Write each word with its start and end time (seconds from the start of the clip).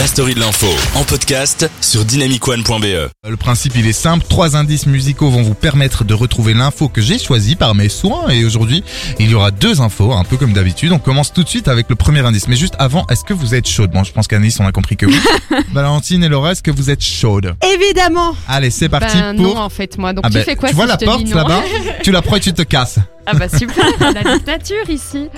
la 0.00 0.06
story 0.06 0.32
de 0.32 0.40
l'info 0.40 0.66
en 0.94 1.04
podcast 1.04 1.70
sur 1.82 2.06
dynamicone.be. 2.06 3.10
Le 3.28 3.36
principe 3.36 3.76
il 3.76 3.86
est 3.86 3.92
simple, 3.92 4.24
trois 4.26 4.56
indices 4.56 4.86
musicaux 4.86 5.28
vont 5.28 5.42
vous 5.42 5.52
permettre 5.52 6.04
de 6.04 6.14
retrouver 6.14 6.54
l'info 6.54 6.88
que 6.88 7.02
j'ai 7.02 7.18
choisie 7.18 7.54
par 7.54 7.74
mes 7.74 7.90
soins 7.90 8.30
et 8.30 8.46
aujourd'hui 8.46 8.82
il 9.18 9.30
y 9.30 9.34
aura 9.34 9.50
deux 9.50 9.82
infos, 9.82 10.14
un 10.14 10.24
peu 10.24 10.38
comme 10.38 10.54
d'habitude. 10.54 10.90
On 10.92 10.98
commence 10.98 11.34
tout 11.34 11.42
de 11.42 11.48
suite 11.50 11.68
avec 11.68 11.90
le 11.90 11.96
premier 11.96 12.20
indice, 12.20 12.48
mais 12.48 12.56
juste 12.56 12.76
avant, 12.78 13.06
est-ce 13.10 13.24
que 13.24 13.34
vous 13.34 13.54
êtes 13.54 13.68
chaude? 13.68 13.90
Bon 13.90 14.02
je 14.02 14.10
pense 14.12 14.26
qu'Anaïs 14.26 14.58
on 14.58 14.64
a 14.66 14.72
compris 14.72 14.96
que 14.96 15.04
oui. 15.04 15.20
Valentine 15.74 16.24
et 16.24 16.30
Laura, 16.30 16.52
est-ce 16.52 16.62
que 16.62 16.70
vous 16.70 16.88
êtes 16.88 17.02
chaude 17.04 17.54
Évidemment 17.62 18.34
Allez 18.48 18.70
c'est 18.70 18.88
parti 18.88 19.18
Ben 19.18 19.36
pour... 19.36 19.54
non 19.54 19.58
en 19.58 19.68
fait 19.68 19.98
moi. 19.98 20.14
Donc 20.14 20.24
Ah 20.24 20.30
tu 20.30 20.34
ben, 20.38 20.44
fais 20.44 20.56
quoi 20.56 20.70
tu 20.70 20.72
si 20.72 20.76
vois 20.76 20.86
je 20.86 20.92
la 20.92 20.96
te 20.96 21.04
porte 21.04 21.24
dis 21.24 21.30
non 21.30 21.36
là-bas 21.36 21.62
Tu 22.02 22.10
la 22.10 22.22
prends 22.22 22.36
et 22.36 22.40
tu 22.40 22.54
te 22.54 22.62
casses. 22.62 23.00
Ah 23.26 23.34
bah 23.34 23.50
super, 23.50 23.84
la 24.14 24.38
dictature 24.38 24.88
ici. 24.88 25.28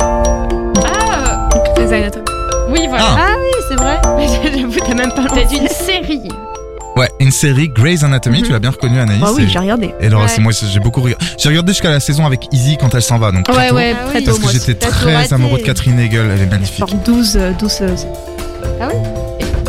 Ah 0.00 1.48
euh, 1.76 2.37
oui 2.70 2.80
voilà. 2.88 3.04
Ah. 3.06 3.16
Ah 3.20 3.34
oui, 3.36 3.62
c'est 3.68 3.76
vrai 3.76 3.98
J'avoue 4.58 4.78
t'as 4.86 4.94
même 4.94 5.12
pas 5.12 5.26
C'est 5.48 5.56
une 5.56 5.68
série. 5.68 6.28
Ouais, 6.96 7.08
une 7.20 7.30
série 7.30 7.68
Grey's 7.68 8.02
Anatomy, 8.02 8.42
tu 8.42 8.50
l'as 8.50 8.58
bien 8.58 8.70
reconnu 8.70 8.98
Anaïs 8.98 9.20
Bah 9.20 9.30
oui, 9.34 9.48
j'ai 9.48 9.58
regardé. 9.58 9.94
Et 10.00 10.08
Laura, 10.08 10.24
Ouais. 10.24 10.30
c'est 10.34 10.40
moi, 10.40 10.52
j'ai 10.52 10.80
beaucoup 10.80 11.00
regardé. 11.00 11.24
J'ai 11.38 11.48
regardé 11.48 11.72
jusqu'à 11.72 11.90
la 11.90 12.00
saison 12.00 12.26
avec 12.26 12.48
Izzy 12.52 12.76
quand 12.76 12.92
elle 12.94 13.02
s'en 13.02 13.18
va, 13.18 13.30
donc 13.30 13.44
très 13.44 13.56
Ouais 13.56 13.68
tôt, 13.68 13.74
ouais 13.76 13.94
Ah 13.96 14.08
très 14.08 14.18
oui. 14.18 14.24
tôt 14.24 14.30
Parce 14.32 14.38
que 14.38 14.42
moi. 14.44 14.52
j'étais 14.52 14.74
T'as 14.74 14.86
tout 14.88 14.92
très 14.94 15.14
raté. 15.16 15.34
amoureux 15.34 15.58
de 15.58 15.62
Catherine 15.64 15.98
Hegel, 16.00 16.28
elle 16.34 16.42
est 16.42 16.46
magnifique. 16.50 16.78
Genre 16.78 16.94
12, 17.04 17.36
euh, 17.40 17.52
12 17.52 17.78
euh, 17.82 17.88
Ah 18.80 18.88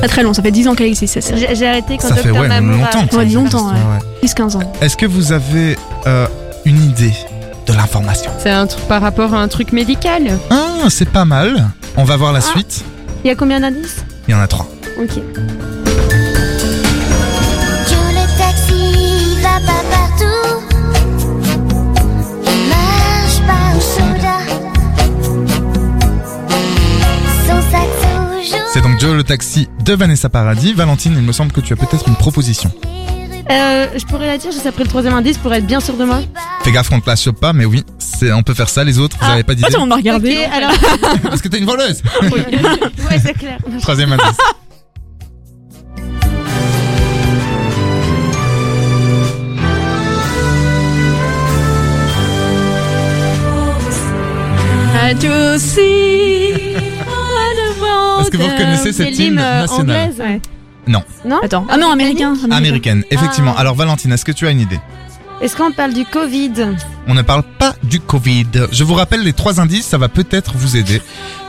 Pas 0.02 0.08
très 0.08 0.24
long, 0.24 0.34
ça 0.34 0.42
fait 0.42 0.50
10 0.52 0.68
ans 0.70 0.76
qu'elle 0.76 0.88
existe 0.88 1.14
cette 1.16 1.24
série. 1.24 1.46
J'ai 1.48 1.56
j'ai 1.56 1.68
arrêté 1.68 1.98
quand 1.98 2.08
Ça 2.08 2.16
fait 2.16 2.24
Docteur 2.30 2.42
ouais, 2.42 2.48
même 2.50 2.66
Mamour 2.66 2.88
a- 2.92 2.96
longtemps. 2.98 3.18
Ouais, 3.18 3.26
longtemps, 3.26 3.68
ouais. 3.68 3.74
Ouais. 4.24 4.28
10-15 4.28 4.56
ans. 4.58 4.74
Est-ce 4.82 4.98
que 4.98 5.06
vous 5.06 5.32
avez 5.32 5.76
euh, 6.08 6.26
une 6.66 6.82
idée 6.84 7.14
de 7.68 7.74
l'information 7.74 8.32
C'est 8.40 8.50
un 8.52 8.66
truc 8.68 8.84
par 8.88 9.02
rapport 9.02 9.34
à 9.34 9.42
un 9.42 9.48
truc 9.48 9.72
médical. 9.74 10.38
Ah, 10.50 10.88
c'est 10.90 11.10
pas 11.10 11.26
mal. 11.26 11.70
On 11.98 12.04
va 12.04 12.18
voir 12.18 12.32
la 12.34 12.40
Ah. 12.40 12.42
suite. 12.42 12.84
Il 13.24 13.28
y 13.28 13.32
a 13.32 13.36
combien 13.36 13.60
d'indices? 13.60 14.04
Il 14.28 14.32
y 14.32 14.34
en 14.36 14.40
a 14.40 14.48
trois. 14.48 14.68
Ok. 15.02 15.16
Que 15.16 15.22
le 18.16 18.26
taxi 18.38 19.38
va 19.42 19.60
pas 19.66 19.84
partout. 19.90 20.64
Il 22.46 22.70
marche 22.70 23.40
pas 23.48 23.76
au 23.76 23.82
soda. 23.82 24.38
Son 27.48 27.62
sac 27.72 27.90
sous 28.02 28.52
joue. 28.52 28.64
C'est 28.74 28.82
donc 28.82 29.00
Joe 29.00 29.16
le 29.16 29.24
taxi 29.24 29.68
de 29.84 29.94
Vanessa 29.94 30.30
Paradis. 30.30 30.74
Valentine, 30.74 31.14
il 31.16 31.24
me 31.24 31.32
semble 31.34 31.52
que 31.52 31.62
tu 31.62 31.74
as 31.74 31.76
peut-être 31.76 32.08
une 32.08 32.16
proposition. 32.16 32.72
Euh, 33.52 33.88
je 33.98 34.06
pourrais 34.06 34.28
la 34.28 34.38
dire 34.38 34.52
juste 34.52 34.66
après 34.68 34.84
le 34.84 34.90
troisième 34.90 35.14
indice 35.16 35.38
pour 35.40 35.52
être 35.54 35.66
bien 35.66 35.80
sûr 35.80 35.96
de 35.98 36.06
moi. 36.06 36.22
Fais 36.64 36.72
gaffe, 36.72 36.92
on 36.92 37.00
te 37.00 37.10
la 37.10 37.16
chope 37.16 37.40
pas, 37.40 37.52
mais 37.52 37.66
oui, 37.66 37.84
c'est, 37.98 38.32
on 38.32 38.44
peut 38.44 38.54
faire 38.54 38.70
ça. 38.70 38.84
Les 38.84 39.00
autres, 39.00 39.18
vous 39.20 39.26
Ah. 39.28 39.34
avez 39.34 39.44
pas 39.44 39.56
d'idée 39.56 39.70
Ah, 39.74 39.80
on 39.80 39.88
m'a 39.88 39.96
regardé. 39.96 40.38
Ok, 40.38 40.50
alors. 40.54 40.72
Parce 41.24 41.42
que 41.42 41.48
t'es 41.48 41.58
une 41.58 41.66
voleuse. 41.66 42.02
ouais, 42.22 43.20
c'est 43.24 43.34
clair. 43.34 43.58
Troisième 43.82 44.12
indice. 44.14 44.38
Est-ce 58.22 58.32
que 58.32 58.38
vous 58.38 58.44
reconnaissez 58.48 58.94
cette 58.94 59.18
hymne 59.18 59.40
euh, 59.40 59.62
nationale 59.62 60.10
anglaise. 60.10 60.20
Ouais. 60.20 60.42
Non. 60.90 61.04
Non 61.24 61.40
Attends. 61.44 61.68
Ah 61.70 61.78
non, 61.78 61.92
américain. 61.92 62.34
Américaine, 62.50 63.04
effectivement. 63.12 63.54
Ah. 63.56 63.62
Alors 63.62 63.76
Valentine, 63.76 64.12
est-ce 64.12 64.26
que 64.26 64.32
tu 64.32 64.48
as 64.48 64.50
une 64.50 64.60
idée 64.60 64.80
Est-ce 65.40 65.56
qu'on 65.56 65.72
parle 65.72 65.94
du 65.94 66.04
Covid 66.04 66.52
On 67.08 67.14
ne 67.14 67.22
parle 67.22 67.44
pas 67.44 67.76
du 67.84 68.00
Covid. 68.00 68.48
Je 68.72 68.84
vous 68.84 68.96
rappelle 68.96 69.22
les 69.22 69.34
trois 69.34 69.62
indices, 69.62 69.86
ça 69.86 70.00
va 70.00 70.10
peut-être 70.10 70.54
vous 70.56 70.78
aider. 70.78 71.00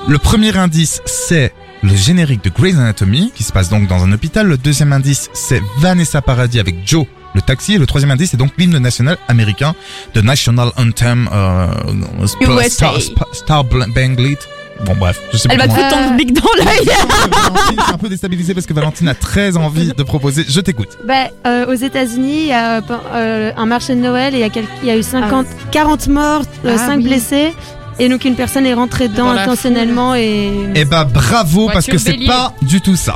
Le 0.07 0.19
premier 0.19 0.55
indice, 0.59 1.01
c'est 1.07 1.55
le 1.83 1.97
générique 1.97 2.45
de 2.45 2.51
Grey's 2.51 2.77
Anatomy, 2.77 3.33
qui 3.35 3.43
se 3.43 3.51
passe 3.51 3.71
donc 3.71 3.89
dans 3.89 4.05
un 4.05 4.13
hôpital. 4.13 4.47
Le 4.47 4.59
deuxième 4.59 4.93
indice, 4.93 5.31
c'est 5.33 5.63
Vanessa 5.79 6.21
Paradis 6.21 6.61
avec 6.61 6.87
Joe, 6.87 7.07
le 7.35 7.41
taxi. 7.41 7.75
Et 7.75 7.79
le 7.79 7.87
troisième 7.87 8.11
indice, 8.11 8.33
c'est 8.33 8.37
donc 8.37 8.53
l'hymne 8.59 8.77
national 8.77 9.17
américain, 9.27 9.75
The 10.13 10.19
National 10.19 10.71
Anthem, 10.77 11.31
euh, 11.33 11.67
USA. 12.43 12.93
Star. 13.33 13.65
Bon 14.85 14.95
bref, 14.99 15.21
je 15.33 15.37
sais 15.37 15.49
Elle 15.51 15.59
pas 15.59 15.67
va 15.67 15.73
te 15.75 15.79
comment. 15.79 15.91
foutre 15.91 16.09
ton 16.11 16.15
bic 16.17 16.33
dans 16.33 16.49
l'œil. 16.57 16.87
Valentine, 16.87 17.77
je 17.79 17.83
suis 17.85 17.93
un 17.95 17.99
peu 17.99 18.09
déstabilisé 18.09 18.55
parce 18.55 18.67
que 18.67 18.73
Valentine 18.73 19.09
a 19.09 19.15
très 19.15 19.57
envie 19.57 19.93
de 19.93 20.03
proposer. 20.03 20.45
Je 20.49 20.61
t'écoute. 20.61 20.89
Bah, 21.07 21.29
euh, 21.47 21.67
aux 21.67 21.75
États-Unis, 21.75 22.41
il 22.43 22.47
y 22.47 22.53
a 22.53 22.81
euh, 23.15 23.53
un 23.57 23.67
marché 23.67 23.95
de 23.95 24.01
Noël 24.01 24.35
et 24.35 24.39
il 24.39 24.41
y 24.41 24.45
a, 24.45 24.49
quel- 24.49 24.65
il 24.83 24.89
y 24.89 24.91
a 24.91 24.97
eu 24.97 25.03
50, 25.03 25.47
40 25.71 26.09
morts, 26.09 26.43
euh, 26.65 26.77
Ah 26.79 26.87
5 26.87 26.97
oui. 26.99 27.05
blessés. 27.05 27.53
Et 27.99 28.09
donc 28.09 28.25
une 28.25 28.35
personne 28.35 28.65
est 28.65 28.73
rentrée 28.73 29.09
dedans 29.09 29.27
Dans 29.27 29.33
la 29.35 29.43
intentionnellement 29.43 30.15
et. 30.15 30.51
Eh 30.75 30.87
bah 30.87 31.05
bravo 31.05 31.67
parce 31.67 31.85
Voiture 31.85 31.93
que 31.93 31.99
c'est 31.99 32.13
bélier. 32.13 32.27
pas 32.29 32.55
du 32.63 32.81
tout 32.81 32.97
ça. 32.97 33.15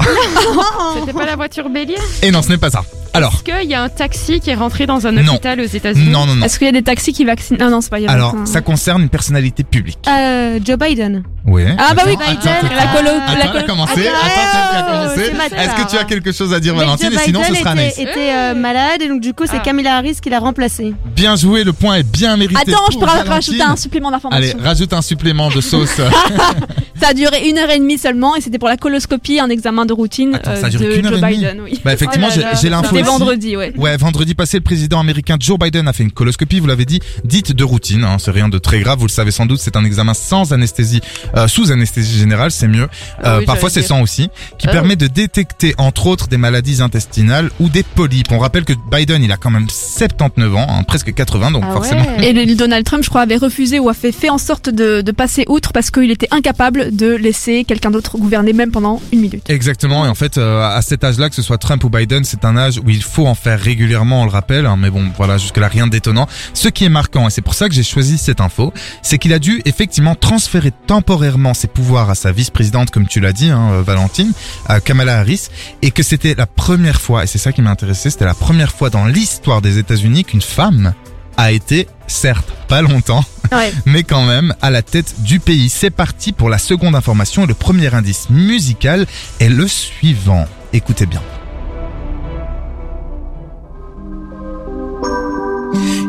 C'était 1.00 1.14
pas 1.14 1.25
la 1.25 1.36
voiture 1.36 1.70
bélier? 1.70 1.94
Et 2.22 2.31
non, 2.31 2.42
ce 2.42 2.50
n'est 2.50 2.58
pas 2.58 2.69
ça. 2.69 2.82
Alors, 3.14 3.32
Est-ce 3.34 3.44
qu'il 3.60 3.70
y 3.70 3.75
a 3.75 3.82
un 3.82 3.88
taxi 3.88 4.41
qui 4.41 4.50
est 4.50 4.54
rentré 4.56 4.84
dans 4.86 5.06
un 5.06 5.12
Non. 5.12 5.32
hôpital 5.34 5.60
aux 5.60 5.64
États-Unis? 5.64 6.10
Non, 6.10 6.26
non, 6.26 6.34
non. 6.34 6.44
Est-ce 6.44 6.58
qu'il 6.58 6.66
y 6.66 6.69
a 6.69 6.72
des 6.72 6.82
taxis 6.82 7.12
qui 7.14 7.25
vaccinent? 7.25 7.56
Ah 7.60 7.70
non, 7.70 7.81
c'est 7.81 7.88
pas 7.88 8.00
il 8.00 8.04
y 8.04 8.06
a 8.08 8.10
Alors, 8.10 8.34
un- 8.34 8.44
ça 8.44 8.60
concerne 8.60 9.00
une 9.02 9.08
personnalité 9.08 9.62
publique. 9.64 9.98
Euh, 10.08 10.58
Joe 10.62 10.76
Biden. 10.76 11.22
Oui. 11.47 11.62
Ah 11.77 11.93
bah 11.94 12.03
oui, 12.06 12.15
Attends, 12.15 12.31
Biden, 12.62 12.77
la 12.77 12.87
colo. 12.87 13.09
Attends, 13.10 13.38
la 13.38 13.50
elle 13.50 13.56
a 13.59 13.62
commencé. 13.65 14.06
Attends, 14.09 14.78
Attends, 14.78 15.12
c'est 15.15 15.21
elle 15.21 15.31
qui 15.31 15.37
a 15.37 15.49
commencé. 15.50 15.55
Est-ce 15.71 15.84
que 15.84 15.91
tu 15.91 15.99
as 15.99 16.05
quelque 16.05 16.32
chose 16.32 16.55
à 16.55 16.60
dire, 16.60 16.75
Valentine 16.75 17.10
Joe 17.12 17.21
Et 17.21 17.25
sinon, 17.25 17.41
ce 17.43 17.49
Biden 17.49 17.60
sera 17.60 17.71
Anaïs. 17.72 17.93
était, 17.99 18.10
était, 18.10 18.32
euh, 18.34 18.55
malade 18.55 19.03
et 19.03 19.09
donc 19.09 19.21
du 19.21 19.34
coup 19.34 19.44
c'est 19.47 19.56
Ah. 19.59 19.60
Kamala 19.60 19.97
Harris 19.97 20.16
qui 20.22 20.31
l'a 20.31 20.38
remplacé. 20.38 20.94
Bien 21.15 21.37
joué, 21.37 21.62
le 21.65 21.72
point 21.75 21.97
est 21.97 22.03
bien 22.03 22.37
mérité. 22.38 22.72
Attends, 22.72 22.84
je 22.93 22.99
peux 22.99 23.05
Valentine. 23.05 23.31
rajouter 23.32 23.62
un 23.62 23.77
supplément 23.77 24.09
Allez, 24.09 24.16
d'information. 24.22 24.59
rajoute 24.62 24.93
un 24.94 25.03
supplément 25.03 25.50
de 25.50 25.60
sauce. 25.60 25.91
Ça 27.00 27.09
a 27.09 27.15
duré 27.15 27.49
une 27.49 27.59
heure 27.59 27.69
et 27.71 27.78
demie 27.78 27.99
seulement 27.99 28.34
et 28.37 28.41
c'était 28.41 28.59
pour 28.59 28.69
la 28.69 28.76
coloscopie, 28.78 29.38
un 29.38 29.50
examen 29.50 29.84
de 29.84 29.93
routine 29.93 30.37
Attends, 30.37 30.56
ça 30.56 30.66
a 30.66 30.69
euh, 30.69 30.71
duré 30.71 30.87
de 30.87 30.93
qu'une 30.94 31.06
heure 31.06 31.12
Joe 31.12 31.19
et 31.19 31.22
demie 31.26 31.37
Biden. 31.37 31.61
Oui. 31.62 31.81
bah, 31.84 31.93
effectivement, 31.93 32.28
Oh 32.31 32.41
j'ai- 32.62 32.71
l'info 32.71 32.88
C'était 32.91 33.03
vendredi, 33.03 33.56
ouais. 33.56 33.72
Ouais, 33.76 33.97
vendredi 33.99 34.34
passé, 34.34 34.56
le 34.59 34.62
président 34.62 35.00
américain 35.00 35.37
Joe 35.38 35.59
Biden 35.59 35.87
a 35.88 35.93
fait 35.93 36.05
une 36.05 36.12
coloscopie, 36.12 36.61
vous 36.61 36.66
l'avez 36.69 36.87
dit, 36.87 37.00
dite 37.25 37.53
de 37.53 37.65
routine. 37.65 38.05
Hein, 38.05 38.16
c'est 38.19 38.31
rien 38.31 38.49
de 38.49 38.56
très 38.59 38.78
grave, 38.81 38.99
vous 39.00 39.06
le 39.06 39.11
savez 39.11 39.32
sans 39.32 39.44
doute. 39.44 39.59
C'est 39.61 39.76
un 39.76 39.84
examen 39.84 40.15
sans 40.15 40.53
anesthésie, 40.53 41.00
euh, 41.37 41.49
sous 41.49 41.71
anesthésie 41.72 42.19
générale, 42.19 42.50
c'est 42.50 42.69
mieux. 42.69 42.89
Ah 43.22 43.34
Euh, 43.34 43.39
oui, 43.41 43.47
parfois, 43.47 43.71
c'est 43.71 43.83
sans 43.83 44.00
aussi, 44.03 44.28
qui 44.59 44.69
Oh. 44.69 44.72
permet 44.72 44.97
de 44.97 45.06
détecter 45.06 45.75
entre 45.78 46.06
autres 46.06 46.28
des 46.28 46.37
maladies 46.37 46.81
intestinales 46.83 47.50
ou 47.61 47.69
des 47.69 47.83
polypes. 47.83 48.31
On 48.33 48.39
rappelle 48.39 48.65
que 48.65 48.72
Biden, 48.91 49.22
il 49.22 49.33
a 49.33 49.37
quand 49.37 49.50
même 49.50 49.67
79 49.69 50.55
ans, 50.56 50.67
hein, 50.69 50.83
presque 50.84 51.12
80, 51.15 51.50
donc 51.50 51.65
Ah 51.67 51.73
forcément. 51.73 52.05
ouais. 52.19 52.31
Et 52.31 52.33
le 52.33 52.55
Donald 52.55 52.84
Trump, 52.84 53.03
je 53.05 53.09
crois, 53.09 53.23
avait 53.23 53.37
refusé 53.37 53.78
ou 53.78 53.89
a 53.89 53.94
fait, 53.94 54.12
fait 54.12 54.31
en 54.31 54.39
sorte 54.39 54.69
de, 54.71 55.00
de 55.00 55.12
passer 55.12 55.44
outre 55.49 55.73
parce 55.73 55.91
qu'il 55.91 56.11
était 56.11 56.28
incapable 56.31 56.94
de 56.94 57.15
laisser 57.15 57.65
quelqu'un 57.65 57.91
d'autre 57.91 58.19
gouverner 58.19 58.53
même 58.53 58.71
pendant 58.71 59.00
une 59.12 59.21
minute. 59.21 59.49
Exactement, 59.50 60.06
et 60.06 60.09
en 60.09 60.15
fait, 60.15 60.39
euh, 60.39 60.62
à 60.62 60.83
cet 60.83 61.05
âge-là, 61.05 61.28
que 61.28 61.34
ce 61.34 61.43
soit 61.43 61.59
Trump 61.59 61.83
ou 61.84 61.89
Biden, 61.91 62.25
c'est 62.25 62.44
un 62.44 62.56
âge 62.56 62.78
où 62.84 62.91
il 62.91 63.03
faut 63.03 63.27
en 63.27 63.34
faire 63.34 63.59
régulièrement, 63.61 64.23
on 64.23 64.25
le 64.25 64.31
rappelle, 64.31 64.67
hein, 64.67 64.77
mais 64.78 64.91
bon, 64.91 65.05
voilà, 65.17 65.39
jusque-là, 65.39 65.69
rien 65.69 65.87
d'étonnant. 65.87 66.27
Ce 66.53 66.69
qui 66.69 66.84
est 66.84 66.89
marquant, 66.91 67.27
et 67.27 67.31
c'est 67.31 67.43
pour 67.43 67.55
ça 67.55 67.69
que 67.69 67.75
j'ai 67.75 67.83
choisi 67.83 68.19
cette 68.19 68.41
info, 68.41 68.73
c'est 69.03 69.19
qu'il 69.19 69.33
a 69.33 69.39
dû 69.39 69.62
effectivement 69.65 70.15
transférer 70.15 70.71
temporairement 70.87 71.24
ses 71.55 71.69
pouvoirs 71.69 72.11
à 72.11 72.15
sa 72.15 72.33
vice-présidente, 72.33 72.91
comme 72.91 73.07
tu 73.07 73.21
l'as 73.21 73.33
dit, 73.33 73.51
hein, 73.51 73.71
euh, 73.73 73.83
Valentine, 73.83 74.33
à 74.67 74.81
Kamala 74.81 75.19
Harris, 75.19 75.49
et 75.83 75.91
que 75.91 76.03
c'était 76.03 76.35
la 76.35 76.47
première 76.47 77.01
fois, 77.01 77.25
et 77.25 77.27
c'est 77.27 77.39
ça 77.39 77.53
qui 77.53 77.62
m'a 77.62 77.71
intéressé, 77.71 78.11
c'était 78.11 78.25
la 78.25 78.35
première 78.35 78.73
fois 78.73 78.91
dans 78.91 79.07
l'histoire 79.07 79.62
des 79.62 79.79
États-Unis 79.79 80.25
qu'une 80.25 80.43
femme 80.43 80.95
a 81.37 81.51
été, 81.53 81.89
certes, 82.07 82.53
pas 82.69 82.83
longtemps, 82.83 83.25
Ouais. 83.53 83.73
mais 83.87 84.03
quand 84.03 84.25
même 84.25 84.55
à 84.62 84.71
la 84.71 84.83
tête 84.83 85.23
du 85.23 85.39
pays. 85.39 85.69
C'est 85.69 85.91
parti 85.91 86.33
pour 86.33 86.49
la 86.49 86.59
seconde 86.59 86.95
information 86.95 87.45
et 87.45 87.47
le 87.47 87.55
premier 87.55 87.93
indice 87.95 88.31
musical 88.31 89.06
est 89.41 89.49
le 89.49 89.69
suivant. 89.69 90.47
Écoutez 90.73 91.06
bien. 91.06 91.21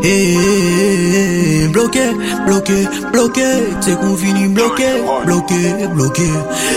Eh, 0.08 0.36
eh, 0.38 1.64
eh, 1.64 1.68
bloqué, 1.70 2.12
bloqué, 2.46 2.88
bloqué, 3.12 3.42
c'est 3.82 4.00
qu'on 4.00 4.16
finit 4.16 4.48
bloqué, 4.50 4.86
bloqué, 5.26 5.88
bloqué. 5.96 6.30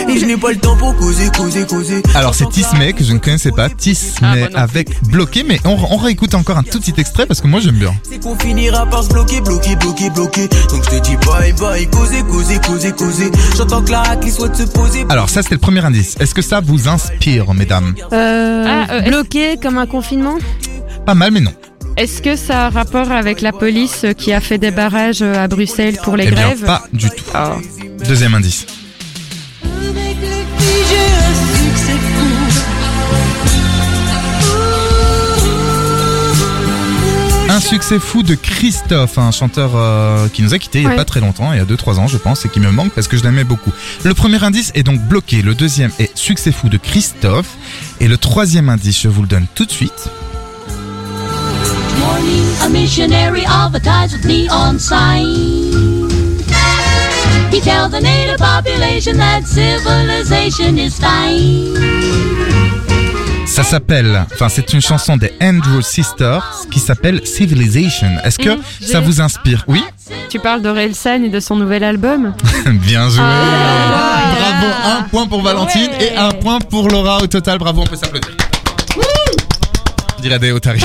Et 0.08 0.18
je 0.18 0.24
n'ai 0.24 0.38
pas 0.38 0.50
le 0.50 0.56
temps 0.56 0.76
pour 0.78 0.96
causer, 0.96 1.28
causer, 1.36 1.66
causer. 1.66 2.02
Alors 2.14 2.34
c'est 2.34 2.48
Tismé 2.48 2.94
que 2.94 3.04
je 3.04 3.12
ne 3.12 3.18
connaissais 3.18 3.52
pas, 3.52 3.68
Tismé 3.68 4.46
Ah, 4.54 4.62
avec 4.62 5.02
bloqué, 5.10 5.44
mais 5.46 5.60
on, 5.66 5.76
on 5.90 5.98
réécoute 5.98 6.34
encore 6.34 6.56
un 6.56 6.62
tout 6.62 6.80
petit 6.80 6.94
extrait 6.96 7.26
parce 7.26 7.42
que 7.42 7.48
moi 7.48 7.60
j'aime 7.60 7.74
bien. 7.76 7.94
C'est 8.08 8.18
qu'on 8.22 8.34
finira 8.38 8.86
par 8.86 9.04
se 9.04 9.10
bloquer, 9.10 9.42
bloquer, 9.42 9.76
bloquer, 9.76 10.08
bloquer. 10.08 10.48
Donc 10.70 10.84
je 10.84 10.96
te 10.98 11.02
dis 11.02 11.16
bye 11.26 11.52
bye, 11.52 11.86
causer, 11.88 12.22
causer, 12.22 12.58
causer, 12.66 12.92
causer. 12.92 13.30
J'entends 13.58 13.82
Clara 13.82 14.16
qui 14.16 14.30
souhaite 14.30 14.56
se 14.56 14.62
poser. 14.62 15.04
Alors 15.10 15.28
ça 15.28 15.42
c'était 15.42 15.56
le 15.56 15.60
premier 15.60 15.84
indice. 15.84 16.16
Est-ce 16.18 16.34
que 16.34 16.40
ça 16.42 16.60
vous 16.64 16.88
inspire, 16.88 17.52
mesdames? 17.52 17.94
Euh, 18.10 18.64
Ah, 18.66 18.86
euh, 18.94 19.00
bloqué 19.02 19.58
comme 19.62 19.76
un 19.76 19.86
confinement? 19.86 20.38
Pas 21.04 21.14
mal, 21.14 21.30
mais 21.30 21.40
non. 21.40 21.52
Est-ce 21.98 22.22
que 22.22 22.36
ça 22.36 22.62
a 22.62 22.66
un 22.66 22.70
rapport 22.70 23.10
avec 23.10 23.40
la 23.40 23.50
police 23.50 24.06
qui 24.16 24.32
a 24.32 24.40
fait 24.40 24.58
des 24.58 24.70
barrages 24.70 25.20
à 25.20 25.48
Bruxelles 25.48 25.98
pour 26.04 26.16
les 26.16 26.28
eh 26.28 26.30
bien, 26.30 26.44
grèves 26.46 26.64
pas 26.64 26.84
du 26.92 27.10
tout. 27.10 27.24
Ah. 27.34 27.56
Deuxième 28.06 28.34
indice. 28.34 28.66
Un 37.50 37.60
succès 37.60 37.98
fou. 37.98 38.22
De 38.22 38.34
Christophe, 38.34 39.18
un 39.18 39.30
chanteur 39.32 39.72
euh, 39.74 40.28
qui 40.28 40.42
nous 40.42 40.54
a 40.54 40.58
quittés 40.58 40.78
il 40.80 40.82
y 40.82 40.86
a 40.86 40.90
Ouais. 40.90 40.96
pas 40.96 41.04
très 41.04 41.20
longtemps, 41.20 41.52
il 41.52 41.58
y 41.58 41.60
a 41.60 41.64
2-3 41.64 41.98
ans 41.98 42.06
je 42.06 42.18
pense, 42.18 42.44
et 42.44 42.48
qui 42.48 42.60
me 42.60 42.70
manque 42.70 42.92
parce 42.92 43.08
que 43.08 43.16
je 43.16 43.22
l'aimais 43.24 43.44
beaucoup. 43.44 43.72
Le 44.04 44.14
premier 44.14 44.42
indice 44.44 44.70
est 44.74 44.82
donc 44.82 45.00
bloqué, 45.00 45.42
le 45.42 45.54
deuxième 45.54 45.90
est 45.98 46.16
succès 46.16 46.52
fou 46.52 46.68
de 46.68 46.76
Christophe, 46.76 47.56
et 48.00 48.06
le 48.08 48.16
troisième 48.18 48.68
indice, 48.68 49.00
je 49.02 49.08
vous 49.08 49.22
le 49.22 49.28
donne 49.28 49.46
tout 49.54 49.64
de 49.64 49.70
suite. 49.72 50.10
A 52.64 52.68
missionary 52.68 53.44
advertised 53.46 54.12
with 54.16 54.24
neon 54.26 54.78
sign. 54.78 56.08
He 57.52 57.60
tells 57.60 57.90
the 57.92 58.00
native 58.00 58.38
population 58.38 59.16
that 59.18 59.42
civilization 59.46 60.76
is 60.78 60.98
fine. 60.98 61.74
Ça 63.46 63.62
s'appelle, 63.64 64.24
enfin 64.32 64.48
c'est 64.48 64.72
une 64.72 64.80
chanson 64.80 65.16
des 65.16 65.32
Andrew 65.40 65.80
Sisters 65.80 66.44
qui 66.70 66.78
s'appelle 66.80 67.20
Civilization. 67.26 68.08
Est-ce 68.24 68.38
que 68.38 68.50
Mmh, 68.56 68.62
ça 68.82 69.00
vous 69.00 69.20
inspire? 69.20 69.64
Oui 69.68 69.82
Tu 70.28 70.38
parles 70.38 70.60
d'Orelsan 70.62 71.22
et 71.24 71.28
de 71.28 71.40
son 71.40 71.56
nouvel 71.56 71.82
album? 71.84 72.34
Bien 72.66 73.08
joué 73.08 73.24
Ah. 73.24 74.32
Bravo, 74.38 74.98
un 74.98 75.02
point 75.08 75.26
pour 75.26 75.42
Valentine 75.42 75.90
Ouais. 75.98 76.12
et 76.12 76.16
un 76.16 76.30
point 76.30 76.58
pour 76.60 76.88
Laura 76.88 77.22
au 77.22 77.26
total. 77.26 77.58
Bravo, 77.58 77.82
on 77.82 77.86
peut 77.86 77.96
s'applaudir. 77.96 78.30
On 80.18 80.20
dirait 80.20 80.38
des 80.40 80.50
Otari. 80.50 80.80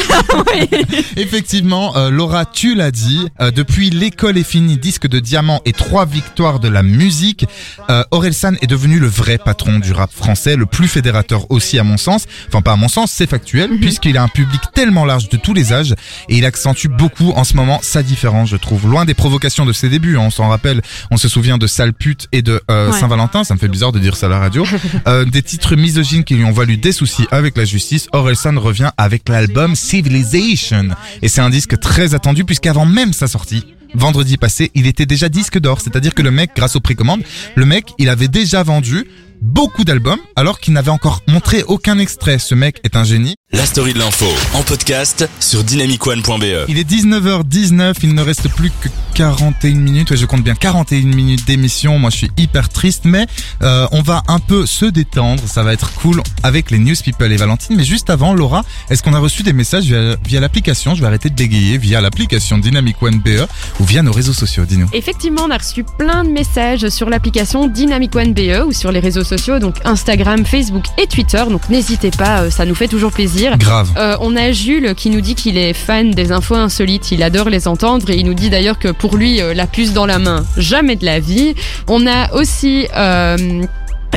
Effectivement, 1.17 1.97
euh, 1.97 2.11
Laura, 2.11 2.45
tu 2.45 2.75
l'as 2.75 2.91
dit, 2.91 3.27
euh, 3.41 3.49
depuis 3.49 3.89
l'école 3.89 4.37
est 4.37 4.43
finie, 4.43 4.77
disque 4.77 5.07
de 5.07 5.19
diamant 5.19 5.59
et 5.65 5.73
trois 5.73 6.05
victoires 6.05 6.59
de 6.59 6.67
la 6.67 6.83
musique, 6.83 7.45
euh, 7.89 8.03
Orelsan 8.11 8.53
est 8.61 8.67
devenu 8.67 8.99
le 8.99 9.07
vrai 9.07 9.39
patron 9.39 9.79
du 9.79 9.91
rap 9.91 10.11
français, 10.13 10.55
le 10.55 10.67
plus 10.67 10.87
fédérateur 10.87 11.49
aussi 11.49 11.79
à 11.79 11.83
mon 11.83 11.97
sens. 11.97 12.25
Enfin 12.47 12.61
pas 12.61 12.73
à 12.73 12.75
mon 12.75 12.87
sens, 12.87 13.11
c'est 13.11 13.27
factuel, 13.27 13.79
puisqu'il 13.79 14.17
a 14.17 14.23
un 14.23 14.27
public 14.27 14.61
tellement 14.75 15.05
large 15.05 15.29
de 15.29 15.37
tous 15.37 15.55
les 15.55 15.73
âges 15.73 15.95
et 16.29 16.37
il 16.37 16.45
accentue 16.45 16.87
beaucoup 16.87 17.31
en 17.31 17.43
ce 17.43 17.55
moment 17.55 17.79
sa 17.81 18.03
différence, 18.03 18.49
je 18.49 18.57
trouve. 18.57 18.87
Loin 18.87 19.05
des 19.05 19.15
provocations 19.15 19.65
de 19.65 19.73
ses 19.73 19.89
débuts, 19.89 20.17
hein, 20.17 20.23
on 20.25 20.31
s'en 20.31 20.47
rappelle, 20.47 20.81
on 21.09 21.17
se 21.17 21.27
souvient 21.27 21.57
de 21.57 21.65
Sale 21.65 21.93
pute 21.93 22.27
et 22.31 22.43
de 22.43 22.61
euh, 22.69 22.91
Ouais. 22.91 22.99
Saint-Valentin, 22.99 23.43
ça 23.43 23.53
me 23.55 23.59
fait 23.59 23.67
bizarre 23.67 23.93
de 23.93 23.99
dire 23.99 24.15
ça 24.15 24.27
à 24.27 24.29
la 24.29 24.39
radio. 24.39 24.65
Euh, 25.07 25.25
des 25.25 25.41
titres 25.41 25.75
misogynes 25.75 26.23
qui 26.23 26.35
lui 26.35 26.45
ont 26.45 26.51
valu 26.51 26.77
des 26.77 26.91
soucis 26.91 27.25
avec 27.31 27.57
la 27.57 27.65
justice, 27.65 28.07
Orelsan 28.13 28.57
revient 28.57 28.91
avec 28.97 29.22
l'album 29.29 29.75
Civilization. 29.75 30.89
Et 31.21 31.27
c'est 31.27 31.41
un 31.41 31.49
disque 31.49 31.79
très 31.79 32.13
attendu 32.13 32.43
puisqu'avant 32.43 32.85
même 32.85 33.13
sa 33.13 33.27
sortie, 33.27 33.63
vendredi 33.93 34.37
passé, 34.37 34.71
il 34.75 34.87
était 34.87 35.05
déjà 35.05 35.29
disque 35.29 35.59
d'or. 35.59 35.81
C'est-à-dire 35.81 36.13
que 36.13 36.21
le 36.21 36.31
mec, 36.31 36.51
grâce 36.55 36.75
aux 36.75 36.81
précommandes, 36.81 37.23
le 37.55 37.65
mec, 37.65 37.85
il 37.97 38.09
avait 38.09 38.27
déjà 38.27 38.63
vendu 38.63 39.05
beaucoup 39.41 39.83
d'albums 39.83 40.19
alors 40.35 40.59
qu'il 40.59 40.73
n'avait 40.73 40.91
encore 40.91 41.21
montré 41.27 41.63
aucun 41.67 41.99
extrait. 41.99 42.39
Ce 42.39 42.55
mec 42.55 42.79
est 42.83 42.95
un 42.95 43.03
génie. 43.03 43.35
La 43.51 43.65
story 43.65 43.93
de 43.93 43.99
l'info 43.99 44.25
en 44.53 44.63
podcast 44.63 45.29
sur 45.39 45.63
dynamicone.be. 45.63 46.65
Il 46.67 46.79
est 46.79 46.89
19h19, 46.89 47.95
il 48.01 48.15
ne 48.15 48.21
reste 48.21 48.49
plus 48.49 48.71
que 48.71 48.89
41 49.13 49.75
minutes, 49.75 50.09
ouais, 50.09 50.17
je 50.17 50.25
compte 50.25 50.43
bien 50.43 50.55
41 50.55 51.15
minutes 51.15 51.45
d'émission, 51.45 51.99
moi 51.99 52.09
je 52.09 52.17
suis 52.17 52.31
hyper 52.35 52.69
triste, 52.69 53.03
mais 53.05 53.27
euh, 53.61 53.85
on 53.91 54.01
va 54.01 54.23
un 54.27 54.39
peu 54.39 54.65
se 54.65 54.85
détendre, 54.85 55.43
ça 55.45 55.61
va 55.61 55.73
être 55.73 55.93
cool 55.93 56.23
avec 56.41 56.71
les 56.71 56.79
News 56.79 56.95
People 57.03 57.31
et 57.31 57.37
Valentine, 57.37 57.75
mais 57.75 57.83
juste 57.83 58.09
avant, 58.09 58.33
Laura, 58.33 58.63
est-ce 58.89 59.03
qu'on 59.03 59.13
a 59.13 59.19
reçu 59.19 59.43
des 59.43 59.53
messages 59.53 59.83
via, 59.83 60.15
via 60.25 60.39
l'application, 60.39 60.95
je 60.95 61.01
vais 61.01 61.07
arrêter 61.07 61.29
de 61.29 61.35
bégayer, 61.35 61.77
via 61.77 62.01
l'application 62.01 62.57
Dynamic 62.57 63.01
One 63.03 63.19
BE 63.19 63.45
ou 63.79 63.83
via 63.83 64.01
nos 64.01 64.11
réseaux 64.11 64.33
sociaux, 64.33 64.65
dis-nous. 64.65 64.89
Effectivement, 64.93 65.43
on 65.43 65.51
a 65.51 65.57
reçu 65.57 65.83
plein 65.83 66.23
de 66.23 66.29
messages 66.29 66.89
sur 66.89 67.09
l'application 67.09 67.67
Dynamic 67.67 68.15
One 68.15 68.33
BE 68.33 68.65
ou 68.65 68.71
sur 68.71 68.91
les 68.91 68.99
réseaux 68.99 69.22
sociaux, 69.23 69.59
donc 69.59 69.75
Instagram, 69.85 70.45
Facebook 70.45 70.83
et 71.01 71.07
Twitter. 71.07 71.43
Donc 71.49 71.69
n'hésitez 71.69 72.11
pas, 72.11 72.41
euh, 72.41 72.49
ça 72.49 72.65
nous 72.65 72.75
fait 72.75 72.87
toujours 72.87 73.11
plaisir. 73.11 73.57
Grave. 73.57 73.89
Euh, 73.97 74.15
on 74.21 74.35
a 74.35 74.51
Jules 74.51 74.93
qui 74.95 75.09
nous 75.09 75.21
dit 75.21 75.35
qu'il 75.35 75.57
est 75.57 75.73
fan 75.73 76.11
des 76.11 76.31
infos 76.31 76.55
insolites, 76.55 77.11
il 77.11 77.23
adore 77.23 77.49
les 77.49 77.67
entendre 77.67 78.09
et 78.09 78.17
il 78.17 78.25
nous 78.25 78.33
dit 78.33 78.49
d'ailleurs 78.49 78.79
que 78.79 78.89
pour 78.89 79.17
lui, 79.17 79.41
euh, 79.41 79.53
la 79.53 79.67
puce 79.67 79.93
dans 79.93 80.05
la 80.05 80.19
main, 80.19 80.45
jamais 80.57 80.95
de 80.95 81.05
la 81.05 81.19
vie. 81.19 81.55
On 81.87 82.05
a 82.07 82.31
aussi... 82.33 82.87
euh, 82.95 83.63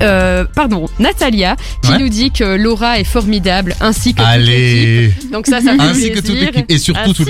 euh, 0.02 0.44
pardon, 0.54 0.84
Natalia, 0.98 1.56
qui 1.82 1.92
Ouais. 1.92 1.98
nous 1.98 2.10
dit 2.10 2.30
que 2.30 2.44
Laura 2.44 3.00
est 3.00 3.04
formidable, 3.04 3.74
ainsi 3.80 4.12
que 4.12 4.18
toute 4.20 4.26
l'équipe. 4.36 4.48
Allez 4.50 5.12
Donc 5.32 5.46
ça, 5.46 5.62
ça 5.62 5.72
fait 5.72 5.80
Ainsi 5.80 6.10
que 6.10 6.18
plaisir. 6.20 6.22
toute 6.22 6.54
l'équipe, 6.54 6.70
et 6.70 6.76
surtout 6.78 7.00
Ainsi 7.00 7.14
toute 7.14 7.28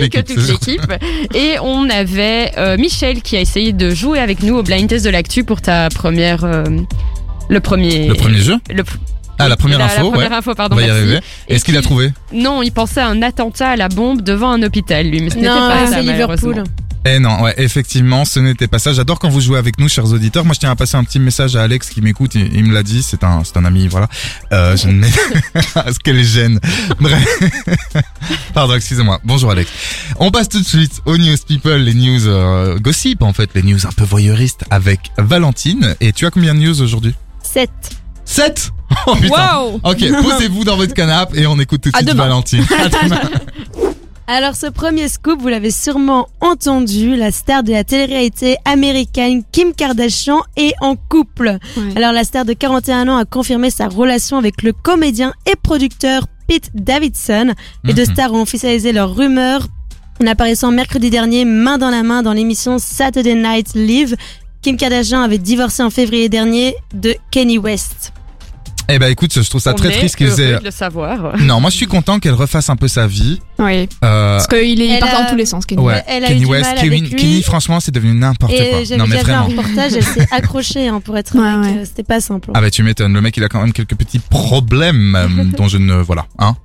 l'équipe. 0.49 0.93
Et 1.35 1.61
on 1.63 1.89
avait 1.89 2.51
euh, 2.59 2.77
Michel 2.77 3.23
qui 3.23 3.37
a 3.37 3.41
essayé 3.41 3.73
de 3.73 3.91
jouer 3.95 4.19
avec 4.19 4.43
nous 4.43 4.57
au 4.57 4.65
blind 4.65 4.89
test 4.89 5.05
de 5.05 5.11
l'actu 5.11 5.45
pour 5.45 5.61
ta 5.63 5.89
première, 5.91 6.43
euh, 6.45 6.65
le 7.49 7.61
premier, 7.61 8.09
Le 8.09 8.15
premier 8.15 8.39
jeu 8.39 8.57
le- 8.73 8.83
Ah, 9.39 9.49
la 9.49 9.57
première 9.57 9.79
la, 9.79 9.85
info, 9.87 9.97
la 10.05 10.11
première 10.11 10.31
ouais. 10.31 10.37
info, 10.37 10.51
On 10.53 10.55
pardon. 10.55 10.77
va 10.77 10.83
y 10.83 10.91
arriver. 10.91 11.21
Est-ce 11.49 11.65
qu'il 11.65 11.77
a 11.77 11.83
trouvé 11.83 12.11
Non, 12.33 12.63
il 12.63 12.73
pensait 12.73 13.01
à 13.01 13.09
un 13.09 13.21
attentat 13.23 13.71
à 13.71 13.77
la 13.77 13.89
bombe 13.89 14.23
devant 14.23 14.51
un 14.53 14.63
hôpital, 14.63 15.07
lui, 15.07 15.21
mais 15.21 15.31
ce 15.31 15.37
n'était 15.37 15.49
Non, 15.49 15.69
pas 15.69 15.87
ça. 15.89 16.01
Liverpool. 16.01 16.65
Eh 17.09 17.21
non, 17.21 17.43
ouais, 17.43 17.55
effectivement, 17.59 18.25
ce 18.25 18.41
n'était 18.41 18.67
pas 18.67 18.81
ça. 18.81 18.93
J'adore 18.93 19.21
quand 19.21 19.29
vous 19.29 19.41
jouez 19.41 19.59
avec 19.59 19.79
nous, 19.79 19.89
chers 19.89 20.07
auditeurs. 20.13 20.45
Moi, 20.45 20.55
je 20.55 20.59
tiens 20.59 20.73
à 20.73 20.75
passer 20.75 20.97
un 20.97 21.05
petit 21.05 21.21
message 21.21 21.55
à 21.55 21.63
Alex 21.63 21.91
qui 21.91 22.01
m'écoute. 22.01 22.35
Il, 22.35 22.53
il 22.53 22.65
me 22.65 22.75
l'a 22.75 22.83
dit. 22.83 23.01
C'est 23.01 23.23
un, 23.23 23.45
c'est 23.45 23.57
un 23.59 23.65
ami, 23.65 23.87
voilà. 23.87 24.09
Euh, 24.53 24.77
je 24.77 24.89
ne 24.89 24.95
mets, 24.95 25.07
ce 25.93 25.99
qu'elle 26.01 26.19
est 26.19 26.25
gêne. 26.25 26.59
Bref. 26.99 27.25
Pardon, 28.55 28.75
excusez-moi. 28.75 29.21
Bonjour 29.23 29.53
Alex. 29.53 29.71
On 30.19 30.33
passe 30.33 30.49
tout 30.49 30.59
de 30.61 30.67
suite 30.67 31.01
aux 31.05 31.17
news 31.17 31.37
people, 31.47 31.77
les 31.81 31.95
news 31.95 32.27
euh, 32.27 32.79
gossip 32.81 33.23
en 33.23 33.33
fait, 33.33 33.51
les 33.55 33.63
news 33.63 33.87
un 33.87 33.93
peu 33.93 34.03
voyeuristes 34.03 34.65
avec 34.71 34.99
Valentine. 35.17 35.95
Et 36.01 36.13
tu 36.13 36.27
as 36.27 36.31
combien 36.33 36.55
de 36.55 36.61
news 36.61 36.81
aujourd'hui? 36.83 37.15
7. 37.47 37.71
7 38.25 38.71
Oh 39.07 39.15
putain. 39.15 39.29
Waouh 39.29 39.81
Ok, 39.85 39.99
posez-vous 40.23 40.65
dans 40.65 40.77
votre 40.77 40.95
canapé 40.95 41.41
et 41.41 41.47
on 41.47 41.59
écoute 41.59 41.81
tout 41.83 41.91
de 41.91 41.97
suite 41.97 42.09
demain. 42.09 42.25
Valentine. 42.25 42.65
À 42.79 42.89
demain. 42.89 43.21
Alors 44.29 44.57
ce 44.57 44.67
premier 44.67 45.09
scoop, 45.09 45.41
vous 45.41 45.47
l'avez 45.49 45.71
sûrement 45.71 46.27
entendu, 46.41 47.15
la 47.15 47.31
star 47.31 47.63
de 47.63 47.71
la 47.71 47.85
télé-réalité 47.85 48.57
américaine 48.65 49.43
Kim 49.53 49.73
Kardashian 49.73 50.41
est 50.57 50.75
en 50.81 50.97
couple. 50.97 51.59
Ouais. 51.77 51.83
Alors 51.97 52.11
la 52.13 52.25
star 52.25 52.45
de 52.45 52.53
41 52.53 53.07
ans 53.09 53.17
a 53.19 53.25
confirmé 53.25 53.71
sa 53.71 53.87
relation 53.87 54.37
avec 54.37 54.63
le 54.65 54.73
comédien 54.73 55.33
et 55.47 55.55
producteur 55.55 56.27
Pete 56.49 56.71
Davidson. 56.75 57.55
Les 57.85 57.95
deux 57.95 58.05
Mhm. 58.07 58.13
stars 58.15 58.33
ont 58.33 58.43
officialisé 58.43 58.91
leur 58.93 59.15
rumeur 59.15 59.69
en 60.21 60.27
apparaissant 60.27 60.73
mercredi 60.73 61.09
dernier 61.11 61.45
main 61.45 61.79
dans 61.79 61.91
la 61.91 62.03
main 62.03 62.23
dans 62.25 62.33
l'émission 62.33 62.79
Saturday 62.81 63.35
Night 63.37 63.75
Live. 63.75 64.17
Kim 64.67 64.77
Kardashian 64.77 65.21
avait 65.23 65.39
divorcé 65.39 65.85
en 65.85 65.91
février 65.91 66.29
dernier 66.29 66.75
de 66.93 67.15
Kenny 67.31 67.57
West. 67.57 68.13
Eh 68.89 68.99
ben 68.99 69.07
écoute, 69.13 69.33
je 69.41 69.49
trouve 69.49 69.61
ça 69.61 69.71
On 69.71 69.75
très 69.77 69.91
est 69.95 69.99
triste 69.99 70.17
qu'ils 70.17 70.27
heureux 70.27 70.41
aient... 70.41 70.59
de 70.59 70.65
le 70.65 70.71
savoir. 70.73 71.37
Non, 71.39 71.61
moi 71.61 71.71
je 71.71 71.77
suis 71.77 71.87
content 71.87 72.19
qu'elle 72.19 72.35
refasse 72.35 72.69
un 72.69 72.75
peu 72.75 72.89
sa 72.89 73.07
vie. 73.07 73.41
Oui, 73.61 73.89
Euh, 74.03 74.39
parce 74.39 74.49
qu'il 74.49 74.83
est 74.83 74.87
Elle 74.89 74.99
parti 74.99 75.15
a- 75.15 75.23
dans 75.23 75.31
tous 75.31 75.37
les 75.37 75.47
sens, 75.47 75.67
Kenny. 75.67 75.81
ouais, 75.81 76.03
Elle 76.09 76.25
a 76.25 76.27
eu 76.27 76.31
Kenny 76.31 76.41
du 76.41 76.47
West, 76.47 76.65
mal 76.65 76.79
Kenny, 76.81 76.97
avec 76.99 77.11
lui. 77.13 77.17
Kenny, 77.17 77.43
franchement, 77.43 77.79
c'est 77.79 77.93
devenu 77.93 78.13
n'importe 78.15 78.53
quoi. 78.57 78.65
J'avais 78.83 78.97
Non 78.97 79.07
mais 79.07 79.19
déjà 79.19 79.23
vu 79.23 79.31
un 79.33 79.43
vraiment. 79.45 79.63
reportage, 79.63 79.93
elle 79.95 80.03
s'est 80.05 80.27
accrochée 80.33 80.89
hein, 80.89 81.01
pour 81.01 81.17
être 81.17 81.39
Ouais, 81.39 81.47
avec, 81.47 81.65
ouais. 81.77 81.79
euh, 81.83 81.85
C'était 81.85 82.03
pas 82.03 82.21
simple. 82.21 82.51
Ah 82.53 82.61
bah 82.61 82.69
tu 82.73 82.83
m'étonnes, 82.83 83.13
le 83.15 83.21
mec 83.21 83.37
il 83.37 83.45
a 83.45 83.49
quand 83.49 83.61
même 83.61 83.73
quelques 83.73 83.95
petits 83.95 84.19
problèmes 84.19 85.15
euh, 85.15 85.45
dont 85.57 85.69
je 85.69 85.79
ne 85.79 85.95
voilà, 85.95 86.27
hein. 86.41 86.57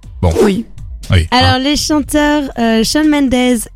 Oui. 0.44 0.66
Oui. 1.12 1.28
Alors 1.32 1.56
hein. 1.56 1.60
les 1.60 1.76
chanteurs 1.76 2.44
euh, 2.58 2.84
Shawn 2.84 3.08
Mendes 3.10 3.34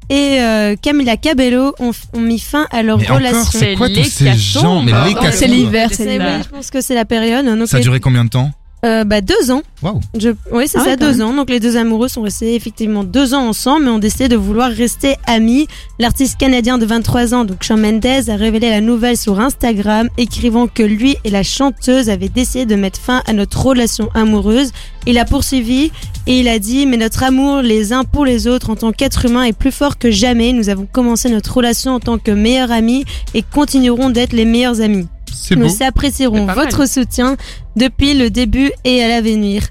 et 0.10 0.39
euh, 0.39 0.75
Camila 0.82 1.18
Cabello 1.18 1.75
ont, 1.80 1.92
ont 2.13 2.20
mis 2.22 2.39
fin 2.39 2.68
à 2.72 2.82
leur 2.82 2.98
mais 2.98 3.08
relation. 3.08 3.44
c'est 3.51 3.75
quoi 3.75 3.89
tous 3.89 4.04
ces 4.06 4.34
gens 4.34 4.82
Mais 4.82 4.92
les 4.92 5.32
c'est 5.32 5.48
l'hiver, 5.48 5.89
c'est 5.92 6.06
l'hiver. 6.06 6.44
je 6.44 6.50
pense 6.50 6.70
que 6.72 6.82
c'est 6.82 6.96
la 6.96 7.06
période. 7.06 7.46
Donc 7.46 7.68
Ça 7.68 7.77
a 7.77 7.80
duré 7.82 8.00
combien 8.00 8.24
de 8.25 8.30
temps? 8.30 8.51
Euh, 8.86 9.04
bah, 9.04 9.22
deux 9.22 9.51
ans. 9.51 9.62
Waouh. 9.82 10.00
Je... 10.18 10.30
Oui, 10.51 10.65
c'est 10.68 10.77
Ah 10.77 10.84
ça, 10.84 10.89
ouais, 10.92 10.98
deux 10.98 11.12
même. 11.18 11.22
ans. 11.27 11.34
Donc 11.34 11.50
les 11.50 11.60
deux 11.60 11.75
amoureux 11.75 12.08
sont 12.08 12.22
restés 12.22 12.56
effectivement 12.56 13.04
deux 13.04 13.34
ans 13.34 13.48
ensemble, 13.48 13.86
mais 13.86 13.92
ont 13.92 14.00
décidé 14.00 14.27
de 14.27 14.36
vouloir 14.36 14.70
rester 14.72 15.15
amis. 15.25 15.68
L'artiste 16.00 16.38
canadien 16.38 16.77
de 16.77 16.86
23 16.86 17.34
ans, 17.34 17.46
donc 17.46 17.63
Shawn 17.63 17.80
Mendes, 17.82 18.06
a 18.30 18.36
révélé 18.36 18.70
la 18.70 18.82
nouvelle 18.82 19.18
sur 19.18 19.39
Instagram, 19.39 20.10
écrivant 20.18 20.68
que 20.68 20.84
lui 20.84 21.18
et 21.24 21.30
la 21.30 21.44
chanteuse 21.44 22.10
avaient 22.10 22.30
décidé 22.30 22.65
de 22.65 22.75
mettre 22.75 23.00
fin 23.00 23.22
à 23.25 23.34
notre 23.34 23.65
relation 23.65 24.10
amoureuse. 24.13 24.72
Il 25.08 25.18
a 25.18 25.25
poursuivi 25.25 25.92
et 26.27 26.39
il 26.39 26.48
a 26.48 26.60
dit 26.60 26.86
Mais 26.86 26.98
notre 26.98 27.24
amour 27.24 27.62
les 27.62 27.94
uns 27.94 28.04
pour 28.04 28.25
les 28.25 28.48
autres 28.48 28.70
en 28.70 28.75
tant 28.75 28.92
qu'être 28.92 29.25
humain 29.25 29.44
est 29.44 29.54
plus 29.58 29.72
fort 29.72 29.98
que 29.98 30.12
jamais. 30.12 30.54
Nous 30.54 30.70
avons 30.70 30.88
commencé 30.92 31.30
notre 31.30 31.54
relation 31.56 31.92
en 31.92 32.00
tant 32.00 32.18
que 32.18 32.32
meilleurs 32.32 32.72
amis 32.72 33.06
et 33.34 33.44
continuerons 33.44 34.10
d'être 34.10 34.34
les 34.34 34.46
meilleurs 34.46 34.82
amis. 34.82 35.08
C'est 35.34 35.55
beau. 35.55 35.63
Nous 35.65 35.84
apprécierons 35.84 36.36
C'est 36.41 36.46
pas 36.48 36.55
mal. 36.55 36.65
votre 36.65 36.88
soutien 36.89 37.38
depuis 37.75 38.13
le 38.13 38.29
début 38.29 38.72
et 38.84 39.03
à 39.03 39.08
l'avenir. 39.08 39.63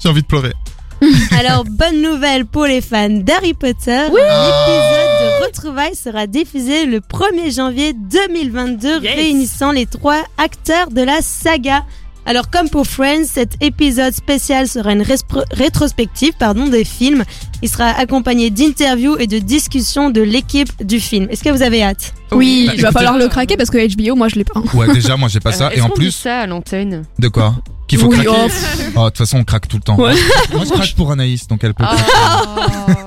J'ai 0.00 0.08
envie 0.08 0.22
de 0.22 0.26
pleurer. 0.26 0.52
Alors, 1.38 1.64
bonne 1.64 2.00
nouvelle 2.00 2.46
pour 2.46 2.64
les 2.64 2.80
fans 2.80 3.08
d'Harry 3.10 3.52
Potter. 3.54 4.04
L'épisode 4.04 4.14
de 4.20 5.44
Retrouvailles 5.44 5.94
sera 5.96 6.26
diffusé 6.26 6.86
le 6.86 7.00
1er 7.00 7.54
janvier 7.54 7.92
2022, 7.94 9.02
Yes. 9.02 9.14
réunissant 9.14 9.72
les 9.72 9.86
trois 9.86 10.22
acteurs 10.38 10.88
de 10.90 11.02
la 11.02 11.20
saga. 11.20 11.84
Alors, 12.26 12.48
comme 12.50 12.68
pour 12.70 12.86
Friends, 12.86 13.24
cet 13.26 13.62
épisode 13.62 14.14
spécial 14.14 14.66
sera 14.66 14.92
une 14.92 15.04
rétrospective 15.52 16.32
pardon, 16.38 16.66
des 16.68 16.84
films. 16.84 17.22
Il 17.62 17.68
sera 17.68 17.86
accompagné 17.90 18.50
d'interviews 18.50 19.16
et 19.18 19.26
de 19.26 19.38
discussions 19.38 20.08
de 20.10 20.22
l'équipe 20.22 20.70
du 20.84 21.00
film. 21.00 21.26
Est-ce 21.30 21.44
que 21.44 21.50
vous 21.50 21.62
avez 21.62 21.82
hâte? 21.82 22.14
Oui, 22.32 22.64
Bah, 22.66 22.72
il 22.74 22.80
va 22.82 22.88
écoutez- 22.88 22.92
falloir 23.04 23.18
le 23.18 23.28
craquer 23.28 23.56
parce 23.56 23.70
que 23.70 23.78
HBO, 23.78 24.16
moi 24.16 24.28
je 24.28 24.36
l'ai 24.36 24.44
pas. 24.44 24.60
Ouais, 24.74 24.92
déjà 24.92 25.16
moi 25.16 25.28
j'ai 25.28 25.40
pas 25.40 25.52
ça 25.52 25.66
Euh, 25.66 25.70
et 25.70 25.74
est-ce 25.74 25.82
en 25.82 25.88
qu'on 25.88 25.94
dit 25.94 26.00
plus 26.06 26.10
ça 26.12 26.40
à 26.40 26.46
l'antenne? 26.46 27.04
de 27.18 27.28
quoi? 27.28 27.54
Qu'il 27.86 27.98
faut 27.98 28.06
Oui, 28.06 28.16
craquer. 28.24 28.30
oh, 28.32 28.48
Oh, 28.96 29.00
de 29.00 29.08
toute 29.10 29.18
façon 29.18 29.38
on 29.38 29.44
craque 29.44 29.68
tout 29.68 29.76
le 29.76 29.82
temps. 29.82 29.96
Ouais. 29.96 30.14
Moi 30.52 30.64
je 30.64 30.70
craque 30.70 30.94
pour 30.94 31.12
Anaïs 31.12 31.46
donc 31.46 31.62
elle 31.62 31.74
peut. 31.74 31.84
Ah. 31.86 32.42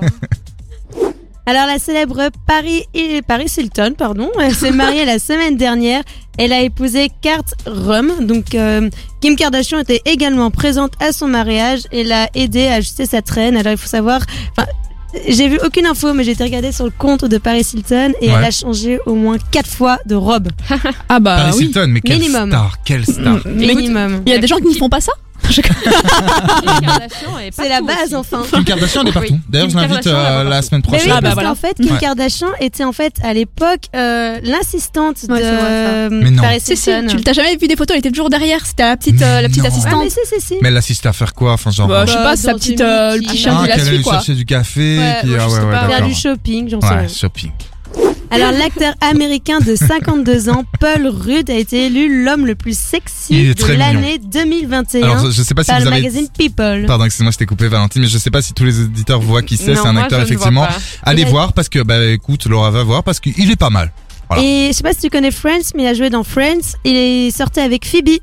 Alors 1.50 1.66
la 1.66 1.80
célèbre 1.80 2.30
Paris, 2.46 2.84
Paris 3.26 3.50
Hilton, 3.58 3.94
pardon, 3.98 4.30
elle 4.42 4.54
s'est 4.54 4.72
mariée 4.84 5.06
la 5.06 5.18
semaine 5.18 5.56
dernière. 5.56 6.04
Elle 6.38 6.52
a 6.52 6.60
épousé 6.62 7.10
Kurt 7.22 7.56
Rum. 7.66 8.12
Donc 8.20 8.54
euh, 8.54 8.90
Kim 9.22 9.38
Kardashian 9.38 9.80
était 9.80 10.02
également 10.06 10.52
présente 10.52 10.92
à 11.00 11.14
son 11.14 11.28
mariage 11.30 11.84
et 11.94 12.04
l'a 12.04 12.30
aidé 12.36 12.68
à 12.68 12.74
ajuster 12.76 13.06
sa 13.06 13.22
traîne. 13.22 13.56
Alors 13.56 13.72
il 13.72 13.78
faut 13.78 13.88
savoir, 13.88 14.20
enfin, 14.52 14.68
j'ai 15.30 15.48
vu 15.48 15.58
aucune 15.66 15.86
info, 15.86 16.14
mais 16.14 16.26
j'ai 16.26 16.32
été 16.32 16.44
regarder 16.44 16.74
sur 16.74 16.84
le 16.84 16.92
compte 16.92 17.24
de 17.24 17.38
Paris 17.38 17.66
Hilton 17.74 18.12
et 18.22 18.28
Ouais. 18.28 18.36
elle 18.38 18.44
a 18.44 18.52
changé 18.52 19.00
au 19.06 19.16
moins 19.16 19.38
quatre 19.52 19.70
fois 19.70 20.00
de 20.06 20.16
robe. 20.16 20.50
Ah 21.08 21.22
bah 21.22 21.38
Paris 21.38 21.54
oui. 21.60 21.66
Hilton, 21.68 21.88
mais 21.88 22.02
quelle 22.02 22.20
Minimum. 22.20 22.50
star, 22.50 22.78
quelle 22.84 23.06
star. 23.06 23.40
Minimum. 23.48 24.22
Il 24.26 24.34
y 24.34 24.36
a 24.36 24.40
des 24.40 24.48
gens 24.48 24.58
qui 24.58 24.68
ne 24.68 24.74
font 24.74 24.90
pas 24.90 25.00
ça? 25.02 25.14
C'est 27.52 27.70
la 27.70 27.82
base 27.82 28.14
aussi. 28.14 28.16
enfin. 28.16 28.42
Kim 28.52 28.64
Kardashian, 28.64 29.02
elle 29.02 29.08
est 29.10 29.12
partout. 29.12 29.34
Oui. 29.34 29.40
D'ailleurs, 29.50 29.70
je 29.70 29.76
l'invite 29.78 30.08
euh, 30.08 30.44
la 30.44 30.50
partout. 30.50 30.68
semaine 30.68 30.82
Mais 30.86 30.92
oui, 30.92 30.98
prochaine. 30.98 31.12
Ah 31.12 31.16
bah 31.16 31.22
parce 31.22 31.34
voilà. 31.36 31.50
qu'en 31.50 31.56
fait, 31.56 31.74
Kim 31.76 31.92
Ouais. 31.94 32.00
Kardashian 32.00 32.48
était 32.60 32.84
en 32.84 32.92
fait 32.92 33.14
à 33.24 33.34
l'époque 33.34 33.82
euh, 33.96 34.40
l'assistante 34.44 35.18
Ouais, 35.30 35.40
de 35.40 35.46
euh. 35.46 36.38
Paris 36.42 36.60
Si 36.62 36.76
si, 36.76 36.92
tu 37.08 37.22
t'as 37.22 37.34
jamais 37.34 37.56
vu 37.56 37.68
des 37.68 37.76
photos, 37.76 37.96
elle 37.96 38.00
était 38.00 38.10
toujours 38.12 38.30
derrière, 38.30 38.66
c'était 38.66 38.84
la 38.84 38.98
petite 38.98 39.22
euh, 39.22 39.42
la 39.42 39.48
petite 39.48 39.64
Non. 39.64 39.70
Ah 39.70 39.74
assistante. 39.74 40.04
mais 40.04 40.10
si 40.10 40.20
si 40.26 40.42
si. 40.42 40.56
Mais 40.62 40.68
elle 40.70 40.74
l'assiste 40.74 41.06
à 41.06 41.14
faire 41.14 41.34
quoi 41.34 41.54
Enfin, 41.54 41.72
genre. 41.72 41.88
Bah, 41.88 42.06
je 42.06 42.12
sais 42.12 42.18
Bah, 42.18 42.24
pas, 42.24 42.36
sa 42.36 42.52
dans 42.52 42.58
petite 42.58 42.82
euh, 42.82 43.16
le 43.16 43.22
petit 43.22 43.38
chien 43.38 43.56
ah, 43.58 43.62
qui 43.64 43.68
la 43.70 43.76
qu'elle 43.76 43.86
suit 43.86 43.94
allait 43.96 44.04
quoi. 44.04 44.14
chercher 44.14 44.34
du 44.34 44.46
café. 44.46 45.00
Ah, 45.02 45.22
je 45.24 45.32
ouais, 45.32 45.40
sais 45.40 45.60
ouais, 45.60 45.72
pas. 45.72 45.88
Faire 45.88 46.06
du 46.08 46.14
shopping, 46.14 46.70
j'en 46.70 46.82
sais 46.82 46.88
rien. 46.88 47.08
shopping. 47.08 47.52
Alors 48.30 48.52
l'acteur 48.52 48.94
américain 49.02 49.60
de 49.60 49.76
52 49.76 50.50
ans, 50.50 50.64
Paul 50.80 51.08
Rudd, 51.08 51.50
a 51.50 51.54
été 51.56 51.86
élu 51.86 52.24
l'homme 52.26 52.46
le 52.46 52.56
plus 52.56 52.78
sexy 52.78 53.54
de 53.54 53.74
l'année 53.74 54.20
2021 54.20 55.02
Alors, 55.04 55.32
je 55.32 55.42
sais 55.42 55.54
pas 55.54 55.64
si 55.64 55.68
par 55.72 55.80
vous 55.80 55.86
le 55.86 55.92
avez. 55.92 56.02
magazine 56.02 56.28
People. 56.38 56.86
Pardon, 56.88 57.06
excuse-moi, 57.06 57.32
je 57.32 57.38
t'ai 57.38 57.46
coupé, 57.46 57.68
Valentine, 57.68 58.02
mais 58.02 58.08
je 58.08 58.18
sais 58.18 58.30
pas 58.32 58.42
si 58.42 58.54
tous 58.54 58.66
les 58.66 58.82
auditeurs 58.82 59.22
voient 59.22 59.42
qui 59.44 59.56
c'est. 59.58 59.74
Non, 59.74 59.82
C'est 59.82 59.88
un 59.88 59.94
moi, 59.94 60.02
acteur, 60.04 60.20
je 60.26 60.34
ne 60.34 60.38
vois 60.38 60.48
effectivement. 60.48 60.66
pas. 60.66 60.78
Allez 61.04 61.22
Il 61.22 61.28
a- 61.28 61.32
voir 61.32 61.54
parce 61.54 61.70
que, 61.70 61.80
bah, 61.84 62.06
écoute, 62.06 62.46
Laura 62.48 62.70
va 62.70 62.84
voir 62.84 63.04
parce 63.04 63.20
qu'il 63.22 63.50
est 63.50 63.56
pas 63.56 63.70
mal. 63.70 63.92
Voilà. 64.30 64.44
Et 64.44 64.68
je 64.68 64.74
sais 64.74 64.84
pas 64.84 64.92
si 64.94 65.00
tu 65.00 65.10
connais 65.10 65.32
Friends, 65.32 65.72
mais 65.76 65.84
il 65.84 65.88
a 65.88 65.94
joué 65.94 66.10
dans 66.10 66.24
Friends. 66.26 66.76
Il 66.84 66.96
est 66.96 67.32
sorti 67.32 67.62
avec 67.62 67.86
Phoebe. 67.88 68.20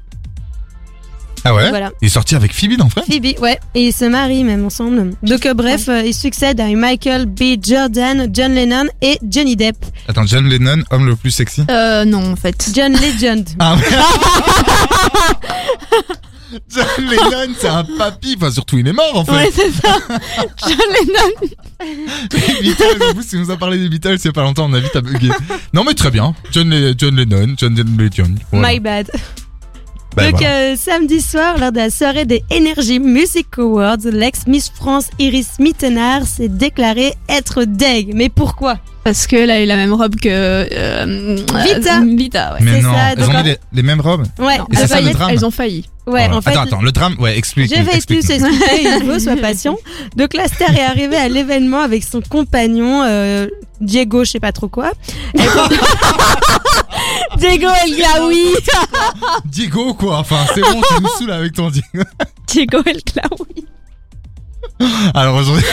Ah 1.44 1.54
ouais 1.54 1.68
Voilà. 1.68 1.92
Il 2.00 2.06
est 2.06 2.10
sorti 2.10 2.34
avec 2.34 2.54
Phoebe 2.54 2.76
dans 2.78 2.88
Friends 2.88 3.04
Phoebe, 3.06 3.38
ouais. 3.40 3.58
Et 3.74 3.86
ils 3.88 3.92
se 3.92 4.04
marient 4.06 4.44
même 4.44 4.64
ensemble. 4.64 5.10
Donc 5.22 5.44
euh, 5.46 5.54
bref, 5.54 5.88
euh, 5.88 6.02
il 6.04 6.14
succède 6.14 6.60
à 6.60 6.66
Michael 6.68 7.26
B. 7.26 7.56
Jordan, 7.62 8.28
John 8.32 8.54
Lennon 8.54 8.86
et 9.02 9.18
Johnny 9.28 9.56
Depp. 9.56 9.76
Attends, 10.08 10.26
John 10.26 10.48
Lennon, 10.48 10.82
homme 10.90 11.06
le 11.06 11.16
plus 11.16 11.30
sexy 11.30 11.64
Euh 11.70 12.04
non 12.04 12.32
en 12.32 12.36
fait. 12.36 12.70
John 12.74 12.92
Legend. 12.94 13.46
Ah 13.58 13.76
ouais 13.76 13.82
John 16.72 16.86
Lennon, 17.10 17.52
c'est 17.58 17.68
un 17.68 17.84
papy. 17.98 18.34
Enfin, 18.36 18.50
surtout, 18.50 18.78
il 18.78 18.86
est 18.86 18.92
mort, 18.92 19.10
en 19.16 19.24
fait. 19.24 19.32
Ouais 19.32 19.50
c'est 19.52 19.70
ça. 19.72 19.96
John 20.66 20.76
Lennon. 20.78 21.50
Les 22.32 22.62
Beatles, 22.62 23.02
en 23.10 23.14
plus, 23.14 23.32
il 23.32 23.40
nous 23.40 23.50
a 23.50 23.56
parlé 23.56 23.78
des 23.78 23.88
Beatles 23.88 24.16
il 24.20 24.24
y 24.24 24.28
a 24.28 24.32
pas 24.32 24.42
longtemps, 24.42 24.66
on 24.70 24.72
a 24.72 24.78
vite 24.80 24.94
à 24.94 25.00
bugger. 25.00 25.30
Non, 25.72 25.82
mais 25.84 25.94
très 25.94 26.10
bien. 26.12 26.32
John, 26.52 26.70
Le- 26.70 26.94
John 26.96 27.16
Lennon, 27.16 27.54
John 27.56 27.74
Lennon. 27.74 28.34
Voilà. 28.52 28.68
My 28.72 28.80
bad. 28.80 29.10
Bah, 30.14 30.30
Donc 30.30 30.40
voilà. 30.40 30.72
euh, 30.72 30.76
samedi 30.76 31.20
soir, 31.20 31.58
lors 31.58 31.72
de 31.72 31.78
la 31.78 31.90
soirée 31.90 32.24
des 32.24 32.44
Energy 32.52 33.00
Music 33.00 33.46
Awards, 33.58 33.98
l'ex-Miss 34.04 34.70
France 34.70 35.10
Iris 35.18 35.58
Mittenard 35.58 36.24
s'est 36.24 36.48
déclarée 36.48 37.14
être 37.28 37.64
deg. 37.64 38.14
Mais 38.14 38.28
pourquoi? 38.28 38.76
Parce 39.04 39.26
qu'elle 39.26 39.50
a 39.50 39.60
eu 39.60 39.66
la 39.66 39.76
même 39.76 39.92
robe 39.92 40.16
que 40.16 40.28
euh, 40.30 41.36
Vita. 41.62 41.98
euh, 42.00 42.16
Vita 42.16 42.54
ouais. 42.54 42.58
Mais 42.62 42.72
c'est 42.76 42.80
non, 42.82 42.94
ça, 42.94 43.12
elles 43.12 43.22
ont 43.24 43.32
mis 43.34 43.42
les, 43.44 43.58
les 43.74 43.82
mêmes 43.82 44.00
robes 44.00 44.24
Ouais, 44.38 44.56
Non, 44.58 44.66
Et 44.72 44.76
c'est 44.76 44.82
elles, 44.82 44.88
ça, 44.88 45.00
le 45.02 45.10
drame 45.10 45.30
elles 45.30 45.44
ont 45.44 45.50
failli. 45.50 45.84
ouais, 46.06 46.12
Voilà. 46.26 46.36
en 46.36 46.40
fait, 46.40 46.50
Attends, 46.50 46.62
attends, 46.62 46.82
le 46.82 46.90
drame, 46.90 47.14
ouais, 47.20 47.36
explique. 47.36 47.68
Je 47.74 47.82
vais 47.82 48.00
tous 48.00 48.30
expliquer, 48.30 48.96
Hugo, 49.02 49.18
sois 49.18 49.36
patient. 49.40 49.76
Donc 50.16 50.32
la 50.34 50.48
star 50.48 50.74
est 50.74 50.82
arrivée 50.84 51.16
à 51.16 51.28
l'événement 51.28 51.80
avec 51.80 52.02
son 52.02 52.22
compagnon 52.22 53.02
euh, 53.04 53.46
Diego, 53.80 54.24
je 54.24 54.30
sais 54.30 54.40
pas 54.40 54.52
trop 54.52 54.68
quoi. 54.68 54.92
Diego 57.38 57.68
El 57.84 57.96
Glaoui. 57.96 58.46
Diego, 59.44 59.94
quoi. 59.94 60.18
Enfin, 60.18 60.44
c'est 60.54 60.60
bon, 60.62 60.80
tu 60.80 61.02
nous 61.02 61.08
saoules 61.18 61.30
avec 61.32 61.52
ton 61.52 61.68
Diego. 61.70 62.04
Diego 62.46 62.78
El 62.86 63.00
Glaoui. 63.04 63.66
Alors 65.14 65.36
aujourd'hui, 65.36 65.64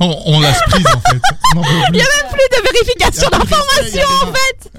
on, 0.00 0.16
on 0.26 0.40
lâche 0.40 0.58
prise, 0.68 0.86
en 0.86 1.00
fait. 1.10 1.20
On 1.56 1.60
en 1.60 1.62
peut 1.62 1.68
plus. 1.90 1.98
Plus 2.32 2.48
de 2.50 2.62
vérification 2.72 3.28
d'informations 3.30 4.08
en 4.22 4.32
fait. 4.32 4.70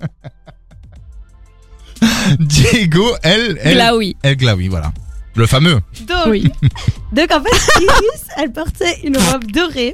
Diego, 2.39 3.05
elle, 3.23 3.57
elle, 3.61 3.75
Glaoui. 3.75 4.15
elle 4.23 4.35
Glaoui, 4.37 4.67
voilà. 4.67 4.91
Le 5.35 5.47
fameux. 5.47 5.81
Donc, 6.01 6.27
Oui. 6.27 6.43
donc 7.11 7.31
en 7.31 7.41
fait, 7.41 7.81
Iris, 7.81 8.23
elle 8.37 8.51
portait 8.51 8.99
une 9.03 9.17
robe 9.17 9.49
dorée. 9.51 9.93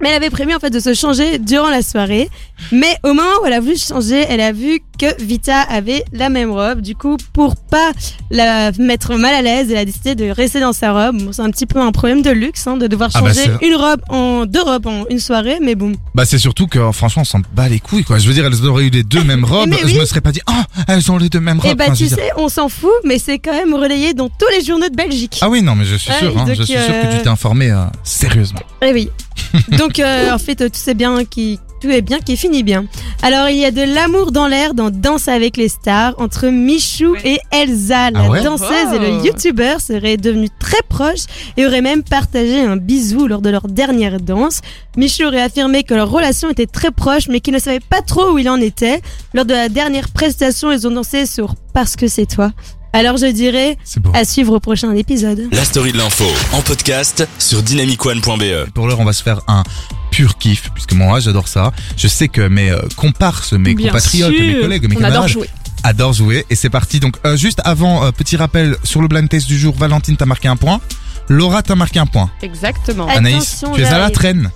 Mais 0.00 0.10
elle 0.10 0.14
avait 0.16 0.30
prévu 0.30 0.54
en 0.54 0.58
fait 0.60 0.70
de 0.70 0.80
se 0.80 0.94
changer 0.94 1.38
durant 1.38 1.70
la 1.70 1.82
soirée. 1.82 2.28
Mais 2.72 2.96
au 3.04 3.08
moment 3.14 3.28
où 3.42 3.46
elle 3.46 3.52
a 3.52 3.60
voulu 3.60 3.76
changer, 3.76 4.24
elle 4.28 4.40
a 4.40 4.52
vu 4.52 4.80
que 4.98 5.06
Vita 5.22 5.60
avait 5.60 6.04
la 6.12 6.28
même 6.28 6.50
robe. 6.50 6.80
Du 6.80 6.94
coup, 6.94 7.16
pour 7.32 7.54
pas 7.56 7.92
la 8.30 8.72
mettre 8.78 9.14
mal 9.16 9.34
à 9.34 9.42
l'aise, 9.42 9.70
elle 9.70 9.76
a 9.78 9.84
décidé 9.84 10.14
de 10.14 10.28
rester 10.30 10.60
dans 10.60 10.72
sa 10.72 10.92
robe. 10.92 11.20
Bon, 11.22 11.32
c'est 11.32 11.42
un 11.42 11.50
petit 11.50 11.66
peu 11.66 11.80
un 11.80 11.92
problème 11.92 12.22
de 12.22 12.30
luxe 12.30 12.66
hein, 12.66 12.76
de 12.76 12.86
devoir 12.86 13.10
Ah 13.14 13.20
bah, 13.22 13.28
changer 13.32 13.50
c'est- 13.60 13.66
une 13.66 13.74
robe 13.76 14.00
en 14.08 14.44
deux 14.46 14.62
robes 14.62 14.86
en 14.86 15.04
une 15.10 15.20
soirée. 15.20 15.58
Mais 15.62 15.74
bon, 15.74 15.92
Bah, 16.14 16.24
c'est 16.24 16.38
surtout 16.38 16.66
que, 16.66 16.90
franchement, 16.92 17.22
on 17.22 17.24
s'en 17.24 17.40
bat 17.54 17.68
les 17.68 17.78
couilles, 17.80 18.04
quoi. 18.04 18.18
Je 18.18 18.26
veux 18.28 18.34
dire, 18.34 18.44
elles 18.46 18.64
auraient 18.66 18.84
eu 18.86 18.90
les 18.90 19.02
deux 19.04 19.22
mêmes 19.24 19.44
robes. 19.44 19.68
Mais 19.68 19.82
oui. 19.84 19.94
Je 19.94 20.00
me 20.00 20.04
serais 20.04 20.20
pas 20.20 20.32
dit, 20.32 20.40
ah, 20.46 20.64
elles 20.88 21.10
ont 21.12 21.18
les 21.18 21.28
deux 21.28 21.40
mêmes 21.40 21.60
robes. 21.60 21.70
et 21.72 21.74
bah 21.74 21.84
Enfin, 21.86 21.94
je 21.94 21.98
tu 21.98 22.10
veux 22.10 22.16
dire- 22.16 22.24
sais, 22.24 22.30
on 22.36 22.48
s'en 22.48 22.68
fout, 22.68 22.90
mais 23.04 23.18
c'est 23.18 23.38
quand 23.38 23.52
même 23.52 23.74
relayé 23.74 24.14
dans 24.14 24.28
tous 24.28 24.48
les 24.56 24.64
journaux 24.64 24.88
de 24.88 24.96
Belgique. 24.96 25.38
Ah 25.42 25.48
oui, 25.48 25.62
non, 25.62 25.74
mais 25.76 25.84
je 25.84 25.94
suis 25.96 26.10
Ouais, 26.10 26.18
sûr, 26.18 26.38
hein, 26.38 26.44
donc, 26.44 26.54
je 26.56 26.62
suis 26.62 26.74
sûr 26.74 26.86
que 26.86 27.06
euh, 27.06 27.16
tu 27.16 27.22
t'es 27.22 27.28
informé 27.28 27.70
euh, 27.70 27.84
sérieusement. 28.04 28.60
Eh 28.82 28.92
oui. 28.92 29.10
Donc 29.78 29.98
euh, 29.98 30.32
en 30.32 30.38
fait 30.38 30.56
tout 30.56 30.70
c'est 30.72 30.94
bien 30.94 31.24
qui 31.24 31.58
tout 31.80 31.88
est 31.88 32.02
bien 32.02 32.18
qui 32.18 32.36
finit 32.36 32.62
bien. 32.62 32.86
Alors 33.22 33.48
il 33.48 33.56
y 33.56 33.64
a 33.64 33.70
de 33.70 33.82
l'amour 33.82 34.32
dans 34.32 34.48
l'air 34.48 34.74
dans 34.74 34.90
Danse 34.90 35.28
avec 35.28 35.56
les 35.56 35.68
stars 35.68 36.14
entre 36.18 36.48
Michou 36.48 37.14
et 37.24 37.38
Elsa. 37.52 38.10
La 38.10 38.24
Ah 38.24 38.30
ouais 38.30 38.42
danseuse 38.42 38.92
et 38.94 38.98
le 38.98 39.24
youtubeur 39.24 39.80
seraient 39.80 40.16
devenus 40.16 40.50
très 40.58 40.82
proches 40.88 41.26
et 41.56 41.66
auraient 41.66 41.80
même 41.82 42.02
partagé 42.02 42.60
un 42.60 42.76
bisou 42.76 43.28
lors 43.28 43.42
de 43.42 43.50
leur 43.50 43.68
dernière 43.68 44.20
danse. 44.20 44.60
Michou 44.96 45.24
aurait 45.24 45.42
affirmé 45.42 45.84
que 45.84 45.94
leur 45.94 46.10
relation 46.10 46.50
était 46.50 46.66
très 46.66 46.90
proche 46.90 47.28
mais 47.28 47.40
qu'il 47.40 47.54
ne 47.54 47.60
savait 47.60 47.80
pas 47.80 48.02
trop 48.02 48.32
où 48.32 48.38
il 48.38 48.48
en 48.50 48.60
était. 48.60 49.00
Lors 49.34 49.44
de 49.44 49.54
la 49.54 49.68
dernière 49.68 50.08
prestation, 50.08 50.72
ils 50.72 50.86
ont 50.86 50.90
dansé 50.90 51.26
sur 51.26 51.54
Parce 51.72 51.94
que 51.94 52.08
c'est 52.08 52.26
toi. 52.26 52.52
Alors 52.92 53.16
je 53.18 53.26
dirais 53.26 53.76
à 54.14 54.24
suivre 54.24 54.54
au 54.54 54.60
prochain 54.60 54.92
épisode. 54.94 55.48
La 55.52 55.64
story 55.64 55.92
de 55.92 55.98
l'info 55.98 56.24
en 56.52 56.62
podcast 56.62 57.26
sur 57.38 57.62
dynamicone.be. 57.62 58.70
Pour 58.74 58.86
l'heure, 58.86 59.00
on 59.00 59.04
va 59.04 59.12
se 59.12 59.22
faire 59.22 59.40
un 59.46 59.62
pur 60.10 60.38
kiff, 60.38 60.70
puisque 60.72 60.94
moi, 60.94 61.20
j'adore 61.20 61.48
ça. 61.48 61.72
Je 61.96 62.08
sais 62.08 62.28
que 62.28 62.48
mes 62.48 62.70
euh, 62.70 62.80
comparses, 62.96 63.52
mes 63.52 63.74
Bien 63.74 63.88
compatriotes, 63.88 64.34
sûr. 64.34 64.40
mes 64.46 64.60
collègues, 64.60 64.88
mes 64.88 64.96
On 64.96 65.00
adore 65.00 65.10
camarades 65.10 65.28
jouer. 65.28 65.50
adorent 65.82 66.12
jouer. 66.14 66.46
Et 66.48 66.54
c'est 66.54 66.70
parti. 66.70 66.98
Donc, 66.98 67.16
euh, 67.26 67.36
juste 67.36 67.60
avant, 67.64 68.04
euh, 68.04 68.10
petit 68.10 68.36
rappel 68.38 68.76
sur 68.84 69.02
le 69.02 69.08
blind 69.08 69.28
test 69.28 69.46
du 69.46 69.58
jour, 69.58 69.74
Valentine 69.76 70.16
t'a 70.16 70.26
marqué 70.26 70.48
un 70.48 70.56
point. 70.56 70.80
Laura 71.28 71.62
t'a 71.62 71.74
marqué 71.74 71.98
un 71.98 72.06
point. 72.06 72.30
Exactement. 72.42 73.04
Attention, 73.06 73.18
Anaïs, 73.18 73.64
tu 73.74 73.82
es 73.82 73.86
à 73.86 73.98
la 73.98 74.10
traîne. 74.10 74.50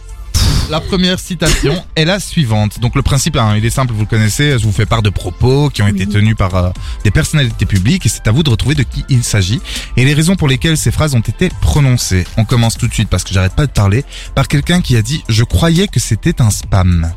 La 0.71 0.81
première 0.81 1.19
citation 1.21 1.85
est 1.97 2.07
la 2.07 2.19
suivante. 2.19 2.81
Donc 2.81 2.95
le 2.95 3.03
principe, 3.03 3.37
hein, 3.37 3.55
il 3.59 3.65
est 3.67 3.71
simple, 3.71 3.93
vous 3.93 4.01
le 4.01 4.07
connaissez. 4.07 4.59
Je 4.59 4.65
vous 4.65 4.73
fais 4.73 4.87
part 4.87 5.03
de 5.03 5.11
propos 5.11 5.69
qui 5.69 5.83
ont 5.83 5.87
été 5.87 6.07
tenus 6.07 6.35
par 6.35 6.55
euh, 6.55 6.71
des 7.05 7.11
personnalités 7.11 7.67
publiques 7.67 8.07
et 8.07 8.09
c'est 8.09 8.27
à 8.27 8.31
vous 8.31 8.43
de 8.43 8.49
retrouver 8.49 8.75
de 8.75 8.83
qui 8.83 9.05
il 9.11 9.23
s'agit 9.23 9.61
et 9.99 10.05
les 10.05 10.15
raisons 10.15 10.35
pour 10.35 10.49
lesquelles 10.49 10.79
ces 10.79 10.91
phrases 10.91 11.15
ont 11.15 11.21
été 11.21 11.51
prononcées. 11.61 12.25
On 12.39 12.45
commence 12.47 12.79
tout 12.79 12.89
de 12.89 12.95
suite 12.95 13.11
parce 13.11 13.23
que 13.23 13.35
j'arrête 13.35 13.55
pas 13.55 13.67
de 13.67 13.73
parler 13.73 14.05
par 14.35 14.49
quelqu'un 14.49 14.81
qui 14.81 14.97
a 14.97 15.03
dit 15.03 15.23
je 15.29 15.45
croyais 15.45 15.89
que 15.89 16.01
c'était 16.01 16.41
un 16.41 16.49
spam. 16.51 17.13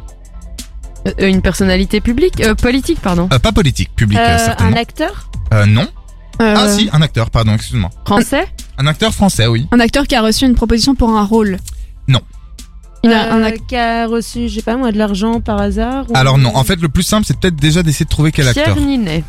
Euh, 1.07 1.27
une 1.29 1.41
personnalité 1.41 2.01
publique, 2.01 2.41
euh, 2.41 2.55
politique, 2.55 2.99
pardon. 2.99 3.29
Euh, 3.31 3.39
pas 3.39 3.51
politique, 3.53 3.95
public 3.95 4.17
euh, 4.19 4.35
Euh, 4.35 4.37
certainement. 4.45 4.75
un 4.75 4.81
acteur? 4.81 5.29
Euh, 5.53 5.65
non. 5.65 5.87
Euh, 6.41 6.55
Ah 6.57 6.67
si, 6.67 6.89
un 6.91 7.01
acteur, 7.01 7.29
pardon, 7.29 7.53
excuse-moi. 7.53 7.89
Français 8.05 8.47
Un 8.77 8.87
acteur 8.87 9.13
français, 9.13 9.47
oui. 9.47 9.67
Un 9.71 9.79
acteur 9.79 10.05
qui 10.07 10.15
a 10.15 10.21
reçu 10.21 10.45
une 10.45 10.55
proposition 10.55 10.93
pour 10.95 11.11
un 11.15 11.23
rôle. 11.23 11.57
Non. 12.09 12.19
Il 13.05 13.13
a 13.13 13.33
un 13.33 13.41
Euh, 13.43 13.49
ac- 13.49 13.65
qui 13.67 13.75
a 13.75 14.07
reçu, 14.07 14.49
je 14.49 14.55
sais 14.55 14.61
pas 14.61 14.75
moi, 14.77 14.91
de 14.91 14.97
l'argent 14.97 15.39
par 15.41 15.59
hasard 15.61 16.05
ou- 16.09 16.13
Alors 16.15 16.37
non, 16.37 16.51
en 16.55 16.63
fait 16.63 16.79
le 16.81 16.89
plus 16.89 17.03
simple 17.03 17.25
c'est 17.25 17.37
peut-être 17.39 17.55
déjà 17.55 17.83
d'essayer 17.83 18.05
de 18.05 18.09
trouver 18.09 18.31
quel 18.31 18.47
acteur. 18.47 18.63
Pierre 18.73 18.77
Ninet. 18.85 19.23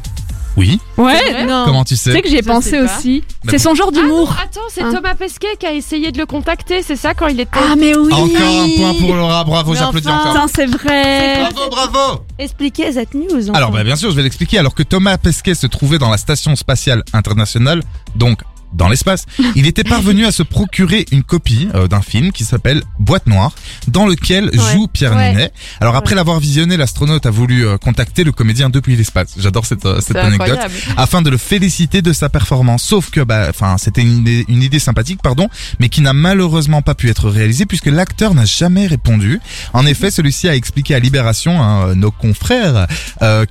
Oui. 0.59 0.81
Ouais. 0.97 1.45
non. 1.45 1.65
Comment 1.67 1.85
tu 1.85 1.93
Tu 1.93 2.01
sais 2.01 2.13
sais 2.13 2.23
que 2.23 2.29
j'y 2.31 2.37
ai 2.37 2.43
Je 2.43 2.45
pensé 2.49 2.79
pas. 2.79 2.85
aussi. 2.85 3.23
Bah 3.45 3.51
C'est 3.53 3.59
son 3.59 3.75
genre 3.75 3.93
d'humour. 3.93 4.35
Ah, 4.39 4.45
attends, 4.45 4.61
c'est 4.71 4.81
Hein. 4.83 4.91
Thomas 4.95 5.15
Pesquet 5.15 5.49
qui 5.61 5.67
a 5.67 5.73
essayé 5.75 6.13
de 6.13 6.17
le 6.19 6.25
contacter, 6.25 6.83
c'est 6.83 6.97
ça 6.97 7.13
quand 7.13 7.27
il 7.27 7.39
était. 7.39 7.51
Ah 7.59 7.75
mais 7.77 7.95
oui. 7.95 8.11
Encore 8.11 8.25
un 8.65 8.69
point 8.79 8.95
pour 8.99 9.15
Laura, 9.15 9.45
bravo, 9.45 9.73
Mais 9.73 9.79
j'applaudis 9.79 10.09
enfin. 10.09 10.31
encore. 10.31 10.33
Putain, 10.33 10.47
c'est 10.57 10.65
vrai. 10.65 11.41
Bravo, 11.53 11.69
bravo 11.71 12.21
Expliquez 12.39 12.91
cette 12.93 13.13
news. 13.13 13.51
enfin. 13.51 13.53
Alors 13.53 13.71
bah, 13.71 13.85
bien 13.85 13.97
sûr, 13.97 14.11
je 14.11 14.17
vais 14.17 14.23
l'expliquer. 14.23 14.59
Alors 14.59 14.75
que 14.75 14.83
Thomas 14.83 15.19
Pesquet 15.19 15.55
se 15.55 15.67
trouvait 15.67 15.99
dans 15.99 16.09
la 16.09 16.17
station 16.17 16.57
spatiale 16.57 17.03
internationale, 17.13 17.83
donc 18.15 18.41
dans 18.73 18.89
l'espace. 18.89 19.25
Il 19.55 19.67
était 19.67 19.85
parvenu 19.85 20.27
à 20.27 20.33
se 20.33 20.43
procurer 20.43 21.07
une 21.13 21.23
copie 21.23 21.69
euh, 21.75 21.89
d'un 21.89 22.03
film 22.03 22.33
qui 22.33 22.45
s'appelle 22.45 22.83
Boîte 22.99 23.27
Noire, 23.27 23.53
dans 23.89 24.07
lequel 24.07 24.47
Ouais. 24.47 24.73
joue 24.73 24.87
Pierre 24.89 25.15
Ouais. 25.15 25.33
Ninet. 25.33 25.53
Alors 25.81 25.97
après 25.97 26.15
l'avoir 26.15 26.41
visionné, 26.41 26.77
l'astronaute 26.77 27.27
a 27.27 27.31
voulu 27.31 27.67
euh, 27.67 27.79
contacter 27.79 28.25
le 28.25 28.33
comédien 28.33 28.69
depuis 28.71 28.97
l'espace. 28.97 29.35
J'adore 29.39 29.67
cette, 29.67 29.87
euh, 29.87 30.01
cette 30.01 30.17
anecdote 30.17 30.51
incroyable. 30.59 30.75
afin 30.97 31.23
de 31.23 31.31
le 31.31 31.37
féliciter 31.37 32.03
de 32.03 32.13
sa 32.13 32.29
performance. 32.29 32.83
Sauf 32.83 33.11
que, 33.11 33.21
bah, 33.21 33.47
enfin, 33.51 33.77
c'était 33.79 34.03
une 34.03 34.19
idée, 34.19 34.45
une 34.49 34.63
idée 34.63 34.79
sympathique, 34.79 35.21
pardon, 35.23 35.49
mais 35.81 35.89
qui 35.89 36.01
n'a 36.01 36.13
malheureusement 36.13 36.83
pas 36.83 36.95
pu 36.95 37.09
être 37.09 37.29
réalisée 37.31 37.67
puisque 37.67 37.87
l'acteur 37.87 38.35
n'a 38.35 38.45
jamais 38.45 38.87
répondu. 38.87 39.41
En 39.73 39.87
effet, 39.87 40.11
celui-ci 40.11 40.49
a 40.49 40.55
expliqué 40.55 40.95
à 40.95 40.99
Libération, 40.99 41.63
hein, 41.63 41.95
nos 41.95 42.11
confrères, 42.11 42.87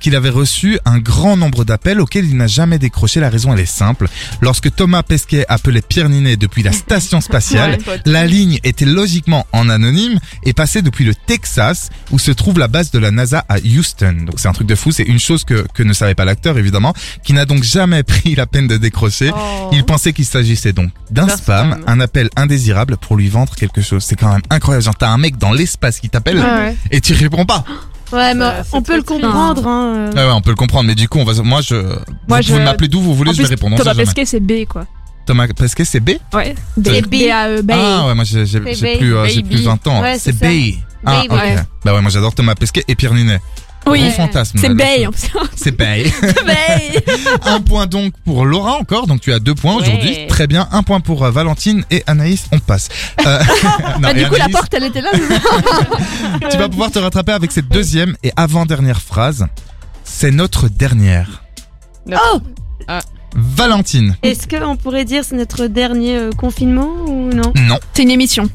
qu'il 0.00 0.14
avait 0.16 0.30
reçu 0.30 0.78
un 0.84 0.98
grand 0.98 1.36
nombre 1.36 1.64
d'appels 1.64 2.00
auxquels 2.00 2.24
il 2.26 2.36
n'a 2.36 2.46
jamais 2.46 2.78
décroché. 2.78 3.20
La 3.20 3.28
raison, 3.30 3.52
elle 3.52 3.60
est 3.60 3.66
simple. 3.66 4.08
Lorsque 4.40 4.74
Thomas 4.74 5.02
Pesquet 5.06 5.44
appelait 5.48 5.80
Pierre 5.82 6.08
Ninet 6.08 6.36
depuis 6.36 6.62
la 6.62 6.72
station 6.72 7.20
spatiale, 7.20 7.78
Ouais. 7.86 8.00
la 8.04 8.26
ligne 8.26 8.58
était 8.64 8.84
logiquement 8.84 9.46
en 9.52 9.68
anonyme 9.68 10.18
et 10.44 10.52
passait 10.52 10.82
depuis 10.82 11.04
le 11.04 11.14
Texas 11.14 11.90
où 12.10 12.18
se 12.18 12.30
trouve 12.30 12.58
la 12.58 12.68
base 12.68 12.90
de 12.90 12.98
la 12.98 13.10
NASA 13.10 13.44
à 13.48 13.56
Houston. 13.58 14.16
Donc 14.26 14.34
c'est 14.38 14.48
un 14.48 14.52
truc 14.52 14.66
de 14.66 14.74
fou, 14.74 14.90
c'est 14.92 15.02
une 15.04 15.18
chose 15.20 15.44
que, 15.44 15.66
que 15.74 15.82
ne 15.82 15.92
savait 15.92 16.14
pas 16.14 16.24
l'acteur 16.24 16.58
évidemment, 16.58 16.92
qui 17.24 17.32
n'a 17.32 17.44
donc 17.46 17.62
jamais 17.62 18.02
pris 18.02 18.34
la 18.34 18.46
peine 18.46 18.66
de 18.66 18.76
décrocher. 18.76 19.30
Oh. 19.34 19.70
Il 19.72 19.84
pensait 19.84 20.12
qu'il 20.12 20.24
s'agissait 20.26 20.72
donc 20.72 20.90
d'un 21.10 21.28
spam, 21.28 21.72
spam. 21.72 21.84
un 21.86 22.00
appel 22.00 22.28
indésirable 22.36 22.96
pour 22.96 23.16
lui 23.16 23.28
vendre 23.28 23.54
quelque 23.54 23.80
chose. 23.82 24.02
C'est 24.04 24.16
quand 24.16 24.32
même 24.32 24.42
incroyable. 24.50 24.84
Genre 24.84 24.96
t'as 24.96 25.08
un 25.10 25.18
mec 25.18 25.38
dans 25.38 25.52
l'espace 25.52 26.00
qui 26.00 26.08
t'appelle 26.10 26.38
Ouais, 26.38 26.44
ouais. 26.44 26.76
et 26.90 27.00
tu 27.00 27.12
réponds 27.14 27.44
pas. 27.46 27.64
Ouais, 28.12 28.34
mais 28.34 28.44
Ça, 28.44 28.64
on 28.72 28.82
peut 28.82 28.96
le 28.96 29.02
comprendre. 29.02 29.66
Hein. 29.66 30.10
Ouais, 30.14 30.24
ouais, 30.24 30.30
on 30.32 30.40
peut 30.40 30.50
le 30.50 30.56
comprendre, 30.56 30.84
mais 30.86 30.94
du 30.94 31.08
coup 31.08 31.18
on 31.18 31.24
va, 31.24 31.32
moi 31.42 31.60
je, 31.60 31.74
Moi, 31.74 31.96
vous 32.28 32.42
je- 32.42 32.52
pouvez 32.52 32.64
m'appeler 32.64 32.86
d'où 32.88 33.00
vous 33.00 33.14
voulez, 33.16 33.30
En 33.30 33.34
je 33.34 33.42
vais 33.42 33.48
répondre. 33.48 33.74
on 33.74 33.78
Thomas. 33.78 33.94
Pesquet, 33.96 34.24
c'est 34.24 34.38
B, 34.38 34.64
quoi. 34.68 34.86
Thomas 35.26 35.46
Pesquet 35.48 35.84
c'est 35.84 36.00
B. 36.00 36.10
Ouais. 36.32 36.54
C'est 36.82 37.02
B. 37.02 37.10
B-A-E, 37.10 37.62
Bay. 37.62 37.74
Ah 37.76 38.06
ouais, 38.06 38.14
moi 38.14 38.24
j'ai 38.24 38.46
j'ai- 38.46 38.60
C'est 38.64 38.74
j'ai 38.74 38.82
Bay. 38.86 38.98
plus, 38.98 39.16
euh, 39.16 39.26
j'ai 39.26 39.42
Baby. 39.42 39.56
plus 39.56 39.64
20 39.64 39.86
ans. 39.88 40.00
Ouais, 40.02 40.14
c'est 40.18 40.32
c'est 40.32 40.38
ça. 40.38 40.46
Bay. 40.46 40.76
Ah 41.04 41.20
Bay, 41.22 41.26
ok. 41.28 41.36
ouais. 41.36 41.56
Bah 41.84 41.94
ouais, 41.94 42.00
moi 42.00 42.10
j'adore 42.10 42.34
Thomas 42.34 42.54
Pesquet 42.54 42.84
et 42.88 42.94
Pierre 42.94 43.14
Ninet. 43.14 43.40
Oui. 43.88 44.00
Gros 44.00 44.10
fantasme. 44.10 44.58
C'est 44.60 44.68
là, 44.68 44.74
Bay, 44.74 45.02
le 45.02 45.08
en 45.08 45.12
plus. 45.12 45.28
C'est 45.54 45.70
Bay. 45.70 46.10
Bay. 46.44 47.04
un 47.44 47.60
point 47.60 47.86
donc 47.86 48.14
pour 48.24 48.44
Laura 48.44 48.72
encore, 48.78 49.06
donc 49.06 49.20
tu 49.20 49.32
as 49.32 49.38
deux 49.38 49.54
points 49.54 49.76
Ouais. 49.76 49.82
aujourd'hui. 49.82 50.26
Très 50.28 50.48
bien, 50.48 50.66
un 50.72 50.82
point 50.82 50.98
pour 51.00 51.24
euh, 51.24 51.30
Valentine 51.30 51.84
et 51.92 52.02
Anaïs, 52.08 52.46
on 52.50 52.58
passe. 52.58 52.88
Euh, 53.24 53.38
non, 53.94 54.00
Bah, 54.00 54.10
et 54.10 54.14
du 54.14 54.26
coup, 54.26 54.34
la 54.34 54.44
Anaïs, 54.46 54.52
porte, 54.56 54.74
elle 54.74 54.84
était 54.84 55.00
là. 55.02 55.10
Tu 56.50 56.56
vas 56.56 56.68
pouvoir 56.68 56.90
te 56.90 56.98
rattraper 56.98 57.32
avec 57.32 57.52
cette 57.52 57.68
deuxième 57.68 58.16
et 58.24 58.32
avant-dernière 58.36 59.00
phrase. 59.00 59.46
C'est 60.02 60.32
notre 60.32 60.68
dernière. 60.68 61.42
Oh 62.10 62.40
Valentine. 63.36 64.16
Est-ce 64.22 64.48
qu'on 64.48 64.76
pourrait 64.76 65.04
dire 65.04 65.22
c'est 65.24 65.36
notre 65.36 65.66
dernier 65.66 66.16
euh, 66.16 66.30
confinement 66.32 66.88
ou 67.06 67.28
non? 67.32 67.52
Non. 67.54 67.78
C'est 67.92 68.02
une 68.02 68.10
émission. 68.10 68.48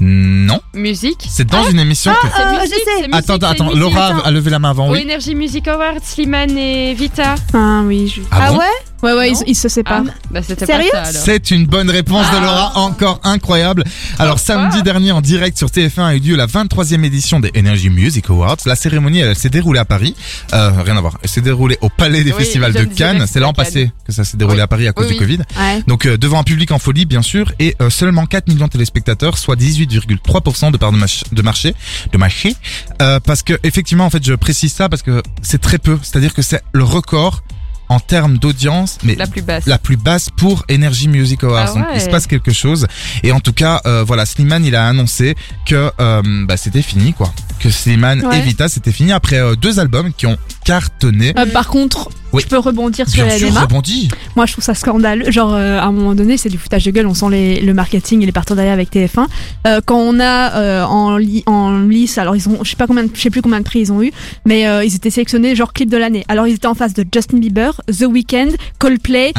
Non. 0.00 0.60
Musique. 0.74 1.26
C'est 1.28 1.46
dans 1.48 1.68
une 1.68 1.80
émission 1.80 2.12
que... 2.22 2.28
C'est 2.28 2.42
Ah, 2.42 2.52
musique, 2.60 2.62
je 2.72 2.74
sais. 2.78 2.84
c'est 2.86 2.96
musique, 3.08 3.14
Attends, 3.14 3.36
c'est 3.40 3.44
attends, 3.46 3.64
musique. 3.64 3.80
Laura 3.80 4.06
attends. 4.06 4.20
a 4.20 4.30
levé 4.30 4.50
la 4.50 4.58
main 4.60 4.70
avant, 4.70 4.88
Au 4.88 4.92
oui. 4.92 5.02
Energy 5.02 5.34
Music 5.34 5.66
Awards, 5.66 5.94
Slimane 6.04 6.56
et 6.56 6.94
Vita. 6.94 7.34
Ah 7.52 7.82
oui, 7.84 8.06
je... 8.06 8.20
Ah 8.30 8.52
bon 8.52 8.58
ouais? 8.58 8.64
Ouais, 9.02 9.12
ouais, 9.12 9.32
ils, 9.46 9.54
se 9.54 9.68
séparent. 9.68 10.02
Bah 10.30 10.40
c'était 10.42 10.66
pas 10.66 10.72
Sérieux 10.72 10.90
ça 10.92 11.02
alors. 11.02 11.22
C'est 11.24 11.50
une 11.52 11.66
bonne 11.66 11.88
réponse 11.88 12.26
de 12.32 12.36
Laura, 12.36 12.76
encore 12.78 13.20
incroyable. 13.24 13.84
Alors 14.18 14.38
samedi 14.38 14.82
dernier 14.82 15.12
en 15.12 15.20
direct 15.20 15.56
sur 15.56 15.68
TF1 15.68 16.02
a 16.02 16.14
eu 16.16 16.18
lieu 16.20 16.36
la 16.36 16.46
23e 16.46 17.04
édition 17.04 17.38
des 17.38 17.52
Energy 17.56 17.90
Music 17.90 18.28
Awards. 18.28 18.56
La 18.66 18.74
cérémonie 18.74 19.20
elle, 19.20 19.36
s'est 19.36 19.50
déroulée 19.50 19.78
à 19.78 19.84
Paris. 19.84 20.16
Euh, 20.52 20.70
rien 20.84 20.96
à 20.96 21.00
voir. 21.00 21.18
Elle 21.22 21.28
s'est 21.30 21.40
déroulée 21.40 21.78
au 21.80 21.88
Palais 21.88 22.24
des 22.24 22.32
Oui, 22.32 22.38
Festivals 22.38 22.72
de 22.72 22.84
Cannes. 22.84 23.24
C'est 23.28 23.40
l'an 23.40 23.52
passé 23.52 23.92
que 24.04 24.12
ça 24.12 24.24
s'est 24.24 24.36
déroulé 24.36 24.56
Oui. 24.58 24.62
à 24.62 24.66
Paris 24.66 24.88
à 24.88 24.92
cause 24.92 25.06
Oui, 25.06 25.12
du. 25.12 25.18
Covid. 25.18 25.38
Ouais. 25.58 25.82
Donc 25.86 26.06
euh, 26.06 26.16
devant 26.18 26.40
un 26.40 26.44
public 26.44 26.72
en 26.72 26.78
folie 26.78 27.04
bien 27.06 27.22
sûr 27.22 27.52
et 27.60 27.76
euh, 27.80 27.90
seulement 27.90 28.26
4 28.26 28.48
millions 28.48 28.66
de 28.66 28.70
téléspectateurs, 28.72 29.38
soit 29.38 29.56
18,3% 29.56 30.72
de 30.72 30.76
part 30.76 30.92
de, 30.92 30.98
mach- 30.98 31.22
de 31.32 31.42
marché, 31.42 31.74
de 32.12 32.18
marché. 32.18 32.54
Euh, 33.00 33.20
parce 33.20 33.42
que 33.42 33.54
effectivement 33.62 34.06
en 34.06 34.10
fait 34.10 34.24
je 34.24 34.34
précise 34.34 34.72
ça 34.72 34.88
parce 34.88 35.02
que 35.02 35.22
c'est 35.42 35.60
très 35.60 35.78
peu. 35.78 35.98
C'est-à-dire 36.02 36.34
que 36.34 36.42
c'est 36.42 36.62
le 36.72 36.82
record 36.84 37.42
en 37.88 38.00
termes 38.00 38.38
d'audience, 38.38 38.98
mais 39.02 39.14
La 39.14 39.26
plus 39.26 39.42
basse. 39.42 39.66
la 39.66 39.78
plus 39.78 39.96
basse 39.96 40.28
pour 40.30 40.64
Energy 40.70 41.08
Music 41.08 41.42
Awards. 41.44 41.72
Ah 41.74 41.78
Donc 41.78 41.86
il 41.94 42.00
se 42.00 42.08
passe 42.10 42.26
quelque 42.26 42.52
chose. 42.52 42.86
Et 43.22 43.32
en 43.32 43.40
tout 43.40 43.52
cas, 43.52 43.80
euh, 43.86 44.04
voilà, 44.06 44.26
Slimane 44.26 44.64
il 44.64 44.74
a 44.76 44.86
annoncé 44.86 45.36
que 45.66 45.90
euh, 46.00 46.22
bah, 46.46 46.56
c'était 46.56 46.82
fini 46.82 47.12
quoi. 47.14 47.32
Que 47.60 47.70
Slimane 47.70 48.24
Ouais. 48.26 48.38
et 48.38 48.42
Vita 48.42 48.68
c'était 48.68 48.92
fini 48.92 49.12
après 49.12 49.36
euh, 49.38 49.54
deux 49.56 49.78
albums 49.80 50.12
qui 50.12 50.26
ont 50.26 50.36
cartonné. 50.68 51.32
Euh, 51.38 51.46
par 51.46 51.68
contre, 51.68 52.10
Oui. 52.34 52.42
je 52.44 52.48
peux 52.48 52.58
rebondir 52.58 53.08
sur 53.08 53.24
Bien 53.24 53.32
la 53.32 53.38
sûr, 53.38 53.48
LMA. 53.48 53.60
rebondit. 53.62 54.08
Moi, 54.36 54.44
je 54.44 54.52
trouve 54.52 54.62
ça 54.64 54.74
scandaleux. 54.74 55.30
Genre, 55.30 55.54
euh, 55.54 55.78
à 55.78 55.84
un 55.84 55.92
moment 55.92 56.14
donné, 56.14 56.36
c'est 56.36 56.50
du 56.50 56.58
foutage 56.58 56.84
de 56.84 56.90
gueule. 56.90 57.06
On 57.06 57.14
sent 57.14 57.30
les, 57.30 57.60
le 57.62 57.72
marketing 57.72 58.22
et 58.22 58.26
les 58.26 58.32
partenariats 58.32 58.74
avec 58.74 58.90
TF1. 58.92 59.26
Euh, 59.66 59.80
quand 59.84 59.96
on 59.98 60.20
a 60.20 60.84
en, 60.84 61.16
li- 61.16 61.42
en 61.46 61.78
lice, 61.78 62.18
alors 62.18 62.36
ils 62.36 62.46
ont, 62.50 62.58
je 62.62 62.68
sais 62.70 62.76
pas 62.76 62.86
combien, 62.86 63.04
de- 63.04 63.10
je 63.14 63.20
sais 63.20 63.30
plus 63.30 63.40
combien 63.40 63.60
de 63.60 63.64
prix 63.64 63.80
ils 63.80 63.92
ont 63.92 64.02
eu, 64.02 64.12
mais 64.44 64.62
ils 64.86 64.94
étaient 64.94 65.08
sélectionnés 65.10 65.56
genre 65.56 65.72
clip 65.72 65.88
de 65.88 65.96
l'année. 65.96 66.24
Alors 66.28 66.46
ils 66.46 66.54
étaient 66.54 66.66
en 66.66 66.74
face 66.74 66.92
de 66.92 67.04
Justin 67.12 67.38
Bieber, 67.38 67.80
The 67.86 68.02
Weeknd, 68.02 68.48
Coldplay, 68.78 69.32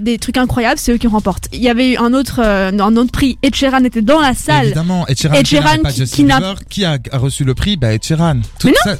des 0.00 0.18
trucs 0.18 0.36
incroyables. 0.36 0.78
C'est 0.78 0.92
eux 0.92 0.98
qui 0.98 1.08
remportent. 1.08 1.48
Il 1.52 1.60
y 1.60 1.68
avait 1.68 1.92
eu 1.92 1.96
un 1.96 2.12
autre, 2.14 2.40
un 2.40 2.96
autre 2.96 3.10
prix. 3.10 3.36
Ed 3.42 3.54
Sheeran 3.56 3.82
était 3.84 4.02
dans 4.02 4.20
la 4.20 4.34
salle. 4.34 4.66
Évidemment, 4.66 5.06
Ed 5.08 5.18
Sheeran, 5.18 5.34
Ed 5.34 5.44
qui 5.44 5.56
Sheeran 5.56 5.78
qui- 5.90 5.96
Justin 5.96 6.54
qui 6.70 6.84
a, 6.84 6.98
a 7.10 7.18
reçu 7.18 7.42
le 7.44 7.54
prix? 7.54 7.76
Bah 7.76 7.92
Ed 7.92 8.04
Sheeran. 8.04 8.40
Tout 8.60 8.68
Mais 8.68 8.74
ça- 8.84 8.96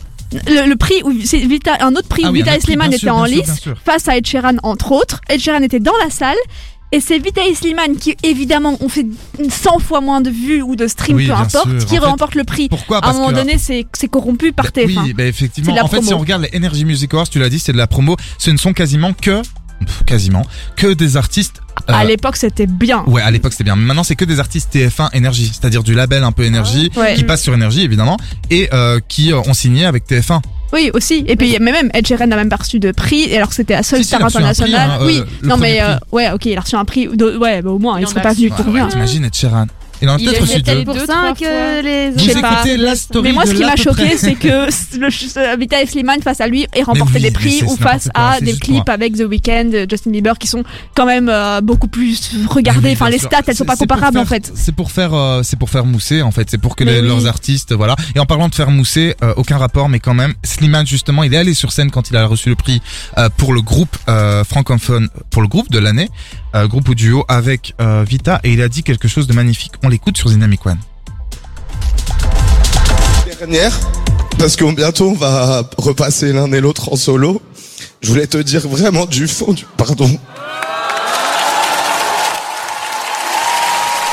Le, 0.46 0.68
le 0.68 0.76
prix 0.76 1.02
où 1.04 1.12
c'est 1.24 1.38
Vita, 1.38 1.76
un 1.80 1.94
autre 1.94 2.08
prix 2.08 2.22
Ah 2.24 2.28
où 2.30 2.32
oui, 2.32 2.38
Vita 2.40 2.56
étaient 2.56 2.96
sûr, 2.98 3.14
en 3.14 3.24
lice 3.24 3.64
face 3.84 4.08
à 4.08 4.16
Ed 4.16 4.26
Sheeran 4.26 4.56
entre 4.62 4.92
autres. 4.92 5.20
Ed 5.28 5.40
Sheeran 5.40 5.62
était 5.62 5.80
dans 5.80 5.96
la 6.02 6.10
salle. 6.10 6.36
Et 6.94 7.00
c'est 7.00 7.18
Vita 7.18 7.40
et 7.46 7.54
Slimane 7.54 7.96
qui 7.96 8.14
évidemment 8.22 8.76
ont 8.80 8.88
fait 8.90 9.06
100 9.48 9.78
fois 9.78 10.02
moins 10.02 10.20
de 10.20 10.28
vues 10.28 10.60
ou 10.60 10.76
de 10.76 10.86
streams, 10.86 11.16
Oui, 11.16 11.26
peu 11.26 11.32
importe, 11.32 11.50
sûr. 11.80 11.86
qui 11.88 11.98
En 11.98 12.02
fait, 12.02 12.06
remportent 12.06 12.34
le 12.34 12.44
prix. 12.44 12.68
Pourquoi? 12.68 12.96
À 12.96 12.98
un 12.98 13.02
Parce 13.02 13.16
moment 13.16 13.30
que 13.30 13.34
donné, 13.36 13.56
c'est 13.56 13.86
c'est 13.94 14.08
corrompu 14.08 14.52
par 14.52 14.66
Bah 14.66 14.82
TF1. 14.82 15.02
Oui, 15.04 15.14
bah 15.14 15.24
effectivement. 15.24 15.74
En 15.82 15.88
fait, 15.88 16.02
si 16.02 16.12
on 16.12 16.18
regarde 16.18 16.42
les 16.42 16.54
Energy 16.58 16.84
Music 16.84 17.14
Awards, 17.14 17.28
tu 17.30 17.38
l'as 17.38 17.48
dit, 17.48 17.58
c'est 17.58 17.72
de 17.72 17.78
la 17.78 17.86
promo. 17.86 18.16
Ce 18.36 18.50
ne 18.50 18.58
sont 18.58 18.74
quasiment 18.74 19.14
que, 19.14 19.40
quasiment, 20.04 20.44
que 20.76 20.92
des 20.92 21.16
artistes. 21.16 21.62
Euh, 21.88 21.92
À 21.94 22.04
l'époque, 22.04 22.36
c'était 22.36 22.66
bien. 22.66 23.04
Ouais, 23.06 23.22
à 23.22 23.30
l'époque 23.30 23.52
c'était 23.52 23.64
bien. 23.64 23.76
Mais 23.76 23.84
maintenant 23.84 24.04
c'est 24.04 24.16
que 24.16 24.24
des 24.24 24.40
artistes 24.40 24.74
TF1 24.74 25.10
Énergie, 25.14 25.46
c'est-à-dire 25.52 25.82
du 25.82 25.94
label 25.94 26.22
un 26.24 26.32
peu 26.32 26.44
Énergie, 26.44 26.90
Ouais. 26.96 27.14
qui 27.14 27.24
passe 27.24 27.42
sur 27.42 27.54
Énergie 27.54 27.82
évidemment, 27.82 28.16
et 28.50 28.68
euh, 28.72 29.00
qui 29.08 29.32
euh, 29.32 29.40
ont 29.46 29.54
signé 29.54 29.84
avec 29.84 30.06
TF1. 30.08 30.40
Oui, 30.72 30.90
aussi. 30.94 31.22
Et 31.28 31.36
puis, 31.36 31.56
mais 31.60 31.70
même 31.70 31.90
Ed 31.92 32.06
Sheeran 32.06 32.26
n'a 32.26 32.36
même 32.36 32.48
pas 32.48 32.56
reçu 32.56 32.78
de 32.78 32.92
prix, 32.92 33.34
alors 33.36 33.50
que 33.50 33.54
c'était 33.54 33.74
la 33.74 33.82
seule 33.82 33.98
Si, 33.98 34.04
star 34.06 34.24
internationale. 34.24 34.98
prix, 35.00 35.02
hein, 35.02 35.06
oui, 35.06 35.18
euh, 35.20 35.24
le 35.42 35.48
non, 35.48 35.56
mais 35.58 35.82
euh, 35.82 35.96
ouais, 36.12 36.30
ok, 36.30 36.46
il 36.46 36.56
a 36.56 36.60
reçu 36.62 36.76
un 36.76 36.84
prix. 36.86 37.08
de- 37.08 37.36
ouais, 37.36 37.60
bah, 37.60 37.70
au 37.70 37.78
moins, 37.78 37.98
il 37.98 38.02
Il 38.04 38.08
serait 38.08 38.22
pas 38.22 38.32
venu 38.32 38.48
pour 38.48 38.64
rien. 38.72 38.88
T'imagines 38.88 39.24
Ed 39.26 39.34
Sheeran 39.34 39.66
Il 40.02 40.08
en 40.10 40.14
a 40.14 40.18
peut-être 40.18 40.40
reçu 40.40 40.62
deux. 40.62 40.84
pour 40.84 40.96
ça 40.96 41.32
que 41.38 41.44
fois. 41.44 41.82
les 41.82 42.10
Vous 42.10 42.30
écoutez 42.30 42.76
la 42.76 42.96
story 42.96 43.28
Mais 43.28 43.32
moi, 43.32 43.46
ce 43.46 43.54
qui 43.54 43.62
m'a 43.62 43.76
choqué, 43.76 44.16
c'est 44.16 44.34
que 44.34 44.66
le, 44.98 45.10
ce- 45.10 45.58
Vita 45.58 45.80
et 45.80 45.86
Slimane 45.86 46.22
face 46.22 46.40
à 46.40 46.48
lui 46.48 46.66
et 46.74 46.82
remporté 46.82 47.20
des 47.20 47.30
prix 47.30 47.62
ou 47.62 47.76
face 47.76 48.08
à 48.14 48.40
des 48.40 48.54
clips 48.56 48.88
avec 48.88 49.16
The 49.16 49.22
Weeknd, 49.28 49.86
Justin 49.88 50.10
Bieber, 50.10 50.36
qui 50.38 50.48
sont 50.48 50.64
quand 50.94 51.06
même 51.06 51.28
euh, 51.28 51.60
beaucoup 51.60 51.88
plus 51.88 52.18
regardés. 52.48 52.92
Enfin, 52.92 53.10
les 53.10 53.18
stats, 53.18 53.40
elles 53.46 53.56
sont 53.56 53.64
pas 53.64 53.76
comparables 53.76 54.18
en 54.18 54.26
fait. 54.26 54.50
C'est 54.54 54.74
pour 54.74 54.90
faire, 54.90 55.14
euh, 55.14 55.42
c'est 55.42 55.58
pour 55.58 55.70
faire 55.70 55.86
mousser 55.86 56.22
en 56.22 56.30
fait. 56.30 56.50
C'est 56.50 56.58
pour 56.58 56.76
que 56.76 56.84
leurs 56.84 57.26
artistes, 57.26 57.72
voilà. 57.72 57.96
Et 58.14 58.18
en 58.18 58.26
parlant 58.26 58.48
de 58.48 58.54
faire 58.54 58.70
mousser, 58.70 59.14
euh, 59.22 59.34
aucun 59.36 59.58
rapport, 59.58 59.88
mais 59.88 60.00
quand 60.00 60.14
même, 60.14 60.34
Slimane 60.42 60.86
justement, 60.86 61.22
il 61.22 61.32
est 61.32 61.38
allé 61.38 61.54
sur 61.54 61.72
scène 61.72 61.90
quand 61.90 62.10
il 62.10 62.16
a 62.16 62.26
reçu 62.26 62.48
le 62.48 62.56
prix 62.56 62.82
euh, 63.18 63.28
pour 63.36 63.52
le 63.52 63.62
groupe 63.62 63.96
euh, 64.08 64.42
francophone, 64.44 65.08
pour 65.30 65.42
le 65.42 65.48
groupe 65.48 65.70
de 65.70 65.78
l'année, 65.78 66.08
euh, 66.54 66.66
groupe 66.66 66.88
ou 66.88 66.94
duo 66.94 67.24
avec 67.28 67.74
euh, 67.80 68.04
Vita, 68.06 68.40
et 68.44 68.52
il 68.52 68.62
a 68.62 68.68
dit 68.68 68.82
quelque 68.82 69.08
chose 69.08 69.26
de 69.26 69.32
magnifique. 69.32 69.72
On 69.82 69.88
l'écoute 69.88 70.16
sur 70.16 70.30
Dynamic 70.30 70.64
One. 70.66 70.78
dernière, 73.38 73.72
parce 74.38 74.56
que 74.56 74.64
bientôt 74.72 75.10
on 75.10 75.14
va 75.14 75.68
repasser 75.78 76.32
l'un 76.32 76.50
et 76.52 76.60
l'autre 76.60 76.92
en 76.92 76.96
solo. 76.96 77.42
Je 78.00 78.08
voulais 78.08 78.26
te 78.26 78.38
dire 78.38 78.66
vraiment 78.68 79.06
du 79.06 79.28
fond 79.28 79.52
du 79.52 79.64
pardon. 79.76 80.10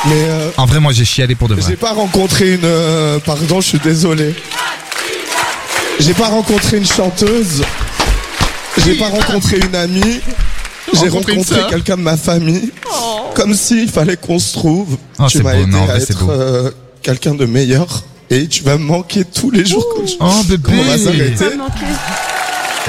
Mais 0.06 0.14
euh, 0.16 0.50
En 0.58 0.66
vrai, 0.66 0.80
moi, 0.80 0.94
j'ai 0.94 1.06
chialé 1.06 1.36
pour 1.36 1.48
de 1.50 1.56
vrai. 1.56 1.64
j'ai 1.68 1.76
pas 1.76 1.94
rencontré 1.94 2.54
une 2.54 2.62
euh, 2.64 3.20
pardon, 3.20 3.60
je 3.60 3.68
suis 3.68 3.80
désolé. 3.80 4.34
J'ai 6.00 6.14
pas 6.14 6.28
rencontré 6.28 6.78
une 6.78 6.86
chanteuse. 6.86 7.64
J'ai 8.86 8.96
pas 8.96 9.10
rencontré 9.10 9.58
une 9.60 9.76
amie. 9.76 10.22
J'ai 10.94 11.10
rencontré 11.10 11.60
quelqu'un 11.70 11.98
de 11.98 12.02
ma 12.02 12.18
famille. 12.18 12.72
Comme 13.36 13.54
s'il 13.54 13.90
fallait 13.90 14.18
qu'on 14.18 14.40
se 14.40 14.54
trouve. 14.54 14.98
Oh, 15.20 15.26
tu 15.30 15.42
m'as 15.44 15.54
aidé 15.56 15.66
non, 15.72 15.88
à 15.90 15.96
être 15.96 16.30
euh, 16.30 16.72
quelqu'un 17.02 17.36
de 17.36 17.46
meilleur. 17.46 18.04
Et 18.30 18.48
tu 18.48 18.64
vas 18.64 18.78
me 18.78 18.84
manquer 18.84 19.24
tous 19.26 19.50
les 19.52 19.66
jours. 19.66 19.86
quand 19.96 20.06
je- 20.08 20.14
Oh 20.20 20.44
bébé. 20.48 20.72
on 20.80 20.84
va 20.84 20.98
s'arrêter. 20.98 21.46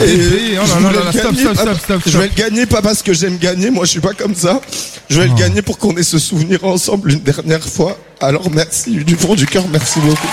Et 0.02 0.06
Bébé, 0.16 0.40
oh 0.54 0.60
là 0.60 0.64
je 0.66 0.84
là 0.84 1.04
là 1.04 1.12
stop, 1.12 1.34
stop, 1.36 1.56
stop, 1.56 1.78
stop, 1.78 2.02
Je 2.06 2.18
vais 2.18 2.28
le 2.28 2.34
gagner 2.34 2.64
pas 2.66 2.80
parce 2.80 3.02
que 3.02 3.12
j'aime 3.12 3.36
gagner, 3.38 3.70
moi 3.70 3.84
je 3.84 3.90
suis 3.90 4.00
pas 4.00 4.14
comme 4.14 4.34
ça. 4.34 4.60
Je 5.10 5.20
vais 5.20 5.26
Oh. 5.28 5.34
le 5.34 5.38
gagner 5.38 5.62
pour 5.62 5.78
qu'on 5.78 5.94
ait 5.96 6.02
ce 6.02 6.18
souvenir 6.18 6.64
ensemble 6.64 7.12
une 7.12 7.20
dernière 7.20 7.66
fois. 7.68 7.98
Alors 8.20 8.50
merci 8.50 8.90
du 9.04 9.16
fond 9.16 9.34
du 9.34 9.46
cœur, 9.46 9.64
merci 9.70 9.98
beaucoup. 10.00 10.28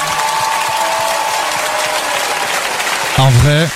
En 3.17 3.29
vrai, 3.29 3.67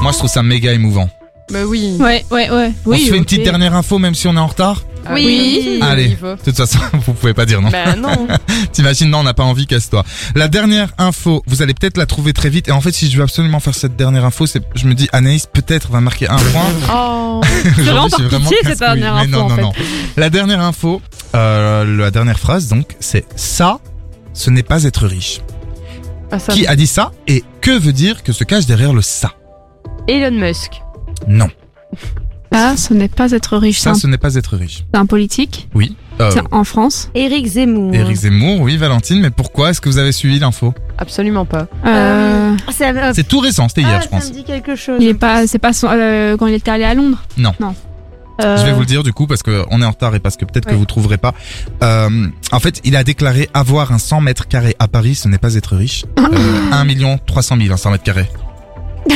moi, 0.00 0.10
je 0.12 0.18
trouve 0.18 0.30
ça 0.30 0.42
méga 0.42 0.72
émouvant. 0.72 1.08
Bah 1.50 1.64
oui. 1.66 1.96
Ouais, 1.98 2.24
ouais, 2.30 2.50
ouais. 2.50 2.72
On 2.86 2.90
Oui, 2.90 3.04
se 3.06 3.10
fait 3.10 3.16
une 3.16 3.24
petite 3.24 3.42
dernière 3.42 3.74
info 3.74 3.98
même 3.98 4.14
si 4.14 4.26
on 4.28 4.34
est 4.36 4.38
en 4.38 4.46
retard 4.46 4.82
Ah 5.04 5.10
Oui. 5.14 5.78
Allez. 5.82 6.06
il 6.06 6.16
faut. 6.16 6.34
De 6.36 6.40
toute 6.42 6.56
façon, 6.56 6.78
vous 7.06 7.12
pouvez 7.14 7.34
pas 7.34 7.44
dire 7.46 7.60
non. 7.60 7.68
Bah 7.70 7.94
non. 7.96 8.28
T'imagines, 8.72 9.10
non, 9.10 9.18
on 9.18 9.22
n'a 9.24 9.34
pas 9.34 9.42
envie, 9.42 9.66
casse-toi. 9.66 10.04
La 10.34 10.48
dernière 10.48 10.88
info, 10.98 11.42
vous 11.46 11.60
allez 11.62 11.74
peut-être 11.74 11.98
la 11.98 12.06
trouver 12.06 12.32
très 12.32 12.48
vite. 12.48 12.68
Et 12.68 12.72
en 12.72 12.80
fait, 12.80 12.92
si 12.92 13.10
je 13.10 13.16
veux 13.16 13.22
absolument 13.22 13.60
faire 13.60 13.74
cette 13.74 13.96
dernière 13.96 14.24
info, 14.24 14.46
c'est, 14.46 14.62
je 14.76 14.86
me 14.86 14.94
dis, 14.94 15.08
Anaïs 15.12 15.46
peut-être 15.46 15.90
va 15.90 16.00
marquer 16.00 16.28
un 16.28 16.36
point. 16.36 16.62
Oh. 16.94 17.40
Vraiment 17.78 18.08
par 18.08 18.20
pitié, 18.20 18.56
cette 18.62 18.78
dernière 18.78 19.14
Mais 19.16 19.20
info, 19.22 19.30
non, 19.30 19.40
en 19.44 19.48
non, 19.48 19.56
fait. 19.56 19.62
non. 19.62 19.72
La 20.16 20.30
dernière 20.30 20.60
info, 20.60 21.00
euh, 21.34 21.84
la 21.96 22.10
dernière 22.10 22.38
phrase, 22.38 22.68
donc, 22.68 22.94
c'est 23.00 23.24
ça, 23.36 23.78
ce 24.32 24.50
n'est 24.50 24.62
pas 24.62 24.84
être 24.84 25.06
riche. 25.06 25.40
Ah, 26.30 26.38
ça- 26.38 26.52
Qui 26.52 26.66
a 26.66 26.76
dit 26.76 26.86
ça? 26.86 27.10
Et 27.26 27.42
que 27.60 27.76
veut 27.78 27.92
dire 27.92 28.22
que 28.22 28.32
se 28.32 28.44
cache 28.44 28.66
derrière 28.66 28.92
le 28.92 29.02
ça? 29.02 29.32
Elon 30.08 30.30
Musk. 30.38 30.81
Non, 31.28 31.48
Ça, 32.52 32.76
ce 32.76 32.92
n'est 32.94 33.08
pas 33.08 33.30
être 33.32 33.56
riche. 33.56 33.78
Ça, 33.80 33.90
un, 33.90 33.94
ce 33.94 34.06
n'est 34.06 34.18
pas 34.18 34.34
être 34.34 34.56
riche. 34.56 34.84
c'est 34.92 34.98
un 35.00 35.06
politique. 35.06 35.68
Oui. 35.74 35.96
Euh, 36.20 36.30
C'est 36.32 36.42
en 36.50 36.64
France. 36.64 37.10
Éric 37.14 37.46
Zemmour. 37.46 37.94
Éric 37.94 38.16
Zemmour, 38.16 38.60
oui, 38.60 38.76
Valentine, 38.76 39.20
mais 39.20 39.30
pourquoi 39.30 39.70
est-ce 39.70 39.80
que 39.80 39.88
vous 39.88 39.98
avez 39.98 40.12
suivi 40.12 40.38
l'info? 40.38 40.74
Absolument 40.98 41.46
pas. 41.46 41.66
Euh, 41.86 42.54
ça, 42.70 42.90
euh, 42.90 43.12
C'est 43.14 43.26
tout 43.26 43.38
récent, 43.40 43.68
c'était 43.68 43.80
hier, 43.82 43.98
ah, 43.98 44.02
je 44.04 44.08
pense. 44.08 44.24
ça 44.24 44.28
me 44.28 44.34
dit 44.34 44.44
quelque 44.44 44.76
chose. 44.76 44.98
il 45.00 45.08
est 45.08 45.14
pas, 45.14 45.46
c'est 45.46 45.58
pas 45.58 45.72
son- 45.72 45.88
euh, 45.90 46.36
quand 46.36 46.46
il 46.46 46.54
était 46.54 46.70
allé 46.70 46.84
à 46.84 46.92
Londres? 46.94 47.22
Non. 47.38 47.52
Non. 47.58 47.74
Euh, 48.42 48.56
Je 48.56 48.64
vais 48.64 48.72
vous 48.72 48.80
le 48.80 48.86
dire 48.86 49.02
du 49.02 49.12
coup 49.12 49.26
parce 49.26 49.42
que 49.42 49.64
on 49.70 49.80
est 49.82 49.84
en 49.84 49.90
retard 49.90 50.14
et 50.14 50.18
parce 50.20 50.36
que 50.36 50.44
peut-être 50.44 50.64
que 50.66 50.70
Ouais. 50.72 50.76
vous 50.76 50.86
trouverez 50.86 51.18
pas. 51.18 51.34
Euh, 51.82 52.26
en 52.50 52.60
fait, 52.60 52.80
il 52.84 52.96
a 52.96 53.04
déclaré 53.04 53.48
avoir 53.54 53.92
un 53.92 53.98
100 53.98 54.20
mètres 54.20 54.48
carrés 54.48 54.74
à 54.78 54.88
Paris, 54.88 55.14
ce 55.14 55.28
n'est 55.28 55.38
pas 55.38 55.54
être 55.54 55.76
riche. 55.76 56.04
Euh, 56.18 56.72
1 56.72 56.84
million 56.84 57.18
300 57.26 57.56
000, 57.60 57.72
un 57.72 57.76
100 57.76 57.90
mètres 57.90 58.04
carrés. 58.04 58.28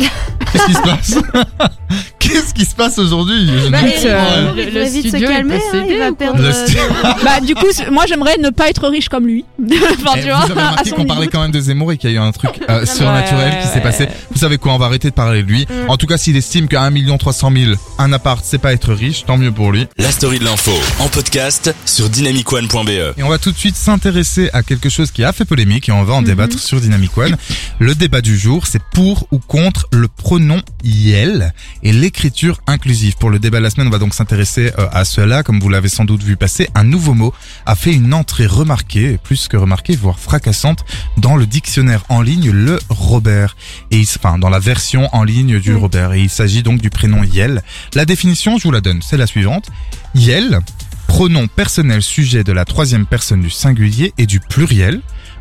Qu'est-ce 0.52 0.66
qui 0.66 0.74
se 0.74 0.82
passe 0.82 1.14
Qu'est-ce 2.18 2.54
qui 2.54 2.64
se 2.64 2.74
passe 2.74 2.98
aujourd'hui 2.98 3.48
Bah, 3.70 3.78
le- 3.82 4.70
le 4.70 4.84
se 4.86 4.90
studio 5.08 5.28
est 5.28 5.32
calmer, 5.32 5.54
hein, 5.74 5.84
il 5.88 5.98
va 5.98 6.12
perdre. 6.12 6.42
Euh, 6.44 6.66
stu- 6.66 6.76
bah, 7.24 7.40
du 7.40 7.54
coup, 7.54 7.66
moi, 7.90 8.04
j'aimerais 8.06 8.36
ne 8.38 8.50
pas 8.50 8.68
être 8.68 8.86
riche 8.88 9.08
comme 9.08 9.26
lui. 9.26 9.44
enfin, 9.60 10.12
Eh, 10.16 10.20
tu 10.20 10.28
vous 10.28 10.34
vois, 10.34 10.44
avez 10.44 10.52
remarqué 10.52 10.90
qu'on 10.90 11.04
parlait 11.06 11.26
quand 11.28 11.40
même 11.42 11.50
de 11.50 11.60
Zemmour 11.60 11.92
et 11.92 11.98
qu'il 11.98 12.10
y 12.10 12.12
a 12.12 12.16
eu 12.16 12.20
un 12.20 12.30
truc 12.30 12.60
euh, 12.68 12.84
surnaturel 12.86 13.58
qui 13.62 13.68
s'est 13.68 13.80
passé. 13.80 14.08
Vous 14.30 14.38
savez 14.38 14.58
quoi, 14.58 14.72
on 14.74 14.78
va 14.78 14.86
arrêter 14.86 15.08
de 15.10 15.14
parler 15.14 15.42
de 15.42 15.48
lui. 15.48 15.66
Mm. 15.68 15.90
En 15.90 15.96
tout 15.96 16.06
cas, 16.06 16.18
s'il 16.18 16.36
estime 16.36 16.68
qu'à 16.68 16.82
1 16.82 16.90
million 16.90 17.18
300 17.18 17.50
000, 17.56 17.72
un 17.98 18.12
appart, 18.12 18.44
c'est 18.44 18.58
pas 18.58 18.72
être 18.72 18.92
riche, 18.92 19.24
tant 19.26 19.36
mieux 19.36 19.50
pour 19.52 19.72
lui. 19.72 19.86
La 19.98 20.10
story 20.10 20.38
de 20.38 20.44
l'info 20.44 20.72
en 21.00 21.08
podcast 21.08 21.74
sur 21.84 22.08
dynamicone.be. 22.10 22.88
Et 23.18 23.22
on 23.22 23.28
va 23.28 23.38
tout 23.38 23.50
de 23.50 23.58
suite 23.58 23.76
s'intéresser 23.76 24.50
à 24.52 24.62
quelque 24.62 24.88
chose 24.88 25.10
qui 25.10 25.24
a 25.24 25.32
fait 25.32 25.44
polémique 25.44 25.88
et 25.88 25.92
on 25.92 26.04
va 26.04 26.14
en 26.14 26.20
Mhm. 26.20 26.26
débattre 26.26 26.58
sur 26.58 26.80
Dynamic 26.80 27.16
One. 27.18 27.36
Le 27.78 27.94
débat 27.94 28.20
du 28.20 28.38
jour, 28.38 28.66
c'est 28.66 28.82
pour 28.92 29.26
ou 29.32 29.38
contre 29.38 29.86
le 29.92 30.08
pronom 30.08 30.62
yel 30.84 31.52
et 31.82 31.92
l'écriture 31.92 32.60
inclusive. 32.66 33.16
Pour 33.16 33.30
le 33.30 33.38
débat 33.38 33.58
de 33.58 33.64
la 33.64 33.70
semaine, 33.70 33.88
on 33.88 33.90
va 33.90 33.98
donc 33.98 34.14
s'intéresser 34.14 34.72
euh, 34.78 34.88
à 34.92 35.04
cela. 35.04 35.42
Comme 35.42 35.60
vous 35.60 35.68
l'avez 35.68 35.88
sans 35.88 36.04
doute 36.04 36.22
vu 36.22 36.36
passer, 36.36 36.68
un 36.74 36.84
nouveau 36.84 37.14
mot 37.14 37.34
a 37.66 37.74
fait 37.74 37.92
une 37.92 38.14
entrée 38.14 38.46
remarquée, 38.46 39.18
plus 39.22 39.48
que 39.48 39.56
remarquée, 39.56 39.96
voire 39.96 40.18
fracassante, 40.18 40.84
dans 41.16 41.36
le 41.36 41.46
dictionnaire 41.46 42.04
en 42.08 42.22
ligne, 42.22 42.50
le 42.50 42.78
Robert. 42.88 43.56
Et 43.90 43.98
il, 43.98 44.06
enfin, 44.16 44.38
dans 44.38 44.50
la 44.50 44.58
version 44.58 45.08
en 45.12 45.24
ligne 45.24 45.58
du. 45.58 45.74
Robert. 45.74 46.12
Et 46.12 46.20
il 46.20 46.30
s'agit 46.30 46.62
donc 46.62 46.80
du 46.80 46.90
prénom 46.90 47.22
yel. 47.22 47.62
La 47.94 48.04
définition, 48.04 48.58
je 48.58 48.64
vous 48.64 48.72
la 48.72 48.80
donne, 48.80 49.00
c'est 49.02 49.16
la 49.16 49.26
suivante. 49.26 49.70
Yel, 50.14 50.60
pronom 51.06 51.48
personnel 51.48 52.02
sujet 52.02 52.44
de 52.44 52.52
la 52.52 52.64
troisième 52.64 53.06
personne 53.06 53.40
du 53.40 53.50
singulier 53.50 54.12
et 54.18 54.26
du 54.26 54.40
pluriel, 54.40 55.00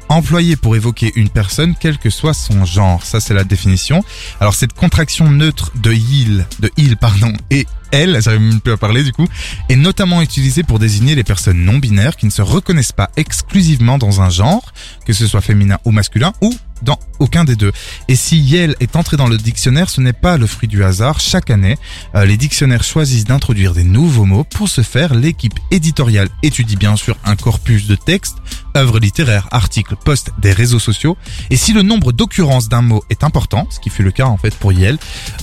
employé 0.09 0.55
pour 0.55 0.75
évoquer 0.75 1.11
une 1.15 1.29
personne 1.29 1.75
quel 1.79 1.97
que 1.97 2.09
soit 2.09 2.33
son 2.33 2.65
genre. 2.65 3.05
Ça, 3.05 3.19
c'est 3.19 3.33
la 3.33 3.43
définition. 3.43 4.03
Alors, 4.39 4.55
cette 4.55 4.73
contraction 4.73 5.29
neutre 5.29 5.71
de 5.75 5.93
il, 5.93 6.45
de 6.59 6.69
il, 6.77 6.97
pardon, 6.97 7.33
et 7.49 7.65
elle, 7.91 8.21
j'avais 8.21 8.39
même 8.39 8.61
plus 8.61 8.73
à 8.73 8.77
parler 8.77 9.03
du 9.03 9.11
coup, 9.11 9.27
est 9.69 9.75
notamment 9.75 10.21
utilisée 10.21 10.63
pour 10.63 10.79
désigner 10.79 11.15
les 11.15 11.23
personnes 11.23 11.63
non 11.63 11.77
binaires 11.77 12.15
qui 12.15 12.25
ne 12.25 12.31
se 12.31 12.41
reconnaissent 12.41 12.91
pas 12.91 13.09
exclusivement 13.17 13.97
dans 13.97 14.21
un 14.21 14.29
genre, 14.29 14.73
que 15.05 15.13
ce 15.13 15.27
soit 15.27 15.41
féminin 15.41 15.77
ou 15.85 15.91
masculin, 15.91 16.33
ou 16.41 16.53
dans 16.81 16.99
aucun 17.19 17.43
des 17.43 17.55
deux. 17.55 17.71
Et 18.07 18.15
si 18.15 18.39
Yel 18.39 18.75
est 18.79 18.95
entré 18.95 19.17
dans 19.17 19.27
le 19.27 19.37
dictionnaire, 19.37 19.89
ce 19.89 20.01
n'est 20.01 20.13
pas 20.13 20.37
le 20.37 20.47
fruit 20.47 20.67
du 20.67 20.83
hasard. 20.83 21.19
Chaque 21.19 21.49
année, 21.49 21.77
euh, 22.15 22.25
les 22.25 22.37
dictionnaires 22.37 22.83
choisissent 22.83 23.25
d'introduire 23.25 23.73
des 23.73 23.83
nouveaux 23.83 24.25
mots. 24.25 24.43
Pour 24.45 24.69
ce 24.69 24.81
faire, 24.81 25.13
l'équipe 25.13 25.59
éditoriale 25.71 26.29
étudie 26.43 26.77
bien 26.77 26.95
sûr 26.95 27.17
un 27.25 27.35
corpus 27.35 27.87
de 27.87 27.95
textes, 27.95 28.37
œuvres 28.77 28.99
littéraires, 28.99 29.47
articles, 29.51 29.95
posts 30.03 30.31
des 30.39 30.53
réseaux 30.53 30.79
sociaux. 30.79 31.17
Et 31.49 31.57
si 31.57 31.73
le 31.73 31.81
nombre 31.81 32.11
d'occurrences 32.11 32.69
d'un 32.69 32.81
mot 32.81 33.03
est 33.09 33.23
important, 33.23 33.67
ce 33.69 33.79
qui 33.79 33.89
fut 33.89 34.03
le 34.03 34.11
cas 34.11 34.25
en 34.25 34.37
fait 34.37 34.55
pour 34.55 34.71
Yel, 34.71 34.97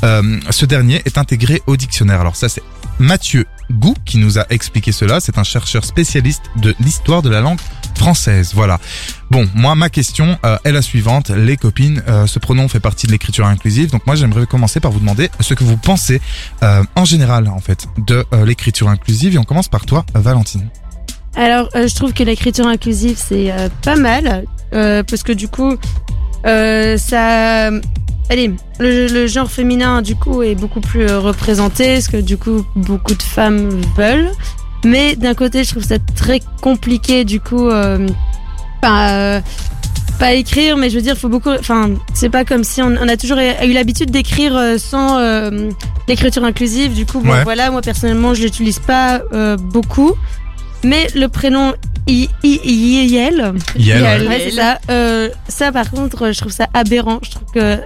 euh, 0.05 0.41
ce 0.51 0.65
dernier 0.65 1.03
est 1.05 1.19
intégré 1.19 1.63
au 1.67 1.77
dictionnaire. 1.77 2.23
Ça 2.37 2.49
c'est 2.49 2.62
Mathieu 2.99 3.46
Gou 3.70 3.94
qui 4.05 4.18
nous 4.18 4.38
a 4.38 4.46
expliqué 4.51 4.92
cela. 4.92 5.20
C'est 5.20 5.38
un 5.38 5.44
chercheur 5.44 5.85
spécialiste 5.85 6.42
de 6.57 6.75
l'histoire 6.81 7.22
de 7.22 7.31
la 7.31 7.40
langue 7.40 7.59
française. 7.96 8.53
Voilà. 8.55 8.79
Bon, 9.31 9.49
moi 9.55 9.75
ma 9.75 9.90
question 9.90 10.38
euh, 10.44 10.57
est 10.64 10.72
la 10.72 10.83
suivante. 10.83 11.31
Les 11.31 11.57
copines, 11.57 12.03
euh, 12.09 12.27
ce 12.27 12.38
pronom 12.38 12.68
fait 12.68 12.81
partie 12.81 13.07
de 13.07 13.12
l'écriture 13.12 13.46
inclusive. 13.46 13.90
Donc 13.90 14.07
moi 14.07 14.14
j'aimerais 14.14 14.46
commencer 14.46 14.81
par 14.81 14.92
vous 14.92 15.01
demander 15.01 15.31
ce 15.40 15.55
que 15.55 15.64
vous 15.64 15.77
pensez 15.77 16.20
euh, 16.62 16.85
en 16.94 17.05
général 17.05 17.49
en 17.49 17.59
fait 17.59 17.87
de 17.99 18.25
l'écriture 18.44 18.88
inclusive. 18.88 19.35
Et 19.35 19.38
on 19.38 19.44
commence 19.44 19.68
par 19.68 19.87
toi, 19.87 20.05
Valentine. 20.14 20.68
Alors, 21.35 21.68
je 21.75 21.94
trouve 21.94 22.14
que 22.14 22.22
l'écriture 22.22 22.66
inclusive, 22.66 23.18
c'est 23.18 23.53
pas 23.83 23.96
mal, 23.96 24.46
parce 24.70 25.22
que 25.22 25.33
du 25.33 25.49
coup, 25.49 25.77
euh, 26.44 26.96
ça... 26.96 27.70
Allez, 28.29 28.51
le, 28.81 29.07
le 29.07 29.27
genre 29.29 29.49
féminin, 29.51 30.03
du 30.03 30.16
coup, 30.16 30.42
est 30.42 30.57
beaucoup 30.57 30.81
plus 30.81 31.03
euh, 31.09 31.20
représenté, 31.20 32.01
ce 32.01 32.09
que 32.09 32.16
du 32.16 32.37
coup, 32.37 32.64
beaucoup 32.75 33.14
de 33.14 33.22
femmes 33.22 33.70
veulent. 33.96 34.31
Mais 34.85 35.14
d'un 35.16 35.35
côté, 35.35 35.62
je 35.62 35.70
trouve 35.70 35.85
ça 35.85 35.96
très 36.16 36.40
compliqué, 36.61 37.25
du 37.25 37.38
coup, 37.40 37.68
euh, 37.68 38.07
euh, 38.85 39.40
pas 40.18 40.33
écrire, 40.35 40.77
mais 40.77 40.90
je 40.90 40.96
veux 40.96 41.03
dire, 41.03 41.16
faut 41.16 41.29
beaucoup. 41.29 41.51
Enfin, 41.51 41.90
c'est 42.14 42.31
pas 42.31 42.44
comme 42.44 42.64
si 42.64 42.83
on, 42.83 42.94
on 43.01 43.09
a 43.09 43.16
toujours 43.16 43.38
eu 43.38 43.72
l'habitude 43.72 44.11
d'écrire 44.11 44.75
sans 44.79 45.18
euh, 45.18 45.70
l'écriture 46.09 46.42
inclusive. 46.44 46.94
Du 46.94 47.07
coup, 47.07 47.20
bon, 47.20 47.31
Ouais. 47.33 47.44
voilà, 47.44 47.70
moi 47.70 47.81
personnellement, 47.81 48.35
je 48.35 48.42
l'utilise 48.42 48.79
pas 48.81 49.20
euh, 49.33 49.57
beaucoup. 49.57 50.14
Mais 50.85 51.07
le 51.15 51.27
prénom 51.29 51.75
I- 52.09 52.29
I- 52.45 52.61
I- 52.65 53.07
Yel, 53.09 53.53
Yel, 53.77 54.01
Yel. 54.01 54.29
ouais, 54.29 54.41
c'est 54.45 54.57
ça. 54.57 54.79
Euh, 54.91 55.29
ça, 55.49 55.73
par 55.73 55.91
contre, 55.91 56.33
je 56.33 56.39
trouve 56.39 56.53
ça 56.53 56.67
aberrant. 56.73 57.19
Je 57.23 57.31
trouve 57.33 57.51
que 57.53 57.79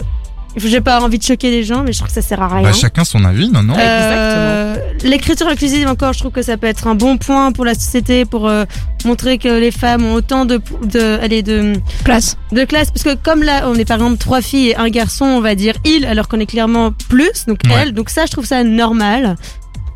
j'ai 0.56 0.80
pas 0.80 1.00
envie 1.00 1.18
de 1.18 1.22
choquer 1.22 1.50
les 1.50 1.62
gens, 1.62 1.84
mais 1.84 1.92
je 1.92 1.98
trouve 1.98 2.08
que 2.08 2.14
ça 2.14 2.22
sert 2.22 2.42
à 2.42 2.48
rien. 2.48 2.62
Bah, 2.62 2.72
chacun 2.72 3.04
son 3.04 3.24
avis, 3.24 3.48
non 3.50 3.62
non. 3.62 3.74
Euh, 3.78 4.76
L'écriture 5.04 5.46
inclusive 5.48 5.86
encore, 5.88 6.12
je 6.12 6.18
trouve 6.18 6.32
que 6.32 6.42
ça 6.42 6.56
peut 6.58 6.66
être 6.66 6.86
un 6.88 6.94
bon 6.94 7.16
point 7.16 7.52
pour 7.52 7.64
la 7.64 7.72
société, 7.74 8.24
pour 8.26 8.46
euh, 8.48 8.64
montrer 9.06 9.38
que 9.38 9.48
les 9.48 9.70
femmes 9.70 10.04
ont 10.04 10.12
autant 10.14 10.44
de, 10.44 10.60
de, 10.84 11.18
allez, 11.22 11.42
de, 11.42 11.72
Place. 12.04 12.36
de 12.52 12.64
classe. 12.64 12.90
Parce 12.90 13.04
que 13.04 13.14
comme 13.14 13.42
là, 13.42 13.62
on 13.66 13.74
est 13.76 13.84
par 13.86 13.96
exemple 13.98 14.18
trois 14.18 14.42
filles 14.42 14.70
et 14.70 14.76
un 14.76 14.88
garçon, 14.90 15.24
on 15.24 15.40
va 15.40 15.54
dire 15.54 15.74
il, 15.86 16.04
alors 16.04 16.28
qu'on 16.28 16.40
est 16.40 16.46
clairement 16.46 16.90
plus, 17.08 17.46
donc 17.46 17.60
Ouais. 17.66 17.70
elle. 17.82 17.92
Donc 17.92 18.10
ça, 18.10 18.26
je 18.26 18.32
trouve 18.32 18.44
ça 18.44 18.62
normal. 18.64 19.36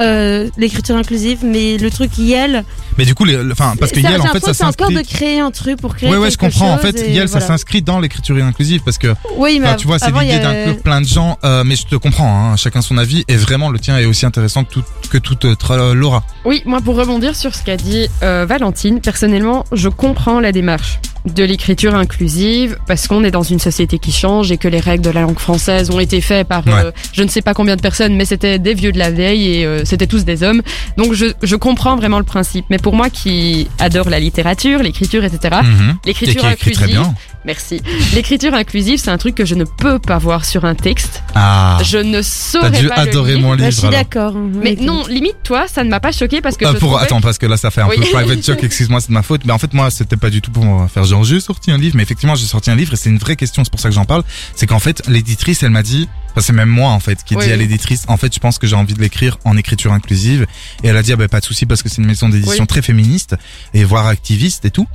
Euh, 0.03 0.49
l'écriture 0.57 0.97
inclusive, 0.97 1.39
mais 1.45 1.79
le 1.79 1.89
truc 1.91 2.19
Yel, 2.19 2.65
Mais 2.99 3.05
du 3.05 3.15
coup, 3.15 3.25
les- 3.25 3.37
le- 3.43 3.53
enfin 3.53 3.75
parce 3.79 3.93
que 3.93 4.01
j'ai 4.01 4.07
en 4.19 4.25
fait 4.27 4.45
ça 4.45 4.53
c'est 4.53 4.65
encore 4.65 4.89
s'inscrit. 4.89 4.95
de 5.05 5.09
créer 5.09 5.39
un 5.41 5.51
truc 5.53 5.81
pour 5.81 5.95
créer 5.95 6.11
Ouais 6.11 6.17
ouais, 6.17 6.31
je 6.33 6.37
comprends. 6.39 6.73
En 6.73 6.79
fait, 6.79 6.99
Yel 7.09 7.29
ça 7.29 7.41
s'inscrit 7.41 7.81
dans 7.83 8.01
l'écriture 8.01 8.37
inclusive 8.43 8.81
parce 8.85 8.99
que 8.99 9.15
Oui, 9.37 9.61
mais 9.61 9.77
tu 9.77 9.87
vois, 9.87 9.99
c'est 10.01 10.11
l'idée 10.11 10.33
a- 10.35 10.39
d'inclure 10.41 10.83
plein 10.83 11.01
de 11.01 11.07
gens, 11.07 11.39
euh, 11.45 11.63
mais 11.65 11.77
je 11.77 11.87
te 11.87 11.95
comprends, 11.97 12.51
hein, 12.53 12.57
chacun 12.57 12.83
son 12.83 12.99
avis, 12.99 13.25
et 13.29 13.37
vraiment 13.37 13.71
le 13.71 13.79
tien 13.79 13.97
est 13.99 14.05
aussi 14.05 14.27
intéressant 14.27 14.65
que, 14.65 14.73
tout, 14.75 14.85
que 15.11 15.19
toute 15.19 15.45
autre 15.45 15.71
euh, 15.71 15.95
Laura. 15.95 16.25
Oui, 16.45 16.63
moi 16.67 16.81
pour 16.81 16.97
rebondir 16.97 17.37
sur 17.37 17.55
ce 17.55 17.63
qu'a 17.63 17.77
dit 17.77 18.09
euh, 18.23 18.47
Valentine, 18.49 19.01
personnellement, 19.01 19.65
je 19.73 19.89
comprends 19.89 20.41
la 20.41 20.51
démarche 20.53 20.99
de 21.25 21.43
l'écriture 21.43 21.95
inclusive 21.95 22.77
parce 22.87 23.09
qu'on 23.09 23.25
est 23.25 23.31
dans 23.31 23.43
une 23.43 23.59
société 23.59 23.99
qui 23.99 24.13
change 24.13 24.53
et 24.53 24.59
que 24.59 24.69
les 24.69 24.81
règles 24.81 25.03
de 25.05 25.11
la 25.11 25.23
langue 25.23 25.39
française 25.39 25.91
ont 25.91 25.99
été 26.01 26.21
faites 26.21 26.47
par 26.47 26.63
euh, 26.69 26.91
je 27.13 27.23
ne 27.23 27.29
sais 27.29 27.41
pas 27.41 27.55
combien 27.55 27.77
de 27.77 27.81
personnes, 27.81 28.15
mais 28.15 28.25
c'était 28.27 28.59
des 28.59 28.75
vieux 28.75 28.93
de 28.93 28.99
la 28.99 29.11
vieille 29.11 29.61
et 29.61 29.65
euh, 29.65 29.85
c'était 29.85 30.07
tous 30.07 30.25
des 30.25 30.43
hommes. 30.43 30.61
Donc 30.99 31.15
je, 31.15 31.27
je 31.43 31.57
comprends 31.57 31.97
vraiment 31.97 32.19
le 32.19 32.25
principe. 32.25 32.67
Mais 32.69 32.79
pour 32.79 32.95
moi 32.95 33.09
qui 33.11 33.69
adore 33.79 34.11
la 34.11 34.21
littérature, 34.21 34.83
l'écriture, 34.83 35.25
etc., 35.25 35.57
Mhm. 35.63 35.97
L'écriture 36.05 36.45
inclusive. 36.45 37.01
Merci. 37.45 37.81
L'écriture 38.15 38.55
inclusive, 38.55 38.99
c'est 38.99 39.11
un 39.11 39.19
truc 39.19 39.35
que 39.35 39.45
je 39.45 39.55
ne 39.55 39.65
peux 39.65 39.99
pas 39.99 40.19
voir 40.19 40.45
sur 40.45 40.65
un 40.65 40.75
texte. 40.75 41.23
Ah, 41.35 41.79
Je 41.85 41.99
ne 41.99 42.19
t'as 42.19 42.23
saurais 42.23 42.71
dû 42.81 42.89
pas 42.89 43.05
le 43.05 43.11
adorer 43.11 43.33
lire. 43.35 43.43
mon 43.43 43.51
Bah, 43.51 43.57
livre. 43.57 43.71
je 43.71 43.77
suis 43.79 43.89
d'accord. 43.89 44.35
Mais 44.35 44.77
Oui. 44.79 44.85
non, 44.87 45.07
limite 45.07 45.37
toi, 45.43 45.67
ça 45.67 45.85
ne 45.85 45.91
m'a 45.91 46.01
pas 46.01 46.13
choqué 46.13 46.41
parce 46.41 46.57
que 46.57 46.65
Euh, 46.65 46.69
je 46.73 46.79
pour 46.79 46.91
trouvais- 46.91 47.05
attends 47.05 47.21
parce 47.21 47.39
que 47.39 47.47
là 47.47 47.57
ça 47.57 47.71
fait 47.71 47.81
un 47.81 47.89
Oui. 47.89 47.97
peu 47.99 48.03
private 48.13 48.45
joke 48.45 48.63
excuse-moi 48.65 49.01
c'est 49.01 49.09
de 49.09 49.15
ma 49.15 49.23
faute 49.23 49.43
mais 49.45 49.53
en 49.53 49.59
fait 49.59 49.73
moi 49.75 49.91
c'était 49.91 50.17
pas 50.17 50.31
du 50.31 50.41
tout 50.41 50.51
pour 50.51 50.89
faire 50.91 51.05
genre 51.05 51.25
j'ai 51.25 51.41
sorti 51.41 51.71
un 51.71 51.79
livre 51.79 51.97
mais 51.97 52.03
effectivement 52.03 52.35
j'ai 52.35 52.47
sorti 52.47 52.71
un 52.71 52.77
livre 52.77 52.93
et 52.93 52.97
c'est 52.97 53.11
une 53.11 53.19
vraie 53.19 53.37
question 53.37 53.65
c'est 53.65 53.71
pour 53.71 53.81
ça 53.81 53.89
que 53.89 53.95
j'en 53.95 54.05
parle 54.05 54.23
c'est 54.55 54.67
qu'en 54.67 54.79
fait 54.79 55.03
l'éditrice 55.09 55.63
elle 55.63 55.71
m'a 55.71 55.83
dit 55.83 56.09
enfin 56.35 56.41
c'est 56.41 56.53
même 56.53 56.69
moi 56.69 56.91
en 56.91 57.01
fait 57.01 57.23
qui 57.25 57.37
Oui, 57.37 57.45
dit 57.47 57.53
à 57.53 57.57
l'éditrice 57.57 58.05
en 58.09 58.17
fait 58.17 58.35
je 58.35 58.41
pense 58.41 58.59
que 58.59 58.67
j'ai 58.67 58.77
envie 58.77 58.95
de 58.95 59.01
l'écrire 59.01 59.39
en 59.45 59.57
écriture 59.57 59.93
inclusive 59.93 60.47
et 60.83 60.89
elle 60.89 60.97
a 60.97 61.03
dit 61.03 61.13
ah 61.13 61.17
bah 61.17 61.29
pas 61.29 61.41
de 61.41 61.45
souci 61.45 61.65
parce 61.65 61.83
que 61.83 61.89
c'est 61.89 61.99
une 62.03 62.07
maison 62.09 62.29
d'édition 62.29 62.63
Oui. 62.63 62.67
très 62.67 62.83
féministe 62.83 63.37
et 63.73 63.85
voire 63.85 64.07
activiste 64.07 64.65
et 64.65 64.71
tout 64.71 64.87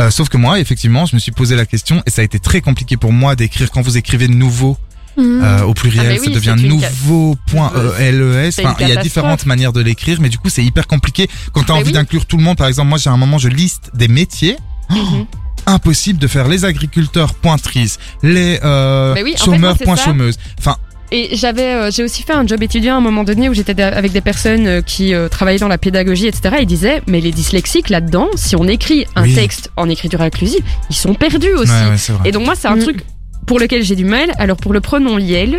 Euh, 0.00 0.10
sauf 0.10 0.28
que 0.28 0.36
moi 0.36 0.58
effectivement 0.60 1.06
je 1.06 1.14
me 1.16 1.20
suis 1.20 1.32
posé 1.32 1.56
la 1.56 1.66
question 1.66 2.02
et 2.06 2.10
ça 2.10 2.22
a 2.22 2.24
été 2.24 2.38
très 2.38 2.60
compliqué 2.60 2.96
pour 2.96 3.12
moi 3.12 3.36
d'écrire 3.36 3.70
quand 3.70 3.82
vous 3.82 3.96
écrivez 3.96 4.28
nouveau 4.28 4.76
Mhm. 5.16 5.40
Euh, 5.42 5.62
au 5.64 5.74
pluriel, 5.74 6.16
Ah, 6.16 6.24
ça 6.24 6.30
devient 6.30 6.54
une 6.56 6.68
nouveau 6.68 7.36
point 7.50 7.72
E 7.74 7.92
L 7.98 8.20
E 8.22 8.48
Enfin, 8.56 8.76
il 8.78 8.88
y 8.88 8.92
a 8.96 9.02
différentes 9.02 9.46
manières 9.46 9.72
de 9.72 9.80
l'écrire, 9.80 10.20
mais 10.20 10.28
du 10.28 10.38
coup, 10.38 10.48
c'est 10.48 10.62
hyper 10.64 10.86
compliqué 10.86 11.28
quand 11.52 11.64
tu 11.64 11.72
as 11.72 11.74
Mais 11.74 11.80
envie 11.80 11.90
d'inclure 11.90 12.24
tout 12.24 12.36
le 12.36 12.44
monde. 12.44 12.56
Par 12.56 12.68
exemple, 12.68 12.88
moi, 12.88 12.98
j'ai 12.98 13.10
un 13.10 13.16
moment, 13.16 13.36
je 13.36 13.48
liste 13.48 13.90
des 13.94 14.06
métiers. 14.06 14.56
Oh, 14.90 14.94
Mhm. 14.94 15.26
Impossible 15.68 16.18
de 16.18 16.26
faire 16.26 16.48
les 16.48 16.64
agriculteurs 16.64 17.34
pointrices, 17.34 17.98
les 18.22 18.58
euh, 18.64 19.12
en 19.12 19.14
fait, 19.16 19.22
moi, 19.22 19.36
chômeurs 19.36 19.74
c'est 19.78 19.84
point 19.84 19.96
ça. 19.96 20.04
chômeuses. 20.04 20.36
Enfin, 20.58 20.76
Et 21.12 21.36
j'avais, 21.36 21.62
euh, 21.74 21.90
j'ai 21.90 22.02
aussi 22.04 22.22
fait 22.22 22.32
un 22.32 22.46
job 22.46 22.62
étudiant 22.62 22.94
à 22.94 22.98
un 22.98 23.00
moment 23.02 23.22
donné 23.24 23.48
où 23.48 23.54
j'étais 23.54 23.80
avec 23.82 24.12
des 24.12 24.20
personnes 24.20 24.66
euh, 24.66 24.80
qui 24.82 25.14
euh, 25.14 25.28
travaillaient 25.28 25.58
dans 25.58 25.68
la 25.68 25.78
pédagogie, 25.78 26.26
etc. 26.26 26.56
Ils 26.60 26.66
disaient, 26.66 27.02
mais 27.06 27.20
les 27.20 27.32
dyslexiques 27.32 27.88
là-dedans, 27.90 28.28
si 28.34 28.56
on 28.56 28.64
écrit 28.66 29.06
un 29.14 29.22
Oui. 29.24 29.34
texte 29.34 29.70
en 29.76 29.88
écriture 29.88 30.20
inclusive, 30.22 30.60
ils 30.90 30.96
sont 30.96 31.14
perdus 31.14 31.52
aussi. 31.52 31.70
ouais, 31.72 31.90
ouais. 32.22 32.28
Et 32.28 32.32
donc 32.32 32.44
moi, 32.44 32.54
c'est 32.56 32.68
un 32.68 32.76
Mm. 32.76 32.82
truc 32.82 33.04
pour 33.46 33.58
lequel 33.58 33.82
j'ai 33.84 33.96
du 33.96 34.04
mal. 34.04 34.32
Alors 34.38 34.56
pour 34.58 34.72
le 34.72 34.80
pronom 34.80 35.18
Yel, 35.18 35.56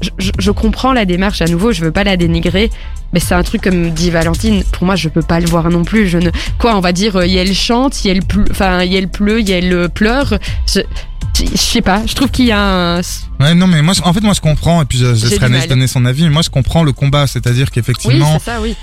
je, 0.00 0.10
je- 0.18 0.32
je 0.38 0.50
comprends 0.50 0.92
la 0.92 1.04
démarche 1.04 1.40
à 1.42 1.46
nouveau, 1.46 1.72
je 1.72 1.82
veux 1.84 1.92
pas 1.92 2.04
la 2.04 2.16
dénigrer, 2.16 2.70
mais 3.12 3.20
c'est 3.20 3.34
un 3.34 3.42
truc 3.42 3.62
comme 3.62 3.90
dit 3.90 4.10
Valentine. 4.10 4.62
Pour 4.72 4.84
moi, 4.84 4.96
je 4.96 5.08
peux 5.08 5.22
pas 5.22 5.40
le 5.40 5.46
voir 5.46 5.68
non 5.70 5.84
plus. 5.84 6.08
Je 6.08 6.18
ne 6.18 6.30
quoi, 6.58 6.76
on 6.76 6.80
va 6.80 6.92
dire 6.92 7.16
euh, 7.16 7.26
Yel 7.26 7.54
chante, 7.54 8.04
Yel 8.04 8.22
pleut, 8.22 8.44
enfin 8.50 8.84
Yel 8.84 9.08
pleut, 9.08 9.40
Yel 9.40 9.88
pleure. 9.88 10.38
Je, 10.66 10.80
je 11.38 11.56
sais 11.56 11.82
pas. 11.82 12.02
Je 12.06 12.14
trouve 12.14 12.30
qu'il 12.30 12.46
y 12.46 12.52
a 12.52 12.60
un 12.96 13.00
Ouais, 13.40 13.54
non, 13.54 13.66
mais 13.66 13.82
moi, 13.82 13.92
en 14.04 14.12
fait, 14.14 14.20
moi, 14.22 14.32
je 14.34 14.40
comprends, 14.40 14.80
et 14.80 14.84
puis 14.86 14.96
je, 14.98 15.14
je 15.14 15.26
laisserai 15.26 15.66
donner 15.68 15.86
son 15.86 16.04
avis, 16.06 16.22
mais 16.24 16.30
moi, 16.30 16.40
je 16.42 16.48
comprends 16.48 16.82
le 16.82 16.92
combat, 16.92 17.26
c'est-à-dire 17.26 17.66
oui, 17.66 17.72
qu'effectivement, 17.74 18.38
c'est 18.38 18.50
ça, 18.50 18.60
oui. 18.62 18.74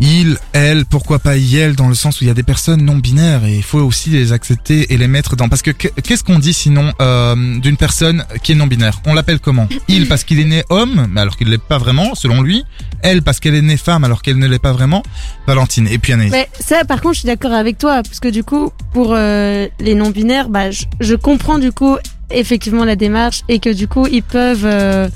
Il, 0.00 0.38
elle, 0.52 0.84
pourquoi 0.86 1.18
pas 1.18 1.36
elle, 1.36 1.76
dans 1.76 1.88
le 1.88 1.94
sens 1.94 2.20
où 2.20 2.24
il 2.24 2.26
y 2.26 2.30
a 2.30 2.34
des 2.34 2.42
personnes 2.42 2.82
non 2.82 2.96
binaires, 2.96 3.44
et 3.44 3.56
il 3.56 3.62
faut 3.62 3.78
aussi 3.78 4.10
les 4.10 4.32
accepter 4.32 4.92
et 4.92 4.96
les 4.96 5.06
mettre 5.06 5.36
dans, 5.36 5.48
parce 5.48 5.62
que 5.62 5.70
que- 5.70 5.88
qu'est-ce 6.00 6.24
qu'on 6.24 6.38
dit 6.38 6.52
sinon 6.52 6.92
euh, 7.00 7.58
d'une 7.60 7.76
personne 7.76 8.24
qui 8.42 8.52
est 8.52 8.54
non 8.54 8.66
binaire? 8.66 9.00
On 9.06 9.14
l'appelle 9.14 9.38
comment? 9.38 9.68
Il 9.88 10.08
parce 10.08 10.24
qu'il 10.24 10.40
est 10.40 10.44
né 10.44 10.64
homme, 10.68 11.06
mais 11.10 11.20
alors 11.20 11.36
qu'il 11.36 11.48
l'est 11.48 11.62
pas 11.62 11.78
vraiment, 11.78 12.14
selon 12.14 12.42
lui. 12.42 12.64
Elle 13.02 13.22
parce 13.22 13.38
qu'elle 13.38 13.54
est 13.54 13.62
née 13.62 13.76
femme, 13.76 14.02
alors 14.04 14.22
qu'elle 14.22 14.38
ne 14.38 14.46
l'est 14.48 14.58
pas 14.58 14.72
vraiment. 14.72 15.02
Valentine, 15.46 15.86
et 15.88 15.98
puis 15.98 16.12
Anaïs. 16.12 16.32
Mais 16.32 16.48
ça, 16.58 16.84
par 16.84 17.00
contre, 17.00 17.14
je 17.14 17.20
suis 17.20 17.26
d'accord 17.26 17.52
avec 17.52 17.78
toi, 17.78 18.02
parce 18.02 18.18
que 18.20 18.28
du 18.28 18.42
coup, 18.42 18.72
pour 18.92 19.12
euh, 19.14 19.68
les 19.80 19.94
non-binaires, 19.94 20.48
bah, 20.48 20.70
je, 20.70 20.84
je 21.00 21.14
comprends 21.14 21.58
du 21.58 21.70
coup 21.72 21.96
effectivement 22.30 22.84
la 22.84 22.96
démarche 22.96 23.42
et 23.48 23.58
que 23.60 23.72
du 23.72 23.86
coup, 23.86 24.06
ils 24.10 24.22
peuvent, 24.22 24.64
euh, 24.66 25.08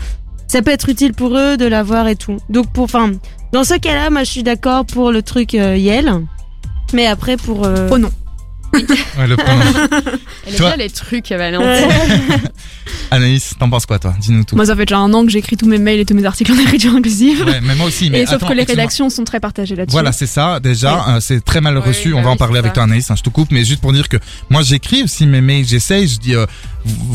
ça 0.46 0.62
peut 0.62 0.70
être 0.70 0.88
utile 0.88 1.14
pour 1.14 1.36
eux 1.36 1.56
de 1.56 1.66
l'avoir 1.66 2.06
et 2.06 2.16
tout. 2.16 2.36
Donc, 2.48 2.72
pour, 2.72 2.84
enfin, 2.84 3.12
dans 3.52 3.64
ce 3.64 3.74
cas-là, 3.74 4.10
moi, 4.10 4.24
je 4.24 4.30
suis 4.30 4.42
d'accord 4.42 4.84
pour 4.84 5.10
le 5.12 5.22
truc 5.22 5.54
euh, 5.54 5.76
Yel, 5.76 6.12
mais 6.92 7.06
après 7.06 7.36
pour. 7.36 7.64
euh, 7.64 7.88
Oh 7.92 7.98
non. 7.98 8.10
Ouais, 8.72 9.26
le 9.26 9.36
pronom. 9.36 9.60
Elle 10.46 10.54
est 10.54 10.56
Toi- 10.56 10.68
bien 10.68 10.76
les 10.76 10.90
trucs, 10.90 11.28
Valentine. 11.30 11.88
Anaïs, 13.10 13.54
t'en 13.58 13.70
penses 13.70 13.86
quoi, 13.86 13.98
toi 13.98 14.14
Dis-nous 14.20 14.44
tout. 14.44 14.54
Moi, 14.56 14.66
ça 14.66 14.76
fait 14.76 14.84
déjà 14.84 14.98
un 14.98 15.12
an 15.14 15.24
que 15.24 15.30
j'écris 15.30 15.56
tous 15.56 15.66
mes 15.66 15.78
mails 15.78 16.00
et 16.00 16.04
tous 16.04 16.14
mes 16.14 16.24
articles 16.24 16.52
en 16.52 16.58
écriture 16.58 16.94
inclusive. 16.94 17.44
Ouais, 17.46 17.60
mais 17.62 17.74
moi 17.74 17.86
aussi, 17.86 18.10
mais 18.10 18.20
et 18.20 18.26
sauf 18.26 18.34
attends, 18.36 18.48
que 18.48 18.52
les 18.54 18.64
rédactions 18.64 19.08
sont 19.10 19.24
très 19.24 19.40
partagées 19.40 19.76
là-dessus. 19.76 19.92
Voilà, 19.92 20.12
c'est 20.12 20.26
ça. 20.26 20.60
Déjà, 20.60 21.04
euh, 21.08 21.20
c'est 21.20 21.42
très 21.44 21.60
mal 21.60 21.76
Ouais, 21.78 21.84
reçu. 21.86 22.12
On 22.12 22.18
bah 22.18 22.24
va 22.24 22.30
en 22.30 22.36
parler 22.36 22.58
avec 22.58 22.70
ça. 22.70 22.74
toi, 22.74 22.82
Anaïs. 22.84 23.10
hein, 23.10 23.14
je 23.16 23.22
te 23.22 23.30
coupe, 23.30 23.50
mais 23.50 23.64
juste 23.64 23.80
pour 23.80 23.92
dire 23.92 24.08
que 24.08 24.16
moi, 24.50 24.62
j'écris 24.62 25.02
aussi 25.02 25.26
mes 25.26 25.40
mails. 25.40 25.66
J'essaye. 25.66 26.06
Je 26.08 26.18
dis 26.18 26.34
euh, 26.34 26.44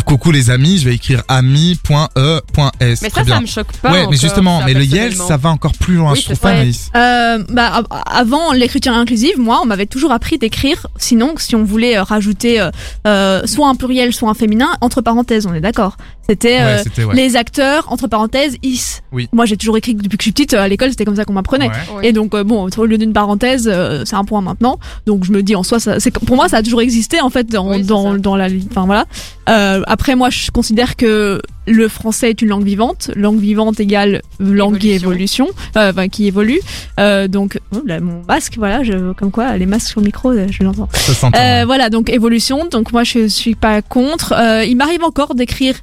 coucou 0.05 0.31
les 0.31 0.49
amis. 0.49 0.79
Je 0.79 0.85
vais 0.85 0.95
écrire 0.95 1.21
ami.e.s. 1.27 3.01
Mais 3.01 3.09
ça, 3.09 3.23
bien. 3.23 3.35
ça 3.35 3.41
me 3.41 3.45
choque 3.47 3.71
pas. 3.81 3.91
ouais, 3.91 4.07
mais 4.09 4.17
justement, 4.17 4.61
mais 4.65 4.73
le 4.73 4.83
Yel, 4.83 5.15
ça 5.15 5.37
va 5.37 5.49
encore 5.49 5.73
plus 5.73 5.95
loin. 5.95 6.13
Oui, 6.13 6.19
je 6.19 6.25
trouve 6.25 6.39
pas. 6.39 6.51
Anaïs. 6.51 6.89
Euh, 6.95 7.43
bah, 7.49 7.71
av- 7.75 7.87
avant 8.05 8.51
l'écriture 8.53 8.93
inclusive, 8.93 9.39
moi, 9.39 9.59
on 9.63 9.65
m'avait 9.65 9.85
toujours 9.85 10.11
appris 10.11 10.37
d'écrire. 10.37 10.87
Sinon, 10.97 11.33
si 11.43 11.56
on 11.56 11.63
voulait 11.63 11.97
euh, 11.97 12.03
rajouter 12.03 12.60
euh, 12.60 12.71
euh, 13.08 13.41
soit 13.45 13.67
un 13.67 13.75
pluriel, 13.75 14.13
soit 14.13 14.29
un 14.29 14.34
féminin, 14.34 14.69
entre 14.82 15.01
parenthèses, 15.01 15.45
on 15.45 15.53
est 15.53 15.62
d'accord. 15.62 15.97
C'était 16.27 16.60
Ouais, 16.60 16.82
c'était 16.84 17.03
ouais. 17.03 17.15
les 17.15 17.36
acteurs, 17.36 17.91
entre 17.91 18.08
parenthèses, 18.08 18.56
is. 18.63 19.01
Oui. 19.12 19.27
Moi, 19.34 19.45
j'ai 19.45 19.58
toujours 19.58 19.75
écrit 19.77 19.93
depuis 19.93 20.17
que 20.17 20.23
je 20.23 20.25
suis 20.25 20.32
petite. 20.32 20.53
À 20.53 20.67
l'école, 20.69 20.89
c'était 20.89 21.03
comme 21.03 21.17
ça 21.17 21.25
qu'on 21.25 21.34
m'apprenait. 21.34 21.67
Ouais. 21.67 22.08
Et 22.08 22.13
donc, 22.13 22.34
euh, 22.34 22.43
bon, 22.45 22.69
au 22.77 22.86
lieu 22.86 22.97
d'une 22.97 23.12
parenthèse, 23.12 23.69
euh, 23.71 24.03
c'est 24.06 24.15
un 24.15 24.23
point 24.23 24.39
maintenant. 24.39 24.79
Donc, 25.06 25.25
je 25.25 25.32
me 25.34 25.43
dis 25.43 25.56
en 25.56 25.63
soi, 25.63 25.79
ça, 25.79 25.99
c'est, 25.99 26.12
pour 26.12 26.36
moi, 26.38 26.47
ça 26.47 26.58
a 26.58 26.63
toujours 26.63 26.82
existé 26.82 27.19
en 27.19 27.29
fait 27.29 27.47
dans, 27.47 27.71
Oui, 27.71 27.84
dans, 27.84 28.13
dans 28.15 28.38
la. 28.38 28.47
Enfin 28.71 28.86
voilà. 28.86 29.06
Euh, 29.49 29.82
après, 29.86 30.15
moi, 30.15 30.29
je 30.29 30.49
considère 30.51 30.95
que 30.95 31.41
le 31.65 31.88
français 31.88 32.30
est 32.32 32.41
une 32.41 32.49
langue 32.49 32.65
vivante. 32.65 33.10
Langue 33.15 33.39
vivante 33.39 33.80
égale 33.80 34.21
langue 34.39 34.78
qui 34.78 34.91
Évolution. 34.91 35.47
euh, 35.78 35.91
enfin, 35.91 36.08
qui 36.10 36.28
évolue. 36.28 36.60
Euh, 36.99 37.28
donc, 37.28 37.60
oh, 37.73 37.82
là, 37.86 37.99
mon 37.99 38.21
masque, 38.28 38.56
voilà, 38.58 38.84
je, 38.84 39.13
comme 39.13 39.32
quoi, 39.32 39.56
les 39.58 39.65
masques 39.65 39.88
sur 39.88 40.02
le 40.02 40.06
micro, 40.08 40.32
euh, 40.32 40.47
je 40.49 40.63
l'entends. 40.63 40.89
Euh, 41.36 41.63
voilà, 41.65 41.89
donc 41.89 42.10
évolution. 42.10 42.65
Donc 42.69 42.91
moi, 42.91 43.04
je 43.04 43.28
suis 43.28 43.56
pas 43.56 43.82
contre. 43.82 44.34
Euh, 44.34 44.65
il 44.65 44.76
m'arrive 44.76 45.04
encore 45.04 45.36
d'écrire 45.36 45.76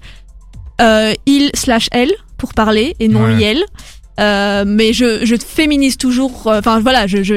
euh, 0.81 1.13
il 1.27 1.51
slash 1.55 1.89
elle 1.93 2.13
pour 2.39 2.55
parler 2.55 2.95
et 3.01 3.09
non 3.09 3.25
Ouais. 3.25 3.37
yel. 3.37 3.59
Euh, 4.21 4.65
mais 4.67 4.93
je, 4.93 5.25
je 5.25 5.35
féminise 5.37 5.97
toujours. 5.97 6.43
euh, 6.47 6.59
Enfin 6.59 6.81
voilà, 6.81 7.07
je, 7.07 7.23
je- 7.23 7.35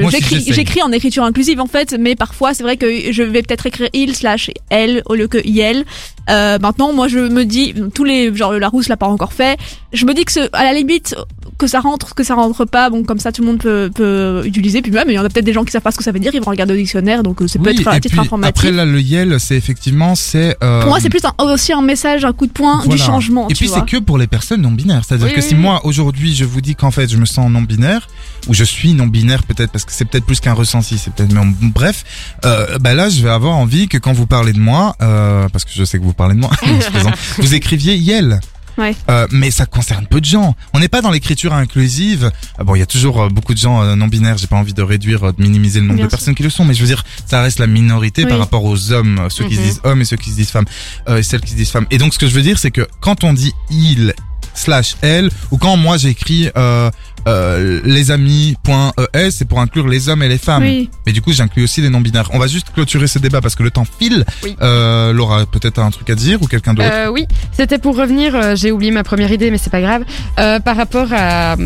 j'écris, 0.52 0.82
en 0.82 0.92
écriture 0.92 1.24
inclusive 1.24 1.60
en 1.60 1.66
fait, 1.66 1.96
mais 1.98 2.14
parfois 2.14 2.52
c'est 2.52 2.62
vrai 2.62 2.76
que 2.76 3.10
je 3.12 3.22
vais 3.22 3.42
peut-être 3.42 3.66
écrire 3.66 3.88
il 3.94 4.14
slash 4.14 4.50
elle 4.70 5.02
au 5.06 5.14
lieu 5.14 5.26
que 5.28 5.38
yel. 5.46 5.84
Euh, 6.30 6.58
maintenant, 6.60 6.92
moi 6.92 7.08
je 7.08 7.18
me 7.20 7.44
dis 7.44 7.74
tous 7.94 8.04
les 8.04 8.34
genre 8.34 8.52
la 8.52 8.68
rousse 8.68 8.88
l'a 8.88 8.96
pas 8.96 9.06
encore 9.06 9.32
fait. 9.32 9.58
Je 9.92 10.04
me 10.06 10.12
dis 10.14 10.24
que 10.24 10.32
ce, 10.32 10.48
à 10.52 10.64
la 10.64 10.72
limite 10.74 11.14
que 11.58 11.66
ça 11.66 11.80
rentre, 11.80 12.14
que 12.14 12.24
ça 12.24 12.34
rentre 12.34 12.64
pas, 12.64 12.90
bon 12.90 13.02
comme 13.04 13.18
ça 13.18 13.32
tout 13.32 13.42
le 13.42 13.48
monde 13.48 13.58
peut, 13.58 13.90
peut 13.94 14.42
utiliser. 14.44 14.82
Puis 14.82 14.90
même 14.92 15.04
il 15.08 15.14
y 15.14 15.18
en 15.18 15.24
a 15.24 15.28
peut-être 15.28 15.44
des 15.44 15.52
gens 15.52 15.64
qui 15.64 15.72
savent 15.72 15.82
pas 15.82 15.90
ce 15.90 15.96
que 15.98 16.04
ça 16.04 16.12
veut 16.12 16.18
dire, 16.20 16.32
ils 16.34 16.40
vont 16.42 16.50
regarder 16.50 16.74
au 16.74 16.76
dictionnaire, 16.76 17.22
donc 17.22 17.40
euh, 17.42 17.48
ça 17.48 17.58
peut 17.58 17.70
Oui, 17.70 17.76
être 17.80 17.88
à 17.88 17.96
et 17.96 18.00
titre 18.00 18.18
informatif. 18.18 18.56
après 18.56 18.70
là, 18.72 18.84
le 18.84 19.00
Yel, 19.00 19.38
c'est 19.40 19.56
effectivement, 19.56 20.14
c'est. 20.14 20.56
euh, 20.62 20.80
Pour 20.80 20.90
moi, 20.90 20.98
c'est 21.00 21.08
plus 21.10 21.20
un- 21.24 21.44
aussi 21.52 21.72
un 21.72 21.82
message, 21.82 22.24
un 22.24 22.32
coup 22.32 22.46
de 22.46 22.52
poing 22.52 22.84
du 22.86 22.98
changement. 22.98 23.48
Et 23.48 23.54
tu 23.54 23.64
puis 23.64 23.72
c'est 23.72 23.84
que 23.86 23.96
pour 23.98 24.18
les 24.18 24.26
personnes 24.26 24.62
non 24.62 24.70
binaires. 24.72 25.02
C'est-à-dire 25.06 25.26
Oui, 25.28 25.34
que 25.34 25.40
oui, 25.40 25.46
si 25.46 25.54
moi 25.54 25.80
aujourd'hui 25.84 26.34
je 26.34 26.44
vous 26.44 26.60
dis 26.60 26.74
qu'en 26.74 26.90
fait 26.90 27.10
je 27.10 27.16
me 27.16 27.24
sens 27.26 27.50
non 27.50 27.62
binaire 27.62 28.08
ou 28.48 28.54
je 28.54 28.64
suis 28.64 28.94
non 28.94 29.06
binaire 29.06 29.42
peut-être 29.42 29.70
parce 29.70 29.84
que 29.84 29.92
c'est 29.92 30.04
peut-être 30.04 30.24
plus 30.26 30.40
qu'un 30.40 30.52
ressenti, 30.54 30.98
c'est 30.98 31.12
peut-être 31.12 31.32
mais 31.32 31.40
en- 31.40 31.52
bref, 31.62 32.04
euh, 32.44 32.78
bah 32.78 32.94
là 32.94 33.08
je 33.08 33.22
vais 33.22 33.30
avoir 33.30 33.54
envie 33.56 33.88
que 33.88 33.98
quand 33.98 34.12
vous 34.12 34.26
parlez 34.26 34.52
de 34.52 34.58
moi, 34.60 34.96
euh, 35.02 35.48
parce 35.52 35.64
que 35.64 35.70
je 35.74 35.84
sais 35.84 35.98
que 35.98 36.04
vous 36.04 36.12
parlez 36.14 36.34
de 36.34 36.40
moi, 36.40 36.50
vous 37.38 37.54
écriviez 37.54 37.96
Yel. 37.96 38.40
Ouais. 38.76 38.94
Euh, 39.08 39.26
mais 39.30 39.50
ça 39.50 39.66
concerne 39.66 40.06
peu 40.06 40.20
de 40.20 40.24
gens. 40.26 40.56
On 40.72 40.80
n'est 40.80 40.88
pas 40.88 41.00
dans 41.00 41.10
l'écriture 41.10 41.52
inclusive. 41.52 42.30
Ah 42.58 42.64
bon, 42.64 42.74
il 42.74 42.80
y 42.80 42.82
a 42.82 42.86
toujours 42.86 43.22
euh, 43.22 43.28
beaucoup 43.28 43.54
de 43.54 43.58
gens 43.58 43.82
euh, 43.82 43.94
non 43.94 44.06
binaires. 44.08 44.36
J'ai 44.38 44.46
pas 44.48 44.56
envie 44.56 44.74
de 44.74 44.82
réduire, 44.82 45.32
de 45.32 45.42
minimiser 45.42 45.80
le 45.80 45.86
nombre 45.86 45.96
Bien 45.98 46.06
de 46.06 46.10
sûr. 46.10 46.18
personnes 46.18 46.34
qui 46.34 46.42
le 46.42 46.50
sont, 46.50 46.64
mais 46.64 46.74
je 46.74 46.80
veux 46.80 46.86
dire, 46.88 47.04
ça 47.26 47.40
reste 47.42 47.58
la 47.60 47.66
minorité 47.66 48.24
Oui. 48.24 48.28
par 48.30 48.38
rapport 48.38 48.64
aux 48.64 48.92
hommes, 48.92 49.28
ceux 49.30 49.44
qui 49.46 49.54
se 49.56 49.60
Mhm. 49.60 49.66
disent 49.66 49.80
hommes 49.84 50.00
et 50.00 50.04
ceux 50.04 50.16
qui 50.16 50.30
se 50.30 50.36
disent 50.36 50.50
femmes, 50.50 50.64
euh, 51.08 51.18
et 51.18 51.22
celles 51.22 51.40
qui 51.40 51.50
se 51.52 51.56
disent 51.56 51.70
femmes. 51.70 51.86
Et 51.90 51.98
donc, 51.98 52.14
ce 52.14 52.18
que 52.18 52.26
je 52.26 52.34
veux 52.34 52.42
dire, 52.42 52.58
c'est 52.58 52.70
que 52.70 52.86
quand 53.00 53.22
on 53.24 53.32
dit 53.32 53.52
il 53.70 54.12
slash 54.54 54.96
elle, 55.02 55.30
ou 55.50 55.58
quand 55.58 55.76
moi 55.76 55.96
j'écris 55.96 56.50
euh, 56.56 56.90
euh, 57.26 57.80
les 57.84 58.10
amis.es, 58.10 59.30
c'est 59.30 59.44
pour 59.44 59.60
inclure 59.60 59.88
les 59.88 60.08
hommes 60.08 60.22
et 60.22 60.28
les 60.28 60.38
femmes. 60.38 60.62
Oui. 60.62 60.90
Mais 61.06 61.12
du 61.12 61.22
coup, 61.22 61.32
j'inclus 61.32 61.64
aussi 61.64 61.80
les 61.80 61.90
non 61.90 62.00
binaires. 62.00 62.30
On 62.32 62.38
va 62.38 62.46
juste 62.46 62.68
clôturer 62.72 63.06
ce 63.06 63.18
débat 63.18 63.40
parce 63.40 63.54
que 63.54 63.62
le 63.62 63.70
temps 63.70 63.86
file. 63.98 64.24
Oui. 64.42 64.56
Euh, 64.62 65.12
Laura, 65.12 65.46
peut-être 65.46 65.78
un 65.78 65.90
truc 65.90 66.10
à 66.10 66.14
dire 66.14 66.42
ou 66.42 66.46
quelqu'un 66.46 66.74
d'autre. 66.74 66.88
Euh, 66.90 67.08
oui, 67.10 67.26
c'était 67.52 67.78
pour 67.78 67.96
revenir, 67.96 68.34
euh, 68.34 68.56
j'ai 68.56 68.70
oublié 68.70 68.92
ma 68.92 69.04
première 69.04 69.32
idée, 69.32 69.50
mais 69.50 69.58
c'est 69.58 69.70
pas 69.70 69.80
grave. 69.80 70.04
Euh, 70.38 70.60
par 70.60 70.76
rapport 70.76 71.08
à, 71.12 71.56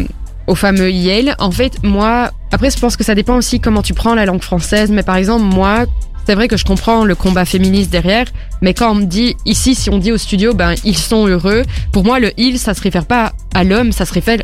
au 0.47 0.55
fameux 0.55 0.91
Yale, 0.91 1.35
en 1.39 1.51
fait, 1.51 1.83
moi, 1.83 2.31
après, 2.53 2.71
je 2.71 2.79
pense 2.79 2.97
que 2.97 3.05
ça 3.05 3.15
dépend 3.15 3.37
aussi 3.37 3.61
comment 3.61 3.83
tu 3.83 3.95
prends 3.95 4.15
la 4.15 4.25
langue 4.25 4.43
française, 4.43 4.91
mais 4.91 5.03
par 5.03 5.17
exemple, 5.17 5.45
moi, 5.45 5.85
c'est 6.29 6.35
vrai 6.35 6.47
que 6.47 6.59
je 6.59 6.65
comprends 6.67 7.07
le 7.07 7.15
combat 7.15 7.47
féministe 7.47 7.89
derrière, 7.89 8.27
mais 8.61 8.75
quand 8.75 8.91
on 8.91 8.97
me 8.97 9.05
dit, 9.07 9.35
ici, 9.47 9.75
si 9.75 9.89
on 9.89 9.97
dit 9.97 10.13
au 10.13 10.19
studio, 10.19 10.53
ben, 10.53 10.75
ils 10.85 10.95
sont 10.99 11.27
heureux, 11.27 11.63
pour 11.91 12.05
moi, 12.05 12.21
le 12.21 12.33
il, 12.37 12.59
ça 12.59 12.75
se 12.75 12.83
réfère 12.83 13.07
pas 13.07 13.33
à 13.55 13.65
l'homme, 13.65 13.93
ça 13.93 14.05
se 14.05 14.13
réfère 14.13 14.37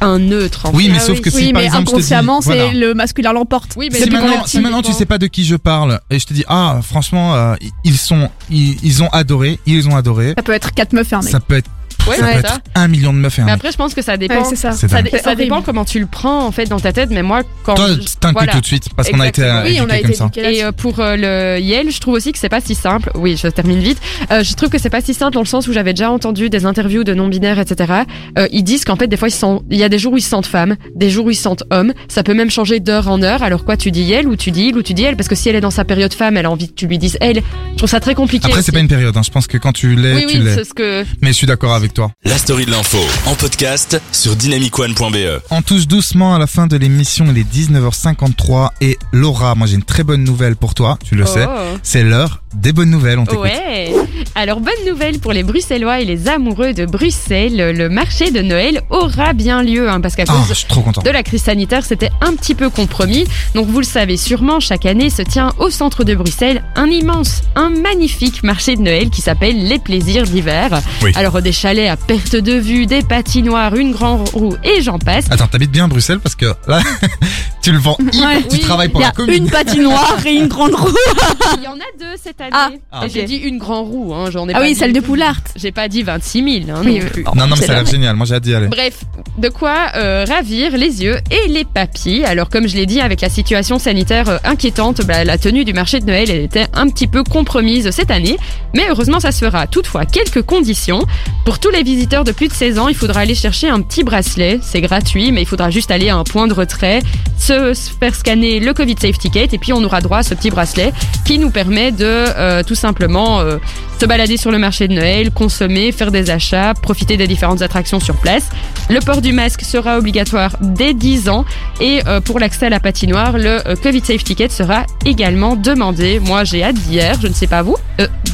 à 0.00 0.06
un 0.06 0.20
neutre, 0.20 0.66
en 0.66 0.70
oui, 0.72 0.84
fait. 0.84 0.90
mais 0.92 0.98
Ah 0.98 1.00
sauf 1.00 1.16
oui. 1.16 1.22
que 1.22 1.30
si 1.30 1.36
oui, 1.38 1.52
par 1.52 1.60
mais 1.62 1.66
exemple 1.66 1.88
inconsciemment, 1.90 2.38
voilà. 2.38 2.68
c'est 2.70 2.74
le 2.76 2.94
masculin 2.94 3.32
l'emporte. 3.32 3.72
Oui, 3.76 3.88
mais 3.92 3.98
si 4.02 4.08
maintenant, 4.10 4.46
si 4.46 4.60
maintenant 4.60 4.82
tu 4.82 4.92
sais 4.92 5.04
pas 5.04 5.18
de 5.18 5.26
qui 5.26 5.44
je 5.44 5.56
parle 5.56 5.98
et 6.10 6.20
je 6.20 6.26
te 6.26 6.32
dis 6.32 6.44
ah 6.46 6.78
franchement 6.80 7.34
euh, 7.34 7.54
ils 7.82 7.96
sont 7.98 8.28
ils, 8.48 8.76
ils 8.84 9.02
ont 9.02 9.08
adoré 9.08 9.58
ils 9.66 9.88
ont 9.88 9.96
adoré 9.96 10.34
Ça 10.36 10.42
peut 10.44 10.52
être 10.52 10.72
quatre 10.74 10.92
meufs 10.92 11.10
et 11.12 11.16
un 11.16 11.22
mec. 11.22 11.30
ça 11.30 11.40
peut 11.40 11.56
être 11.56 11.70
Ouais, 12.08 12.16
ça 12.16 12.26
c'est 12.26 12.32
peut 12.32 12.38
être 12.40 12.48
ça. 12.48 12.58
un 12.74 12.88
million 12.88 13.12
de 13.12 13.18
meufs 13.18 13.38
et 13.38 13.42
un 13.42 13.44
Mais 13.44 13.52
mec. 13.52 13.60
après, 13.60 13.72
je 13.72 13.76
pense 13.76 13.94
que 13.94 14.02
ça 14.02 14.16
dépend. 14.16 14.34
Ouais, 14.38 14.44
c'est 14.44 14.56
ça. 14.56 14.72
C'est 14.72 14.88
ça, 14.88 14.96
dingue. 15.02 15.10
dé- 15.12 15.18
ça 15.18 15.26
horrible. 15.26 15.42
dépend 15.42 15.62
comment 15.62 15.84
tu 15.84 16.00
le 16.00 16.06
prends 16.06 16.44
en 16.46 16.50
fait 16.52 16.66
dans 16.66 16.80
ta 16.80 16.92
tête, 16.92 17.10
mais 17.10 17.22
moi 17.22 17.42
quand 17.62 17.74
toi 17.74 17.88
je- 17.88 17.94
t'inclus 18.18 18.32
voilà. 18.32 18.52
tout 18.52 18.60
de 18.60 18.66
suite 18.66 18.88
parce 18.96 19.08
qu'on 19.08 19.20
a 19.20 19.28
été 19.28 19.42
Exactement. 19.42 19.66
euh, 19.66 19.70
Oui, 19.70 19.78
on 19.80 19.90
a 19.90 19.98
éduqués 19.98 19.98
été 19.98 20.02
comme 20.08 20.14
ça 20.14 20.24
éduqués 20.24 20.40
Et 20.40 20.42
là-dessus. 20.44 20.64
euh, 20.64 20.72
pour 20.72 21.00
euh, 21.00 21.16
le 21.16 21.60
Yale, 21.60 21.90
je 21.90 22.00
trouve 22.00 22.14
aussi 22.14 22.32
que 22.32 22.38
c'est 22.38 22.48
pas 22.48 22.60
si 22.60 22.74
simple. 22.74 23.10
Oui, 23.14 23.36
je 23.40 23.46
termine 23.48 23.78
vite. 23.78 23.98
Euh, 24.30 24.42
je 24.42 24.54
trouve 24.54 24.68
que 24.68 24.78
c'est 24.78 24.90
pas 24.90 25.00
si 25.00 25.14
simple 25.14 25.32
dans 25.34 25.40
le 25.40 25.46
sens 25.46 25.68
où 25.68 25.72
j'avais 25.72 25.92
déjà 25.92 26.10
entendu 26.10 26.50
des 26.50 26.66
interviews 26.66 27.04
de 27.04 27.14
non-binaires, 27.14 27.58
etc. 27.58 27.92
Euh, 28.38 28.48
ils 28.52 28.64
disent 28.64 28.84
qu'en 28.84 28.96
fait, 28.96 29.06
des 29.06 29.16
fois, 29.16 29.28
ils 29.28 29.32
sont, 29.32 29.62
il 29.70 29.78
y 29.78 29.84
a 29.84 29.88
des 29.88 29.98
jours 29.98 30.14
où 30.14 30.16
ils 30.18 30.22
se 30.22 30.28
sentent 30.30 30.46
femmes, 30.46 30.76
des 30.96 31.08
jours 31.10 31.26
où 31.26 31.30
ils 31.30 31.36
se 31.36 31.42
sentent 31.42 31.64
hommes. 31.70 31.92
Ça 32.08 32.22
peut 32.22 32.34
même 32.34 32.50
changer 32.50 32.80
d'heure 32.80 33.08
en 33.08 33.22
heure. 33.22 33.42
Alors 33.42 33.64
quoi, 33.64 33.76
tu 33.76 33.90
dis 33.92 34.02
Yale 34.02 34.26
ou 34.26 34.36
tu 34.36 34.50
dis 34.50 34.66
il 34.68 34.76
ou 34.76 34.82
tu 34.82 34.94
dis 34.94 35.04
elle, 35.04 35.16
parce 35.16 35.28
que 35.28 35.34
si 35.36 35.48
elle 35.48 35.56
est 35.56 35.60
dans 35.60 35.70
sa 35.70 35.84
période 35.84 36.12
femme, 36.12 36.36
elle 36.36 36.46
a 36.46 36.50
envie 36.50 36.68
que 36.68 36.74
tu 36.74 36.86
lui 36.86 36.98
dises 36.98 37.16
elle. 37.20 37.42
Je 37.72 37.76
trouve 37.78 37.88
ça 37.90 38.00
très 38.00 38.14
compliqué. 38.14 38.46
après 38.46 38.56
c'est 38.62 38.68
aussi. 38.68 38.72
pas 38.72 38.80
une 38.80 38.88
période 38.88 39.16
hein. 39.16 39.22
je 39.24 39.30
pense 39.30 39.46
que 39.46 39.56
quand 39.58 39.72
tu 39.72 39.94
l'es 39.94 40.14
Oui, 40.14 40.24
tu 40.28 40.38
oui, 40.38 40.44
l'es 40.44 40.54
c'est 40.54 40.64
ce 40.64 40.74
que. 40.74 41.04
mais 41.20 41.28
je 41.28 41.32
suis 41.34 41.46
d'accord 41.46 41.74
avec 41.74 41.91
avec 41.92 41.94
toi. 41.94 42.10
La 42.24 42.38
story 42.38 42.64
de 42.64 42.70
l'info 42.70 42.98
en 43.26 43.34
podcast 43.34 44.00
sur 44.12 44.34
dynamicone.be. 44.36 45.42
On 45.50 45.60
touche 45.62 45.86
doucement 45.86 46.34
à 46.34 46.38
la 46.38 46.46
fin 46.46 46.66
de 46.66 46.76
l'émission, 46.76 47.26
il 47.28 47.36
est 47.38 47.42
19h53 47.54 48.70
et 48.80 48.98
Laura, 49.12 49.54
moi 49.54 49.66
j'ai 49.66 49.74
une 49.74 49.82
très 49.82 50.02
bonne 50.04 50.24
nouvelle 50.24 50.56
pour 50.56 50.74
toi, 50.74 50.98
tu 51.04 51.14
le 51.16 51.26
sais. 51.26 51.46
Oh. 51.46 51.76
C'est 51.82 52.02
l'heure 52.02 52.38
des 52.54 52.72
bonnes 52.74 52.90
nouvelles, 52.90 53.18
on 53.18 53.24
t'écoute. 53.24 53.44
Ouais. 53.44 53.92
Alors 54.34 54.60
bonne 54.60 54.74
nouvelle 54.86 55.18
pour 55.20 55.32
les 55.32 55.42
Bruxellois 55.42 56.00
et 56.00 56.04
les 56.04 56.28
amoureux 56.28 56.74
de 56.74 56.84
Bruxelles, 56.84 57.72
le 57.74 57.88
marché 57.88 58.30
de 58.30 58.42
Noël 58.42 58.82
aura 58.90 59.32
bien 59.32 59.62
lieu 59.62 59.88
hein, 59.88 60.02
parce 60.02 60.16
qu'à 60.16 60.24
Ah, 60.28 60.32
cause 60.32 60.48
je 60.50 60.54
suis 60.54 60.66
trop 60.68 60.82
content. 60.82 61.00
de 61.02 61.10
la 61.10 61.22
crise 61.22 61.42
sanitaire, 61.44 61.82
c'était 61.84 62.10
un 62.20 62.34
petit 62.34 62.54
peu 62.54 62.68
compromis. 62.68 63.24
Donc 63.54 63.68
vous 63.68 63.78
le 63.80 63.86
savez 63.86 64.16
sûrement, 64.18 64.60
chaque 64.60 64.84
année 64.86 65.08
se 65.08 65.22
tient 65.22 65.52
au 65.58 65.70
centre 65.70 66.04
de 66.04 66.14
Bruxelles 66.14 66.62
un 66.76 66.86
immense, 66.88 67.42
un 67.56 67.70
magnifique 67.70 68.42
marché 68.42 68.76
de 68.76 68.82
Noël 68.82 69.08
qui 69.10 69.22
s'appelle 69.22 69.66
les 69.66 69.78
plaisirs 69.78 70.24
d'hiver. 70.24 70.80
Oui. 71.02 71.12
Alors 71.14 71.40
des 71.40 71.52
chalets 71.52 71.81
à 71.88 71.96
perte 71.96 72.36
de 72.36 72.52
vue, 72.52 72.86
des 72.86 73.02
patinoires, 73.02 73.74
une 73.74 73.92
grande 73.92 74.28
roue 74.30 74.54
et 74.64 74.82
j'en 74.82 74.98
passe. 74.98 75.26
Attends, 75.30 75.46
t'habites 75.46 75.70
bien 75.70 75.84
à 75.84 75.88
Bruxelles 75.88 76.20
parce 76.20 76.34
que 76.34 76.46
là, 76.68 76.80
tu 77.62 77.72
le 77.72 77.78
vends. 77.78 77.96
Ouais. 78.00 78.42
tu 78.48 78.56
Oui, 78.56 78.58
travailles 78.60 78.88
pour 78.88 79.00
Il 79.00 79.04
y 79.04 79.06
la 79.06 79.12
commune. 79.12 79.34
une 79.44 79.50
patinoire 79.50 80.18
et 80.26 80.32
une 80.32 80.48
grande 80.48 80.74
roue. 80.74 80.88
Il 81.58 81.64
y 81.64 81.68
en 81.68 81.72
a 81.74 81.76
deux 81.98 82.16
cette 82.22 82.40
année. 82.40 82.50
Ah, 82.52 82.70
Ah, 82.92 83.08
j'ai 83.08 83.24
dit 83.24 83.36
une 83.36 83.58
grande 83.58 83.88
roue, 83.88 84.14
hein, 84.14 84.30
j'en 84.30 84.48
ai 84.48 84.52
Ah 84.54 84.58
pas 84.58 84.62
oui, 84.64 84.72
dit- 84.72 84.78
celle 84.78 84.92
de 84.92 85.00
Poulart. 85.00 85.36
J'ai 85.56 85.72
pas 85.72 85.88
dit 85.88 86.02
26 86.02 86.64
000 86.66 86.76
hein, 86.78 86.82
Oui, 86.84 86.98
non 87.00 87.06
plus. 87.06 87.24
Non, 87.24 87.32
non, 87.36 87.46
mais 87.50 87.56
C'est 87.56 87.66
ça 87.66 87.72
a 87.72 87.74
l'air 87.76 87.84
la- 87.84 87.90
génial. 87.90 88.16
Moi, 88.16 88.26
j'ai 88.26 88.34
hâte 88.34 88.42
d'y 88.42 88.54
aller. 88.54 88.68
Bref, 88.68 89.00
de 89.38 89.48
quoi 89.48 89.76
euh, 89.96 90.24
ravir 90.28 90.76
les 90.76 91.02
yeux 91.02 91.18
et 91.30 91.48
les 91.48 91.64
papilles. 91.64 92.24
Alors 92.24 92.48
comme 92.48 92.66
je 92.68 92.76
l'ai 92.76 92.86
dit, 92.86 93.00
avec 93.00 93.20
la 93.20 93.28
situation 93.28 93.78
sanitaire 93.78 94.28
euh, 94.28 94.38
inquiétante, 94.44 95.02
bah, 95.06 95.24
la 95.24 95.38
tenue 95.38 95.64
du 95.64 95.72
marché 95.72 96.00
de 96.00 96.06
Noël 96.06 96.30
elle 96.30 96.40
était 96.44 96.66
un 96.74 96.88
petit 96.88 97.06
peu 97.06 97.22
compromise 97.24 97.90
cette 97.90 98.10
année. 98.10 98.38
Mais 98.74 98.84
heureusement, 98.90 99.20
ça 99.20 99.32
se 99.32 99.44
fera. 99.44 99.66
Toutefois, 99.66 100.04
quelques 100.06 100.42
conditions. 100.42 101.02
Pour 101.44 101.58
tous 101.58 101.70
les 101.72 101.82
visiteurs 101.82 102.24
de 102.24 102.32
plus 102.32 102.48
de 102.48 102.52
16 102.52 102.78
ans, 102.78 102.88
il 102.88 102.94
faudra 102.94 103.20
aller 103.20 103.34
chercher 103.34 103.68
un 103.68 103.80
petit 103.80 104.04
bracelet. 104.04 104.60
C'est 104.62 104.80
gratuit, 104.80 105.32
mais 105.32 105.42
il 105.42 105.46
faudra 105.46 105.70
juste 105.70 105.90
aller 105.90 106.10
à 106.10 106.16
un 106.16 106.24
point 106.24 106.46
de 106.46 106.52
retrait, 106.52 107.00
se 107.38 107.72
faire 107.98 108.14
scanner 108.14 108.60
le 108.60 108.74
Covid 108.74 108.94
Safe 109.00 109.18
Ticket, 109.18 109.48
et 109.52 109.58
puis 109.58 109.72
on 109.72 109.82
aura 109.82 110.00
droit 110.00 110.18
à 110.18 110.22
ce 110.22 110.34
petit 110.34 110.50
bracelet 110.50 110.92
qui 111.24 111.38
nous 111.38 111.50
permet 111.50 111.90
de 111.90 112.04
euh, 112.04 112.62
tout 112.62 112.74
simplement 112.74 113.40
euh, 113.40 113.58
se 113.98 114.06
balader 114.06 114.36
sur 114.36 114.50
le 114.50 114.58
marché 114.58 114.86
de 114.88 114.92
Noël, 114.92 115.30
consommer, 115.30 115.92
faire 115.92 116.10
des 116.10 116.30
achats, 116.30 116.74
profiter 116.74 117.16
des 117.16 117.26
différentes 117.26 117.62
attractions 117.62 118.00
sur 118.00 118.16
place. 118.16 118.48
Le 118.90 119.00
port 119.00 119.22
du 119.22 119.32
masque 119.32 119.62
sera 119.62 119.98
obligatoire 119.98 120.56
dès 120.60 120.92
10 120.94 121.28
ans 121.28 121.44
et 121.80 122.00
euh, 122.06 122.20
pour 122.20 122.38
l'accès 122.38 122.66
à 122.66 122.70
la 122.70 122.80
patinoire, 122.80 123.38
le 123.38 123.66
euh, 123.66 123.76
Covid 123.76 124.04
Safe 124.04 124.24
Ticket 124.24 124.50
sera 124.50 124.84
également 125.06 125.56
demandé. 125.56 126.20
Moi, 126.20 126.44
j'ai 126.44 126.62
hâte 126.62 126.76
d'y 126.76 126.98
être, 126.98 127.22
je 127.22 127.28
ne 127.28 127.34
sais 127.34 127.46
pas 127.46 127.62
vous, 127.62 127.76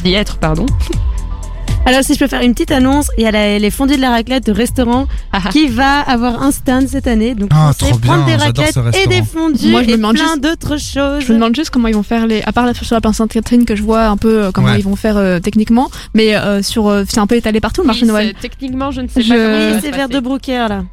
d'y 0.03 0.13
être, 0.13 0.37
pardon. 0.37 0.65
Alors, 1.85 2.03
si 2.03 2.13
je 2.13 2.19
peux 2.19 2.27
faire 2.27 2.41
une 2.41 2.53
petite 2.53 2.71
annonce, 2.71 3.09
il 3.17 3.23
y 3.23 3.27
a 3.27 3.31
la- 3.31 3.57
les 3.57 3.71
fondus 3.71 3.95
de 3.95 4.01
la 4.01 4.11
raclette 4.11 4.45
de 4.45 4.51
restaurant 4.51 5.07
Ah, 5.31 5.39
ah. 5.45 5.49
qui 5.49 5.67
va 5.67 6.01
avoir 6.01 6.43
un 6.43 6.51
stand 6.51 6.87
cette 6.87 7.07
année. 7.07 7.33
Donc, 7.33 7.49
Ah, 7.51 7.71
bien, 7.79 7.97
prendre 7.97 8.25
des 8.25 8.35
raclettes 8.35 8.77
et 9.03 9.07
des 9.07 9.23
fondus 9.23 9.69
Moi, 9.69 9.81
je 9.81 9.87
me 9.87 9.93
et 9.93 9.97
demande 9.97 10.15
plein 10.15 10.25
juste- 10.25 10.41
d'autres 10.41 10.77
choses. 10.77 11.23
Je 11.25 11.29
me 11.31 11.35
demande 11.39 11.55
juste 11.55 11.71
comment 11.71 11.87
ils 11.87 11.95
vont 11.95 12.03
faire 12.03 12.27
les. 12.27 12.43
À 12.43 12.51
part 12.51 12.67
la- 12.67 12.75
sur 12.75 12.93
la 12.93 13.01
place 13.01 13.15
Sainte-Catherine 13.15 13.65
que 13.65 13.75
je 13.75 13.81
vois 13.81 14.05
un 14.05 14.17
peu 14.17 14.43
euh, 14.43 14.51
comment 14.51 14.67
Ouais. 14.67 14.77
ils 14.79 14.83
vont 14.83 14.95
faire 14.95 15.17
euh, 15.17 15.39
techniquement, 15.39 15.89
mais 16.13 16.35
euh, 16.35 16.61
sur 16.61 16.87
euh, 16.87 17.05
c'est 17.09 17.19
un 17.19 17.25
peu 17.27 17.35
étalé 17.35 17.59
partout 17.59 17.81
le 17.81 17.87
marché 17.87 18.03
Oui, 18.03 18.07
Noël. 18.09 18.33
Techniquement, 18.39 18.91
je 18.91 19.01
ne 19.01 19.07
sais 19.07 19.21
Je- 19.23 19.29
pas 19.33 19.73
Oui, 19.75 19.79
c'est 19.81 19.91
vers 19.95 20.09
de. 20.09 20.19
Brooker 20.19 20.67
là. 20.69 20.83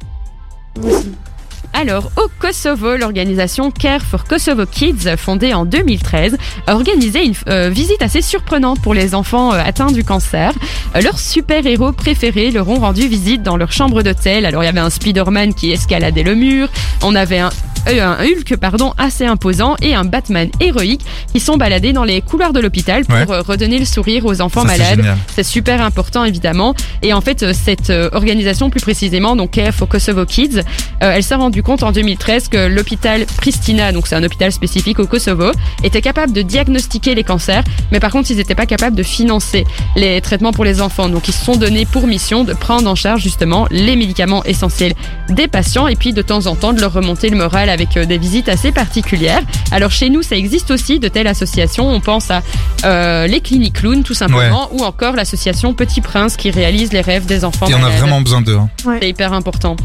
Alors, 1.73 2.11
au 2.17 2.27
Kosovo, 2.39 2.95
l'organisation 2.97 3.71
Care 3.71 4.01
for 4.01 4.23
Kosovo 4.23 4.65
Kids, 4.65 5.15
fondée 5.17 5.53
en 5.53 5.65
2013, 5.65 6.37
a 6.65 6.73
organisé 6.73 7.23
une 7.23 7.33
euh, 7.49 7.69
visite 7.69 8.01
assez 8.01 8.21
surprenante 8.21 8.81
pour 8.81 8.93
les 8.93 9.13
enfants 9.13 9.53
euh, 9.53 9.59
atteints 9.63 9.91
du 9.91 10.03
cancer. 10.03 10.53
Euh, 10.95 11.01
leurs 11.01 11.19
super-héros 11.19 11.91
préférés 11.91 12.51
leur 12.51 12.67
ont 12.69 12.79
rendu 12.79 13.07
visite 13.07 13.43
dans 13.43 13.57
leur 13.57 13.71
chambre 13.71 14.01
d'hôtel. 14.01 14.45
Alors, 14.45 14.63
il 14.63 14.65
y 14.65 14.69
avait 14.69 14.79
un 14.79 14.89
Spider-Man 14.89 15.53
qui 15.53 15.71
escaladait 15.71 16.23
le 16.23 16.35
mur, 16.35 16.69
on 17.03 17.15
avait 17.15 17.39
un 17.39 17.51
euh, 17.87 18.05
un 18.05 18.17
Hulk 18.23 18.55
pardon 18.57 18.93
assez 18.97 19.25
imposant 19.25 19.75
et 19.81 19.95
un 19.95 20.03
Batman 20.05 20.49
héroïque 20.59 21.01
qui 21.33 21.39
sont 21.39 21.57
baladés 21.57 21.93
dans 21.93 22.03
les 22.03 22.21
couloirs 22.21 22.53
de 22.53 22.59
l'hôpital 22.59 23.05
pour 23.05 23.15
Ouais. 23.17 23.25
euh, 23.29 23.41
redonner 23.41 23.79
le 23.79 23.85
sourire 23.85 24.25
aux 24.25 24.41
enfants 24.41 24.61
Ça, 24.61 24.67
malades. 24.67 25.05
C'est 25.35 25.43
super 25.43 25.81
important 25.81 26.23
évidemment. 26.23 26.75
Et 27.01 27.13
en 27.13 27.21
fait, 27.21 27.43
euh, 27.43 27.53
cette 27.53 27.89
euh, 27.89 28.09
organisation, 28.13 28.69
plus 28.69 28.81
précisément, 28.81 29.35
donc 29.35 29.51
Care 29.51 29.73
for 29.73 29.87
Kosovo 29.87 30.25
Kids, 30.25 30.59
euh, 31.03 31.11
elle 31.15 31.23
s'est 31.23 31.35
rendue 31.35 31.63
compte 31.63 31.83
en 31.83 31.91
2013 31.91 32.47
que 32.49 32.67
l'hôpital 32.67 33.25
Pristina, 33.37 33.91
donc 33.91 34.07
c'est 34.07 34.15
un 34.15 34.23
hôpital 34.23 34.51
spécifique 34.51 34.99
au 34.99 35.05
Kosovo, 35.07 35.51
était 35.83 36.01
capable 36.01 36.33
de 36.33 36.41
diagnostiquer 36.41 37.13
les 37.15 37.23
cancers, 37.23 37.63
mais 37.91 37.99
par 37.99 38.11
contre, 38.11 38.31
ils 38.31 38.37
n'étaient 38.37 38.55
pas 38.55 38.65
capables 38.65 38.95
de 38.95 39.03
financer 39.03 39.63
les 39.95 40.19
traitements 40.21 40.51
pour 40.51 40.65
les 40.65 40.81
enfants. 40.81 41.09
Donc, 41.09 41.27
ils 41.27 41.33
se 41.33 41.45
sont 41.45 41.55
donnés 41.55 41.85
pour 41.85 42.07
mission 42.07 42.43
de 42.43 42.53
prendre 42.53 42.89
en 42.89 42.95
charge 42.95 43.21
justement 43.21 43.67
les 43.69 43.95
médicaments 43.95 44.43
essentiels 44.45 44.93
des 45.29 45.47
patients 45.47 45.87
et 45.87 45.95
puis 45.95 46.13
de 46.13 46.21
temps 46.21 46.47
en 46.47 46.55
temps 46.55 46.73
de 46.73 46.81
leur 46.81 46.93
remonter 46.93 47.29
le 47.29 47.37
moral 47.37 47.69
avec 47.69 47.76
euh, 47.97 48.05
des 48.05 48.17
visites 48.17 48.49
assez 48.49 48.71
particulières. 48.71 49.41
Alors, 49.71 49.91
chez 49.91 50.09
nous, 50.09 50.21
ça 50.23 50.35
existe 50.35 50.71
aussi 50.71 50.99
de 50.99 51.07
telles 51.07 51.27
associations. 51.27 51.87
On 51.89 51.99
pense 51.99 52.31
à 52.31 52.41
euh, 52.85 53.27
les 53.27 53.41
cliniques 53.41 53.73
clowns, 53.81 54.03
tout 54.03 54.13
simplement, 54.13 54.69
ou 54.71 54.83
encore 54.83 55.15
l'association 55.15 55.73
Petit 55.73 56.01
Prince 56.01 56.37
qui 56.37 56.49
réalise 56.51 56.91
les 56.93 57.01
rêves 57.01 57.25
des 57.25 57.43
enfants. 57.45 57.67
Et 57.67 57.73
on 57.73 57.77
a 57.77 57.81
malades. 57.81 57.99
vraiment 57.99 58.21
besoin 58.21 58.41
d'eux. 58.41 58.57
hein. 58.57 58.69
C'est 59.01 59.09
hyper 59.09 59.33
important. 59.33 59.75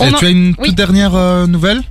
Et 0.00 0.04
en- 0.04 0.12
tu 0.18 0.26
as 0.26 0.30
une 0.30 0.54
Oui. 0.58 0.68
toute 0.68 0.74
dernière 0.76 1.14
euh, 1.14 1.46
nouvelle? 1.46 1.82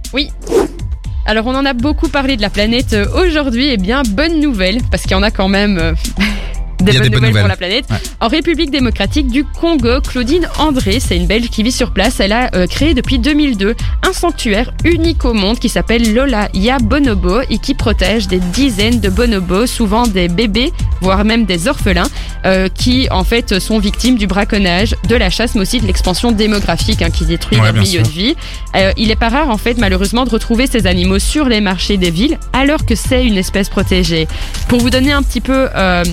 Alors 1.25 1.47
on 1.47 1.55
en 1.55 1.65
a 1.65 1.71
beaucoup 1.73 2.09
parlé 2.09 2.35
de 2.35 2.41
la 2.41 2.49
planète 2.49 2.95
aujourd'hui, 3.15 3.69
et 3.69 3.77
bien 3.77 4.03
bonne 4.07 4.41
nouvelle, 4.41 4.79
parce 4.91 5.03
qu'il 5.03 5.11
y 5.11 5.15
en 5.15 5.23
a 5.23 5.31
quand 5.31 5.47
même 5.47 5.77
euh, 5.77 5.93
des, 6.79 6.93
bonnes 6.93 7.01
des 7.01 7.09
nouvelles 7.09 7.33
pour 7.39 7.47
la 7.47 7.55
planète. 7.57 7.86
Ouais. 7.89 7.97
En 8.19 8.27
République 8.27 8.71
démocratique 8.71 9.27
du 9.27 9.43
Congo, 9.43 10.01
Claudine 10.01 10.47
André, 10.59 10.99
c'est 10.99 11.15
une 11.17 11.27
Belge 11.27 11.49
qui 11.49 11.63
vit 11.63 11.71
sur 11.71 11.91
place, 11.91 12.19
elle 12.19 12.31
a 12.31 12.49
euh, 12.55 12.67
créé 12.67 12.93
depuis 12.93 13.19
2002 13.19 13.75
un 14.07 14.13
sanctuaire 14.13 14.71
unique 14.83 15.25
au 15.25 15.33
monde 15.33 15.59
qui 15.59 15.69
s'appelle 15.69 16.13
Lola 16.13 16.49
Ya 16.53 16.77
Bonobo 16.79 17.41
et 17.49 17.57
qui 17.57 17.73
protège 17.73 18.27
des 18.27 18.39
dizaines 18.39 18.99
de 18.99 19.09
bonobos, 19.09 19.67
souvent 19.67 20.07
des 20.07 20.27
bébés, 20.27 20.71
voire 21.01 21.23
même 21.25 21.45
des 21.45 21.67
orphelins, 21.67 22.07
euh, 22.45 22.67
qui 22.69 23.07
en 23.12 23.23
fait 23.23 23.59
sont 23.59 23.79
victimes 23.79 24.17
du 24.17 24.27
braconnage, 24.27 24.95
de 25.07 25.15
la 25.15 25.29
chasse, 25.29 25.55
mais 25.55 25.62
aussi 25.62 25.79
de 25.79 25.88
l'expansion 25.88 26.31
démographique 26.31 27.01
hein, 27.01 27.09
qui 27.09 27.25
détruit 27.25 27.57
Ouais, 27.57 27.65
leur 27.65 27.73
milieu 27.73 27.86
sûr. 27.86 28.03
de 28.03 28.09
vie. 28.09 28.36
Euh, 28.75 28.91
il 28.97 29.12
est 29.12 29.15
pas 29.15 29.29
rare 29.29 29.49
en 29.49 29.57
fait 29.57 29.77
malheureusement 29.77 30.25
de 30.25 30.29
retrouver 30.29 30.67
ces 30.67 30.88
animaux 30.88 31.19
sur 31.19 31.47
les 31.47 31.62
marchés 31.62 31.97
des 31.97 32.09
villes 32.09 32.38
alors 32.51 32.86
que 32.86 32.95
c'est 32.95 33.25
une 33.25 33.38
espèce 33.38 33.69
protégée. 33.69 34.27
Pour 34.67 34.79
vous 34.79 34.89
donner 34.89 35.12
un 35.12 35.23
petit 35.23 35.41
peu 35.41 35.69
euh, 35.75 36.03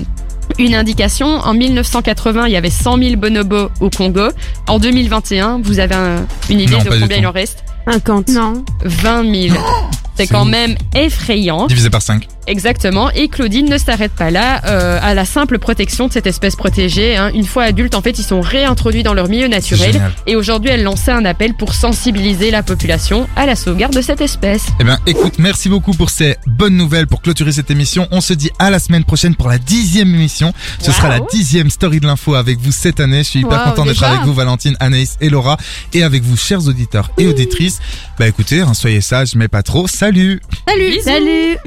une 0.59 0.75
indication, 0.75 1.27
en 1.27 1.53
1980 1.53 2.47
il 2.47 2.51
y 2.53 2.57
avait 2.57 2.69
100 2.69 2.97
000 2.97 3.15
bonobos 3.17 3.69
au 3.79 3.89
Congo. 3.89 4.29
En 4.67 4.79
2021 4.79 5.59
vous 5.63 5.79
avez 5.79 5.95
un- 5.95 6.25
une 6.49 6.59
idée 6.59 6.73
Non, 6.73 6.79
de 6.83 6.89
combien 6.99 7.17
il 7.17 7.27
en 7.27 7.31
reste? 7.31 7.63
50. 7.89 8.27
Non. 8.29 8.63
20 8.83 9.23
000. 9.49 9.55
C'est 10.15 10.25
c'est 10.25 10.33
quand 10.33 10.43
ouf. 10.43 10.49
même 10.49 10.75
effrayant. 10.93 11.65
Divisé 11.67 11.89
par 11.89 12.01
5. 12.01 12.27
Exactement. 12.47 13.09
Et 13.11 13.27
Claudine 13.27 13.69
ne 13.69 13.77
s'arrête 13.77 14.11
pas 14.13 14.31
là 14.31 14.61
euh, 14.65 14.99
à 15.01 15.13
la 15.13 15.25
simple 15.25 15.59
protection 15.59 16.07
de 16.07 16.13
cette 16.13 16.27
espèce 16.27 16.55
protégée. 16.55 17.15
hein. 17.15 17.31
Une 17.33 17.45
fois 17.45 17.63
adultes, 17.63 17.95
en 17.95 18.01
fait, 18.01 18.17
ils 18.19 18.23
sont 18.23 18.41
réintroduits 18.41 19.03
dans 19.03 19.13
leur 19.13 19.27
milieu 19.29 19.47
naturel. 19.47 20.01
Et 20.27 20.35
aujourd'hui, 20.35 20.71
elle 20.71 20.83
lançait 20.83 21.11
un 21.11 21.23
appel 21.25 21.53
pour 21.53 21.73
sensibiliser 21.73 22.51
la 22.51 22.63
population 22.63 23.27
à 23.35 23.45
la 23.45 23.55
sauvegarde 23.55 23.93
de 23.93 24.01
cette 24.01 24.21
espèce. 24.21 24.65
Eh 24.79 24.83
bien, 24.83 24.97
écoute, 25.05 25.35
merci 25.37 25.69
beaucoup 25.69 25.93
pour 25.93 26.09
ces 26.09 26.35
bonnes 26.47 26.75
nouvelles 26.75 27.07
pour 27.07 27.21
clôturer 27.21 27.51
cette 27.51 27.69
émission. 27.71 28.07
On 28.11 28.21
se 28.21 28.33
dit 28.33 28.49
à 28.59 28.69
la 28.69 28.79
semaine 28.79 29.03
prochaine 29.03 29.35
pour 29.35 29.47
la 29.49 29.57
dixième 29.57 30.13
émission. 30.13 30.53
Ce 30.79 30.87
Wow. 30.87 30.93
sera 30.93 31.09
la 31.09 31.19
dixième 31.31 31.69
story 31.69 31.99
de 31.99 32.07
l'info 32.07 32.35
avec 32.35 32.59
vous 32.59 32.71
cette 32.71 32.99
année. 32.99 33.19
Je 33.23 33.29
suis 33.29 33.39
hyper 33.39 33.59
Wow, 33.65 33.69
content 33.71 33.85
d'être 33.85 34.03
avec 34.03 34.21
vous, 34.21 34.33
Valentine, 34.33 34.75
Anaïs 34.79 35.17
et 35.21 35.29
Laura, 35.29 35.57
et 35.93 36.03
avec 36.03 36.23
vous, 36.23 36.35
chers 36.37 36.67
auditeurs 36.67 37.11
et 37.17 37.27
auditrices. 37.27 37.79
Bah 38.19 38.27
écoutez, 38.27 38.61
hein, 38.61 38.73
soyez 38.73 39.01
sages, 39.01 39.35
mais 39.35 39.47
pas 39.47 39.63
trop. 39.63 39.87
Salut 39.87 40.41
Salut. 40.67 40.89
Bisous. 40.91 41.03
Salut 41.05 41.57